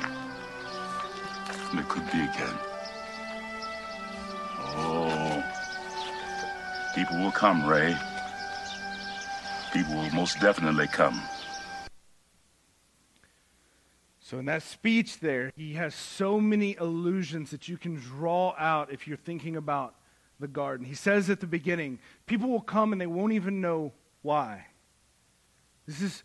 and 1.74 1.82
it 1.82 1.90
could 1.90 2.06
be 2.12 2.22
again. 2.22 2.56
Oh, 4.76 5.44
people 6.96 7.18
will 7.18 7.32
come, 7.32 7.66
Ray. 7.66 7.98
People 9.74 9.96
will 9.96 10.12
most 10.12 10.40
definitely 10.40 10.88
come. 10.88 11.20
So, 14.20 14.38
in 14.38 14.46
that 14.46 14.62
speech 14.62 15.20
there, 15.20 15.52
he 15.56 15.74
has 15.74 15.96
so 15.96 16.40
many 16.40 16.76
allusions 16.76 17.50
that 17.50 17.68
you 17.68 17.78
can 17.78 17.96
draw 17.96 18.54
out 18.58 18.92
if 18.92 19.08
you're 19.08 19.18
thinking 19.18 19.56
about 19.56 19.96
the 20.40 20.48
garden. 20.48 20.86
He 20.86 20.96
says 20.96 21.30
at 21.32 21.40
the 21.40 21.48
beginning, 21.48 21.98
people 22.28 22.50
will 22.50 22.62
come 22.62 22.92
and 22.92 23.02
they 23.02 23.08
won't 23.08 23.34
even 23.34 23.62
know 23.62 23.94
why. 24.22 24.68
This 25.88 26.02
is, 26.02 26.24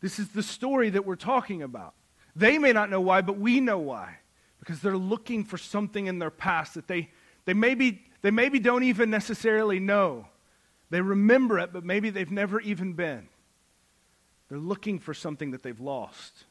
this 0.00 0.18
is 0.18 0.28
the 0.30 0.42
story 0.42 0.90
that 0.90 1.06
we're 1.06 1.14
talking 1.14 1.62
about. 1.62 1.94
They 2.34 2.58
may 2.58 2.72
not 2.72 2.90
know 2.90 3.00
why, 3.00 3.22
but 3.22 3.38
we 3.38 3.60
know 3.60 3.78
why. 3.78 4.18
Because 4.64 4.80
they're 4.80 4.96
looking 4.96 5.44
for 5.44 5.58
something 5.58 6.06
in 6.06 6.18
their 6.18 6.30
past 6.30 6.72
that 6.72 6.88
they, 6.88 7.10
they, 7.44 7.52
maybe, 7.52 8.02
they 8.22 8.30
maybe 8.30 8.58
don't 8.58 8.82
even 8.82 9.10
necessarily 9.10 9.78
know. 9.78 10.26
They 10.88 11.02
remember 11.02 11.58
it, 11.58 11.70
but 11.70 11.84
maybe 11.84 12.08
they've 12.08 12.30
never 12.30 12.60
even 12.60 12.94
been. 12.94 13.28
They're 14.48 14.56
looking 14.56 14.98
for 14.98 15.12
something 15.12 15.50
that 15.50 15.62
they've 15.62 15.80
lost. 15.80 16.44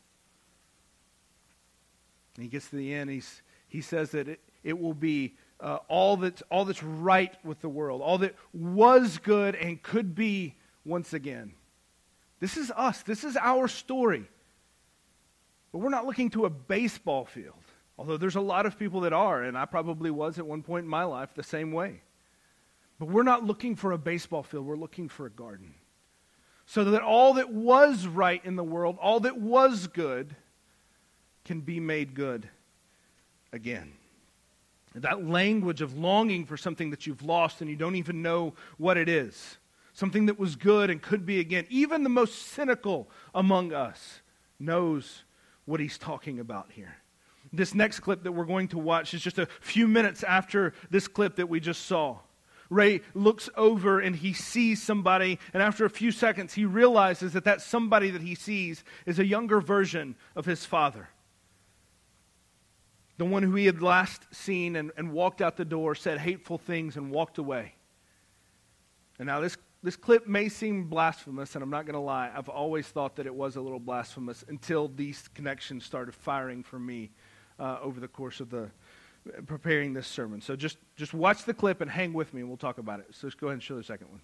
And 2.35 2.43
he 2.43 2.49
gets 2.49 2.69
to 2.69 2.75
the 2.75 2.93
end, 2.93 3.09
he's, 3.09 3.41
he 3.67 3.81
says 3.81 4.11
that 4.11 4.27
it, 4.27 4.41
it 4.63 4.79
will 4.79 4.93
be 4.93 5.33
uh, 5.59 5.79
all, 5.87 6.17
that's, 6.17 6.43
all 6.51 6.65
that's 6.65 6.83
right 6.83 7.33
with 7.43 7.61
the 7.61 7.69
world, 7.69 8.03
all 8.03 8.19
that 8.19 8.35
was 8.53 9.17
good 9.17 9.55
and 9.55 9.81
could 9.81 10.13
be 10.13 10.55
once 10.85 11.13
again. 11.13 11.53
This 12.39 12.57
is 12.57 12.69
us. 12.75 13.01
This 13.01 13.23
is 13.23 13.37
our 13.37 13.67
story. 13.67 14.29
But 15.71 15.79
we're 15.79 15.89
not 15.89 16.05
looking 16.05 16.29
to 16.31 16.45
a 16.45 16.49
baseball 16.51 17.25
field, 17.25 17.62
although 17.97 18.17
there's 18.17 18.35
a 18.35 18.41
lot 18.41 18.65
of 18.65 18.77
people 18.77 19.01
that 19.01 19.13
are, 19.13 19.43
and 19.43 19.57
I 19.57 19.65
probably 19.65 20.11
was 20.11 20.39
at 20.39 20.45
one 20.45 20.63
point 20.63 20.83
in 20.83 20.89
my 20.89 21.03
life 21.03 21.29
the 21.35 21.43
same 21.43 21.71
way. 21.71 22.01
But 22.99 23.09
we're 23.09 23.23
not 23.23 23.43
looking 23.43 23.75
for 23.75 23.91
a 23.91 23.97
baseball 23.97 24.43
field, 24.43 24.65
we're 24.65 24.75
looking 24.75 25.09
for 25.09 25.25
a 25.25 25.29
garden. 25.29 25.75
So 26.65 26.85
that 26.85 27.01
all 27.01 27.33
that 27.33 27.51
was 27.51 28.07
right 28.07 28.43
in 28.45 28.55
the 28.55 28.63
world, 28.63 28.97
all 29.01 29.19
that 29.21 29.37
was 29.37 29.87
good, 29.87 30.35
can 31.43 31.61
be 31.61 31.79
made 31.79 32.13
good 32.13 32.47
again. 33.51 33.93
That 34.95 35.27
language 35.27 35.81
of 35.81 35.97
longing 35.97 36.45
for 36.45 36.55
something 36.55 36.91
that 36.91 37.05
you've 37.05 37.23
lost 37.23 37.61
and 37.61 37.69
you 37.69 37.75
don't 37.75 37.95
even 37.95 38.21
know 38.21 38.53
what 38.77 38.97
it 38.97 39.09
is 39.09 39.57
something 39.93 40.25
that 40.25 40.39
was 40.39 40.55
good 40.55 40.89
and 40.89 41.01
could 41.01 41.25
be 41.25 41.39
again. 41.39 41.65
Even 41.69 42.03
the 42.03 42.09
most 42.09 42.47
cynical 42.47 43.09
among 43.33 43.71
us 43.71 44.21
knows 44.59 45.23
what 45.65 45.79
he's 45.79 45.97
talking 45.97 46.39
about 46.39 46.71
here. 46.71 46.97
This 47.53 47.75
next 47.75 47.99
clip 47.99 48.23
that 48.23 48.31
we're 48.31 48.45
going 48.45 48.67
to 48.69 48.79
watch 48.79 49.13
is 49.13 49.21
just 49.21 49.37
a 49.37 49.47
few 49.61 49.87
minutes 49.87 50.23
after 50.23 50.73
this 50.89 51.07
clip 51.07 51.35
that 51.35 51.47
we 51.47 51.59
just 51.59 51.85
saw. 51.85 52.17
Ray 52.69 53.01
looks 53.13 53.49
over 53.55 53.99
and 53.99 54.15
he 54.15 54.33
sees 54.33 54.81
somebody, 54.81 55.37
and 55.53 55.61
after 55.61 55.85
a 55.85 55.89
few 55.89 56.11
seconds, 56.11 56.55
he 56.55 56.65
realizes 56.65 57.33
that 57.33 57.43
that 57.43 57.61
somebody 57.61 58.09
that 58.09 58.23
he 58.23 58.33
sees 58.33 58.83
is 59.05 59.19
a 59.19 59.25
younger 59.25 59.61
version 59.61 60.15
of 60.35 60.45
his 60.45 60.65
father. 60.65 61.09
The 63.17 63.25
one 63.25 63.43
who 63.43 63.53
he 63.53 63.67
had 63.67 63.83
last 63.83 64.23
seen 64.31 64.75
and, 64.75 64.91
and 64.97 65.11
walked 65.11 65.39
out 65.39 65.55
the 65.55 65.65
door, 65.65 65.93
said 65.93 66.17
hateful 66.17 66.57
things, 66.57 66.97
and 66.97 67.11
walked 67.11 67.37
away. 67.37 67.75
And 69.19 69.27
now 69.27 69.39
this 69.39 69.55
this 69.83 69.97
clip 69.97 70.27
may 70.27 70.47
seem 70.47 70.85
blasphemous, 70.85 71.55
and 71.55 71.63
I'm 71.63 71.69
not 71.69 71.85
going 71.85 71.95
to 71.95 71.99
lie. 71.99 72.31
I've 72.33 72.47
always 72.47 72.87
thought 72.87 73.17
that 73.17 73.25
it 73.25 73.35
was 73.35 73.57
a 73.57 73.61
little 73.61 73.81
blasphemous 73.81 74.45
until 74.47 74.87
these 74.87 75.27
connections 75.35 75.83
started 75.83 76.15
firing 76.15 76.63
for 76.63 76.79
me 76.79 77.11
uh, 77.59 77.77
over 77.81 77.99
the 77.99 78.07
course 78.07 78.39
of 78.39 78.49
the 78.49 78.69
preparing 79.45 79.93
this 79.93 80.07
sermon. 80.07 80.41
So 80.41 80.55
just 80.55 80.77
just 80.95 81.13
watch 81.13 81.45
the 81.45 81.53
clip 81.53 81.81
and 81.81 81.89
hang 81.89 82.13
with 82.13 82.33
me, 82.33 82.41
and 82.41 82.49
we'll 82.49 82.57
talk 82.57 82.77
about 82.77 82.99
it. 82.99 83.07
So 83.11 83.27
let's 83.27 83.35
go 83.35 83.47
ahead 83.47 83.53
and 83.53 83.63
show 83.63 83.75
the 83.75 83.83
second 83.83 84.07
one. 84.09 84.21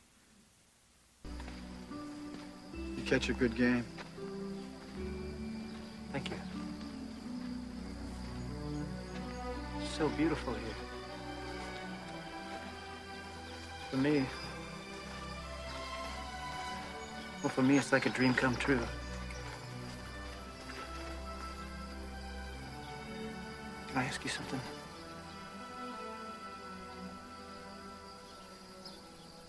You 2.97 3.03
catch 3.03 3.30
a 3.30 3.34
good 3.34 3.55
game. 3.55 3.86
Thank 6.11 6.30
you. 6.30 6.36
so 9.99 10.07
beautiful 10.15 10.53
here. 10.53 10.61
For 13.91 13.97
me, 13.97 14.25
well, 17.43 17.49
for 17.49 17.61
me, 17.63 17.77
it's 17.77 17.91
like 17.91 18.05
a 18.05 18.09
dream 18.09 18.34
come 18.34 18.55
true. 18.55 18.80
Can 23.89 23.97
I 23.97 24.05
ask 24.05 24.23
you 24.23 24.29
something? 24.29 24.59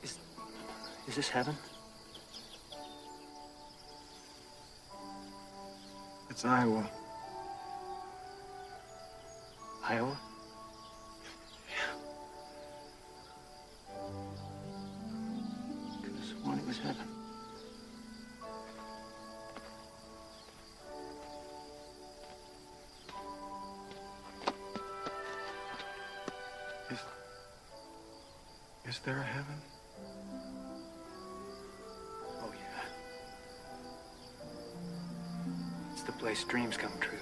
Is, 0.03 0.19
is 1.07 1.17
this 1.17 1.29
heaven? 1.29 1.55
It's 6.31 6.43
Iowa. 6.47 6.89
Iowa? 9.85 10.19
Could 16.03 16.15
have 16.15 16.25
sworn 16.25 16.59
it 16.59 16.67
was 16.67 16.79
heaven. 16.79 17.20
Is 29.01 29.07
there 29.07 29.19
a 29.19 29.23
heaven? 29.23 29.55
Oh, 32.43 32.53
yeah. 32.53 32.83
It's 35.93 36.03
the 36.03 36.13
place 36.13 36.45
dreams 36.45 36.77
come 36.77 36.93
true. 37.01 37.17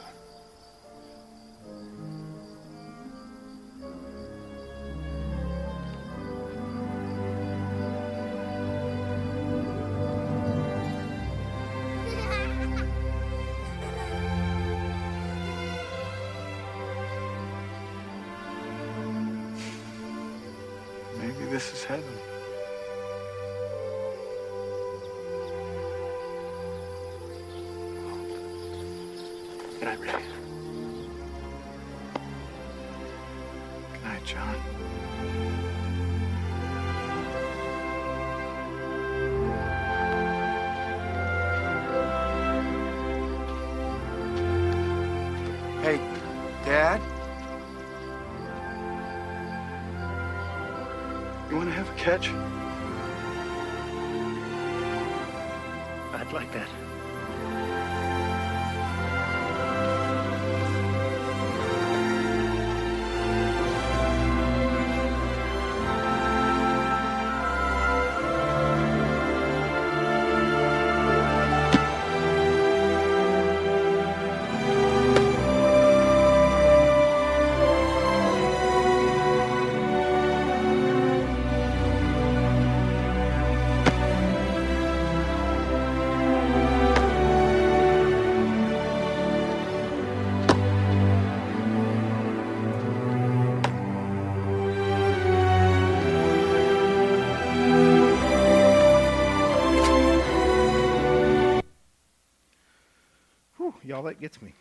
Y'all, 103.99 104.05
that 104.05 104.21
gets 104.21 104.41
me. 104.41 104.55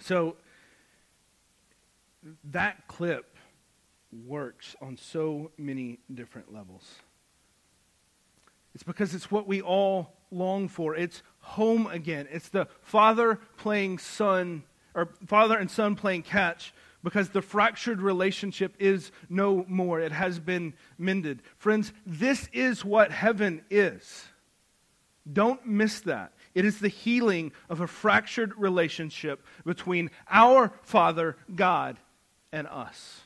So, 0.00 0.36
that 2.44 2.88
clip 2.88 3.36
works 4.26 4.74
on 4.80 4.96
so 4.96 5.50
many 5.58 5.98
different 6.14 6.50
levels. 6.50 6.94
It's 8.74 8.82
because 8.82 9.14
it's 9.14 9.30
what 9.30 9.46
we 9.46 9.60
all 9.60 10.14
long 10.30 10.66
for. 10.66 10.96
It's 10.96 11.22
home 11.40 11.86
again. 11.88 12.26
It's 12.32 12.48
the 12.48 12.68
father 12.80 13.38
playing 13.58 13.98
son, 13.98 14.62
or 14.94 15.10
father 15.26 15.58
and 15.58 15.70
son 15.70 15.94
playing 15.94 16.22
catch 16.22 16.72
because 17.04 17.28
the 17.28 17.42
fractured 17.42 18.00
relationship 18.00 18.74
is 18.78 19.12
no 19.28 19.66
more. 19.68 20.00
It 20.00 20.12
has 20.12 20.38
been 20.38 20.72
mended. 20.96 21.42
Friends, 21.58 21.92
this 22.06 22.48
is 22.54 22.82
what 22.82 23.12
heaven 23.12 23.62
is. 23.68 24.24
Don't 25.30 25.66
miss 25.66 26.00
that. 26.00 26.32
It 26.54 26.64
is 26.64 26.78
the 26.78 26.88
healing 26.88 27.52
of 27.68 27.80
a 27.80 27.86
fractured 27.86 28.52
relationship 28.58 29.44
between 29.64 30.10
our 30.30 30.72
Father, 30.82 31.36
God, 31.54 31.98
and 32.52 32.66
us. 32.66 33.22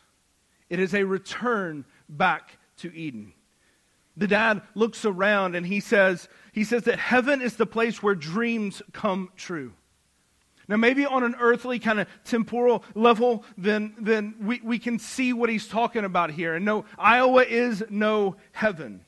It 0.71 0.79
is 0.79 0.95
a 0.95 1.05
return 1.05 1.85
back 2.09 2.59
to 2.79 2.95
Eden. 2.95 3.33
The 4.17 4.29
dad 4.29 4.63
looks 4.75 5.05
around 5.05 5.55
and 5.55 5.67
he 5.67 5.81
says, 5.81 6.29
he 6.53 6.65
says 6.65 6.85
that 6.85 6.99
heaven 6.99 7.43
is 7.43 7.57
the 7.57 7.67
place 7.67 8.03
where 8.03 8.15
dreams 8.15 8.81
come 8.93 9.31
true. 9.37 9.73
Now, 10.69 10.77
maybe 10.77 11.07
on 11.07 11.23
an 11.23 11.37
earthly 11.39 11.79
kind 11.79 12.01
of 12.01 12.09
temporal 12.25 12.83
level, 12.95 13.45
then, 13.57 13.95
then 14.01 14.35
we, 14.41 14.61
we 14.65 14.79
can 14.79 14.99
see 14.99 15.33
what 15.33 15.49
he's 15.49 15.69
talking 15.69 16.05
about 16.05 16.31
here. 16.31 16.57
And 16.57 16.65
no, 16.65 16.87
Iowa 16.99 17.45
is 17.45 17.85
no 17.89 18.37
heaven. 18.53 19.05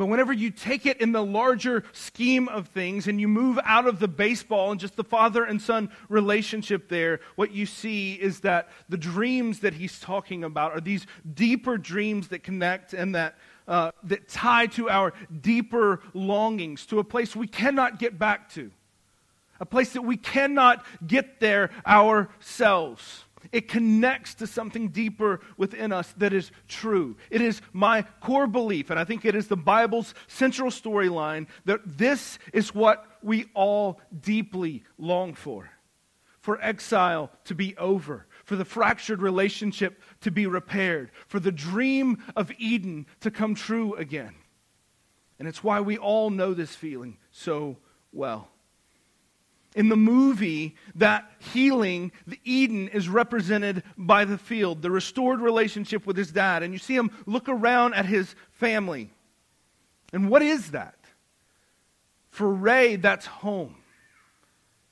But 0.00 0.06
whenever 0.06 0.32
you 0.32 0.50
take 0.50 0.86
it 0.86 0.98
in 1.02 1.12
the 1.12 1.22
larger 1.22 1.84
scheme 1.92 2.48
of 2.48 2.68
things 2.68 3.06
and 3.06 3.20
you 3.20 3.28
move 3.28 3.58
out 3.66 3.86
of 3.86 3.98
the 3.98 4.08
baseball 4.08 4.70
and 4.70 4.80
just 4.80 4.96
the 4.96 5.04
father 5.04 5.44
and 5.44 5.60
son 5.60 5.90
relationship 6.08 6.88
there, 6.88 7.20
what 7.36 7.50
you 7.50 7.66
see 7.66 8.14
is 8.14 8.40
that 8.40 8.70
the 8.88 8.96
dreams 8.96 9.60
that 9.60 9.74
he's 9.74 10.00
talking 10.00 10.42
about 10.42 10.72
are 10.72 10.80
these 10.80 11.06
deeper 11.34 11.76
dreams 11.76 12.28
that 12.28 12.42
connect 12.42 12.94
and 12.94 13.14
that, 13.14 13.34
uh, 13.68 13.90
that 14.04 14.26
tie 14.26 14.68
to 14.68 14.88
our 14.88 15.12
deeper 15.38 16.00
longings, 16.14 16.86
to 16.86 16.98
a 16.98 17.04
place 17.04 17.36
we 17.36 17.46
cannot 17.46 17.98
get 17.98 18.18
back 18.18 18.48
to, 18.54 18.70
a 19.60 19.66
place 19.66 19.92
that 19.92 20.00
we 20.00 20.16
cannot 20.16 20.82
get 21.06 21.40
there 21.40 21.68
ourselves. 21.86 23.24
It 23.52 23.68
connects 23.68 24.34
to 24.36 24.46
something 24.46 24.88
deeper 24.88 25.40
within 25.56 25.92
us 25.92 26.12
that 26.18 26.32
is 26.32 26.50
true. 26.68 27.16
It 27.30 27.40
is 27.40 27.60
my 27.72 28.02
core 28.20 28.46
belief, 28.46 28.90
and 28.90 28.98
I 28.98 29.04
think 29.04 29.24
it 29.24 29.34
is 29.34 29.48
the 29.48 29.56
Bible's 29.56 30.14
central 30.28 30.70
storyline, 30.70 31.46
that 31.64 31.80
this 31.84 32.38
is 32.52 32.74
what 32.74 33.04
we 33.22 33.46
all 33.54 34.00
deeply 34.20 34.84
long 34.98 35.34
for 35.34 35.70
for 36.40 36.58
exile 36.62 37.30
to 37.44 37.54
be 37.54 37.76
over, 37.76 38.26
for 38.44 38.56
the 38.56 38.64
fractured 38.64 39.20
relationship 39.20 40.00
to 40.22 40.30
be 40.30 40.46
repaired, 40.46 41.10
for 41.28 41.38
the 41.38 41.52
dream 41.52 42.16
of 42.34 42.50
Eden 42.58 43.06
to 43.20 43.30
come 43.30 43.54
true 43.54 43.94
again. 43.94 44.34
And 45.38 45.46
it's 45.46 45.62
why 45.62 45.80
we 45.80 45.98
all 45.98 46.30
know 46.30 46.54
this 46.54 46.74
feeling 46.74 47.18
so 47.30 47.76
well. 48.12 48.49
In 49.76 49.88
the 49.88 49.96
movie, 49.96 50.74
that 50.96 51.30
healing, 51.38 52.10
the 52.26 52.40
Eden, 52.44 52.88
is 52.88 53.08
represented 53.08 53.84
by 53.96 54.24
the 54.24 54.38
field, 54.38 54.82
the 54.82 54.90
restored 54.90 55.40
relationship 55.40 56.06
with 56.06 56.16
his 56.16 56.32
dad. 56.32 56.62
And 56.62 56.72
you 56.72 56.78
see 56.78 56.96
him 56.96 57.10
look 57.24 57.48
around 57.48 57.94
at 57.94 58.06
his 58.06 58.34
family. 58.50 59.10
And 60.12 60.28
what 60.28 60.42
is 60.42 60.72
that? 60.72 60.96
For 62.30 62.52
Ray, 62.52 62.96
that's 62.96 63.26
home. 63.26 63.76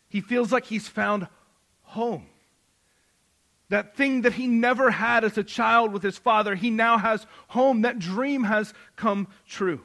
He 0.08 0.20
feels 0.20 0.52
like 0.52 0.64
he's 0.64 0.86
found 0.88 1.26
home. 1.82 2.26
That 3.70 3.96
thing 3.96 4.22
that 4.22 4.32
he 4.32 4.46
never 4.46 4.90
had 4.90 5.24
as 5.24 5.36
a 5.36 5.44
child 5.44 5.92
with 5.92 6.02
his 6.02 6.16
father, 6.16 6.54
he 6.54 6.70
now 6.70 6.98
has 6.98 7.26
home. 7.48 7.82
That 7.82 7.98
dream 7.98 8.44
has 8.44 8.72
come 8.96 9.28
true. 9.46 9.80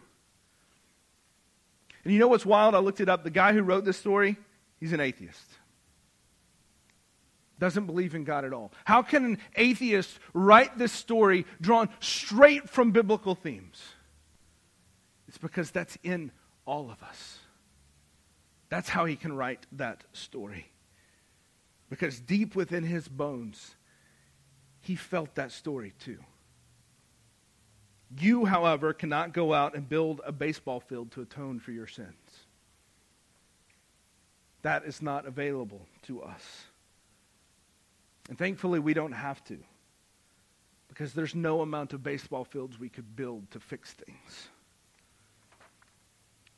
And 2.04 2.14
you 2.14 2.20
know 2.20 2.28
what's 2.28 2.46
wild? 2.46 2.76
I 2.76 2.80
looked 2.80 3.02
it 3.02 3.10
up. 3.10 3.24
The 3.24 3.30
guy 3.30 3.54
who 3.54 3.62
wrote 3.62 3.86
this 3.86 3.98
story, 3.98 4.38
He's 4.84 4.92
an 4.92 5.00
atheist. 5.00 5.48
Doesn't 7.58 7.86
believe 7.86 8.16
in 8.16 8.26
God 8.26 8.44
at 8.44 8.52
all. 8.52 8.74
How 8.84 9.02
can 9.02 9.24
an 9.24 9.38
atheist 9.56 10.20
write 10.34 10.78
this 10.78 10.92
story 10.92 11.46
drawn 11.62 11.88
straight 12.02 12.70
from 12.70 12.92
biblical 12.92 13.34
themes? 13.34 13.82
It's 15.30 15.38
because 15.38 15.72
that's 15.72 15.98
in 16.04 16.32
all 16.66 16.92
of 16.92 17.02
us. 17.02 17.40
That's 18.68 18.90
how 18.90 19.06
he 19.06 19.16
can 19.16 19.32
write 19.32 19.66
that 19.72 20.04
story. 20.12 20.70
Because 21.90 22.20
deep 22.20 22.54
within 22.54 22.84
his 22.84 23.08
bones, 23.08 23.76
he 24.82 24.98
felt 24.98 25.36
that 25.36 25.54
story 25.54 25.94
too. 25.98 26.20
You, 28.20 28.44
however, 28.44 28.92
cannot 28.92 29.32
go 29.32 29.54
out 29.54 29.76
and 29.76 29.88
build 29.88 30.20
a 30.26 30.34
baseball 30.34 30.82
field 30.82 31.12
to 31.12 31.22
atone 31.22 31.62
for 31.62 31.72
your 31.72 31.88
sins. 31.88 32.23
That 34.64 34.86
is 34.86 35.02
not 35.02 35.26
available 35.26 35.88
to 36.08 36.22
us. 36.24 36.66
And 38.30 38.38
thankfully, 38.38 38.80
we 38.80 38.94
don't 38.94 39.12
have 39.12 39.44
to 39.46 39.58
because 40.88 41.14
there's 41.14 41.34
no 41.34 41.62
amount 41.62 41.94
of 41.94 42.04
baseball 42.04 42.46
fields 42.46 42.80
we 42.80 42.88
could 42.88 43.16
build 43.16 43.50
to 43.52 43.60
fix 43.60 43.94
things. 43.94 44.48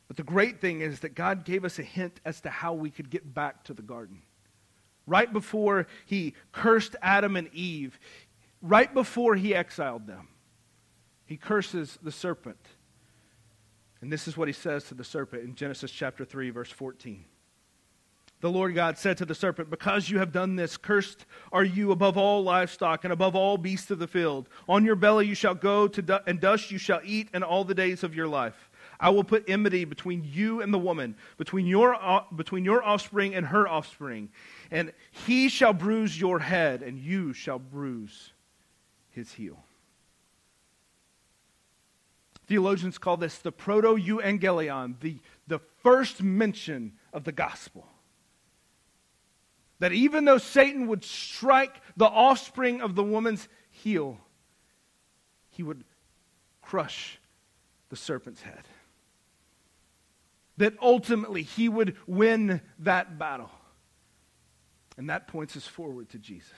But 0.07 0.17
the 0.17 0.23
great 0.23 0.59
thing 0.61 0.81
is 0.81 0.99
that 0.99 1.15
God 1.15 1.45
gave 1.45 1.65
us 1.65 1.79
a 1.79 1.83
hint 1.83 2.19
as 2.25 2.41
to 2.41 2.49
how 2.49 2.73
we 2.73 2.89
could 2.89 3.09
get 3.09 3.33
back 3.33 3.63
to 3.63 3.73
the 3.73 3.81
garden. 3.81 4.21
Right 5.07 5.31
before 5.31 5.87
he 6.05 6.33
cursed 6.51 6.95
Adam 7.01 7.35
and 7.37 7.47
Eve, 7.53 7.97
right 8.61 8.93
before 8.93 9.35
he 9.35 9.55
exiled 9.55 10.05
them, 10.05 10.27
he 11.25 11.37
curses 11.37 11.97
the 12.03 12.11
serpent. 12.11 12.59
And 14.01 14.11
this 14.11 14.27
is 14.27 14.35
what 14.35 14.47
he 14.47 14.53
says 14.53 14.83
to 14.85 14.93
the 14.95 15.03
serpent 15.03 15.43
in 15.43 15.55
Genesis 15.55 15.91
chapter 15.91 16.25
3, 16.25 16.49
verse 16.49 16.69
14. 16.69 17.25
The 18.41 18.51
Lord 18.51 18.75
God 18.75 18.97
said 18.97 19.17
to 19.17 19.25
the 19.25 19.33
serpent, 19.33 19.69
Because 19.69 20.09
you 20.09 20.19
have 20.19 20.31
done 20.31 20.55
this, 20.55 20.77
cursed 20.77 21.25
are 21.51 21.63
you 21.63 21.91
above 21.91 22.17
all 22.17 22.43
livestock 22.43 23.03
and 23.03 23.13
above 23.13 23.35
all 23.35 23.57
beasts 23.57 23.91
of 23.91 23.99
the 23.99 24.07
field. 24.07 24.49
On 24.67 24.83
your 24.83 24.95
belly 24.95 25.27
you 25.27 25.35
shall 25.35 25.55
go, 25.55 25.87
to 25.87 26.01
du- 26.01 26.23
and 26.27 26.39
dust 26.39 26.69
you 26.69 26.77
shall 26.77 27.01
eat 27.03 27.29
in 27.33 27.43
all 27.43 27.63
the 27.63 27.73
days 27.73 28.03
of 28.03 28.13
your 28.13 28.27
life. 28.27 28.69
I 28.99 29.09
will 29.09 29.23
put 29.23 29.49
enmity 29.49 29.85
between 29.85 30.23
you 30.23 30.61
and 30.61 30.73
the 30.73 30.77
woman, 30.77 31.15
between 31.37 31.65
your, 31.65 31.95
uh, 31.95 32.23
between 32.35 32.65
your 32.65 32.83
offspring 32.83 33.35
and 33.35 33.47
her 33.47 33.67
offspring. 33.67 34.29
And 34.71 34.93
he 35.11 35.49
shall 35.49 35.73
bruise 35.73 36.19
your 36.19 36.39
head, 36.39 36.81
and 36.81 36.99
you 36.99 37.33
shall 37.33 37.59
bruise 37.59 38.31
his 39.11 39.33
heel. 39.33 39.63
Theologians 42.47 42.97
call 42.97 43.17
this 43.17 43.39
the 43.39 43.51
proto 43.51 43.95
euangelion, 43.95 44.99
the, 44.99 45.17
the 45.47 45.59
first 45.81 46.21
mention 46.21 46.93
of 47.11 47.23
the 47.23 47.31
gospel. 47.31 47.87
That 49.79 49.91
even 49.91 50.25
though 50.25 50.37
Satan 50.37 50.87
would 50.87 51.03
strike 51.03 51.81
the 51.97 52.05
offspring 52.05 52.81
of 52.81 52.95
the 52.95 53.03
woman's 53.03 53.47
heel, 53.69 54.19
he 55.49 55.63
would 55.63 55.83
crush 56.61 57.19
the 57.89 57.95
serpent's 57.95 58.41
head. 58.41 58.63
That 60.57 60.73
ultimately 60.81 61.43
he 61.43 61.67
would 61.67 61.97
win 62.07 62.61
that 62.79 63.19
battle. 63.19 63.51
And 64.97 65.09
that 65.09 65.27
points 65.27 65.57
us 65.57 65.67
forward 65.67 66.09
to 66.09 66.17
Jesus. 66.17 66.53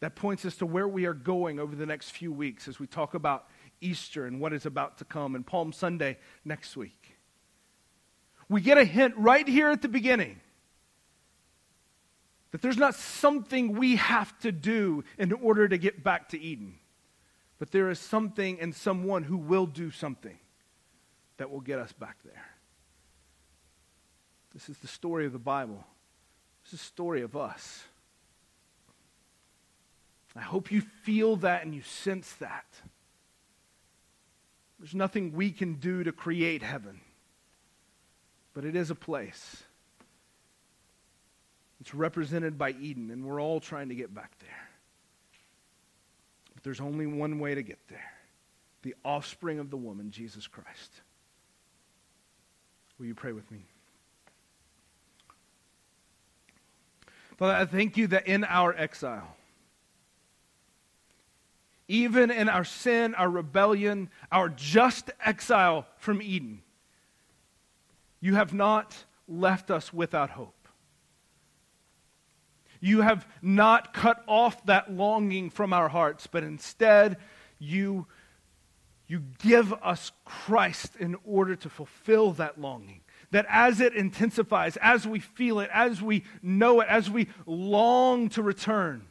That 0.00 0.16
points 0.16 0.44
us 0.44 0.56
to 0.56 0.66
where 0.66 0.88
we 0.88 1.06
are 1.06 1.14
going 1.14 1.60
over 1.60 1.76
the 1.76 1.86
next 1.86 2.10
few 2.10 2.32
weeks 2.32 2.66
as 2.66 2.80
we 2.80 2.88
talk 2.88 3.14
about 3.14 3.46
Easter 3.80 4.26
and 4.26 4.40
what 4.40 4.52
is 4.52 4.66
about 4.66 4.98
to 4.98 5.04
come 5.04 5.36
and 5.36 5.46
Palm 5.46 5.72
Sunday 5.72 6.18
next 6.44 6.76
week. 6.76 7.16
We 8.48 8.60
get 8.60 8.78
a 8.78 8.84
hint 8.84 9.14
right 9.16 9.46
here 9.46 9.70
at 9.70 9.80
the 9.80 9.88
beginning 9.88 10.40
that 12.52 12.60
there's 12.60 12.76
not 12.76 12.94
something 12.94 13.72
we 13.72 13.96
have 13.96 14.38
to 14.40 14.52
do 14.52 15.02
in 15.18 15.32
order 15.32 15.66
to 15.66 15.78
get 15.78 16.04
back 16.04 16.28
to 16.28 16.40
Eden, 16.40 16.74
but 17.58 17.70
there 17.72 17.90
is 17.90 17.98
something 17.98 18.60
and 18.60 18.74
someone 18.74 19.24
who 19.24 19.38
will 19.38 19.66
do 19.66 19.90
something 19.90 20.38
that 21.38 21.50
will 21.50 21.60
get 21.60 21.78
us 21.78 21.92
back 21.92 22.18
there. 22.24 22.44
This 24.52 24.68
is 24.68 24.78
the 24.78 24.86
story 24.86 25.24
of 25.24 25.32
the 25.32 25.38
Bible. 25.38 25.82
This 26.62 26.74
is 26.74 26.80
the 26.80 26.86
story 26.86 27.22
of 27.22 27.36
us. 27.36 27.84
I 30.36 30.40
hope 30.40 30.70
you 30.70 30.82
feel 31.02 31.36
that 31.36 31.64
and 31.64 31.74
you 31.74 31.82
sense 31.82 32.32
that. 32.34 32.66
There's 34.78 34.94
nothing 34.94 35.32
we 35.32 35.52
can 35.52 35.74
do 35.74 36.04
to 36.04 36.12
create 36.12 36.62
heaven, 36.62 37.00
but 38.52 38.64
it 38.64 38.76
is 38.76 38.90
a 38.90 38.94
place 38.94 39.62
it's 41.82 41.92
represented 41.92 42.56
by 42.56 42.76
Eden, 42.80 43.10
and 43.10 43.24
we're 43.24 43.42
all 43.42 43.58
trying 43.58 43.88
to 43.88 43.96
get 43.96 44.14
back 44.14 44.30
there. 44.38 44.68
But 46.54 46.62
there's 46.62 46.80
only 46.80 47.06
one 47.06 47.40
way 47.40 47.56
to 47.56 47.62
get 47.62 47.80
there 47.88 48.12
the 48.82 48.94
offspring 49.04 49.58
of 49.58 49.68
the 49.68 49.76
woman, 49.76 50.12
Jesus 50.12 50.46
Christ. 50.46 51.00
Will 52.98 53.06
you 53.06 53.16
pray 53.16 53.32
with 53.32 53.50
me? 53.50 53.64
Father, 57.36 57.54
I 57.54 57.64
thank 57.64 57.96
you 57.96 58.06
that 58.08 58.28
in 58.28 58.44
our 58.44 58.72
exile, 58.72 59.34
even 61.88 62.30
in 62.30 62.48
our 62.48 62.64
sin, 62.64 63.16
our 63.16 63.28
rebellion, 63.28 64.08
our 64.30 64.48
just 64.48 65.10
exile 65.24 65.88
from 65.96 66.22
Eden, 66.22 66.62
you 68.20 68.36
have 68.36 68.54
not 68.54 69.04
left 69.26 69.68
us 69.72 69.92
without 69.92 70.30
hope. 70.30 70.61
You 72.84 73.02
have 73.02 73.28
not 73.40 73.94
cut 73.94 74.24
off 74.26 74.66
that 74.66 74.92
longing 74.92 75.50
from 75.50 75.72
our 75.72 75.88
hearts, 75.88 76.26
but 76.26 76.42
instead 76.42 77.16
you, 77.60 78.08
you 79.06 79.22
give 79.38 79.72
us 79.72 80.10
Christ 80.24 80.96
in 80.96 81.16
order 81.24 81.54
to 81.54 81.70
fulfill 81.70 82.32
that 82.32 82.60
longing. 82.60 83.02
That 83.30 83.46
as 83.48 83.80
it 83.80 83.94
intensifies, 83.94 84.76
as 84.78 85.06
we 85.06 85.20
feel 85.20 85.60
it, 85.60 85.70
as 85.72 86.02
we 86.02 86.24
know 86.42 86.80
it, 86.80 86.88
as 86.88 87.08
we 87.08 87.28
long 87.46 88.28
to 88.30 88.42
return, 88.42 89.06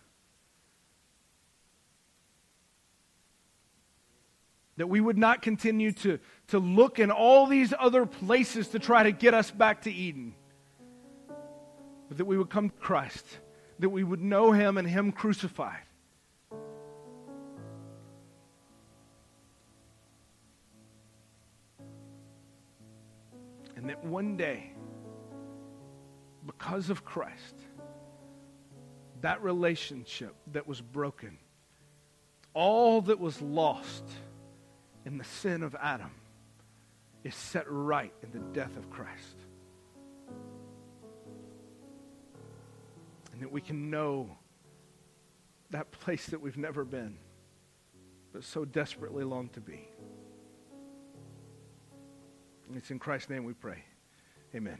that 4.75 4.87
we 4.87 4.99
would 4.99 5.17
not 5.17 5.41
continue 5.41 5.93
to, 5.93 6.19
to 6.49 6.59
look 6.59 6.99
in 6.99 7.09
all 7.09 7.47
these 7.47 7.73
other 7.79 8.05
places 8.05 8.67
to 8.67 8.79
try 8.79 9.03
to 9.03 9.13
get 9.13 9.33
us 9.33 9.49
back 9.49 9.83
to 9.83 9.91
Eden, 9.91 10.35
but 12.09 12.17
that 12.17 12.25
we 12.25 12.37
would 12.37 12.49
come 12.49 12.69
to 12.69 12.75
Christ 12.75 13.25
that 13.81 13.89
we 13.89 14.03
would 14.03 14.21
know 14.21 14.51
him 14.51 14.77
and 14.77 14.87
him 14.87 15.11
crucified. 15.11 15.81
And 23.75 23.89
that 23.89 24.03
one 24.05 24.37
day, 24.37 24.71
because 26.45 26.91
of 26.91 27.03
Christ, 27.03 27.55
that 29.21 29.41
relationship 29.41 30.35
that 30.51 30.67
was 30.67 30.79
broken, 30.79 31.39
all 32.53 33.01
that 33.01 33.19
was 33.19 33.41
lost 33.41 34.03
in 35.05 35.17
the 35.17 35.23
sin 35.23 35.63
of 35.63 35.75
Adam, 35.81 36.11
is 37.23 37.33
set 37.33 37.65
right 37.67 38.13
in 38.21 38.31
the 38.31 38.45
death 38.53 38.77
of 38.77 38.91
Christ. 38.91 39.40
That 43.41 43.51
we 43.51 43.61
can 43.61 43.89
know 43.89 44.29
that 45.71 45.91
place 45.91 46.27
that 46.27 46.39
we've 46.39 46.57
never 46.57 46.83
been, 46.83 47.17
but 48.33 48.43
so 48.43 48.65
desperately 48.65 49.23
long 49.23 49.49
to 49.49 49.61
be. 49.61 49.87
It's 52.75 52.91
in 52.91 52.99
Christ's 52.99 53.29
name 53.29 53.43
we 53.43 53.53
pray. 53.53 53.83
Amen. 54.55 54.79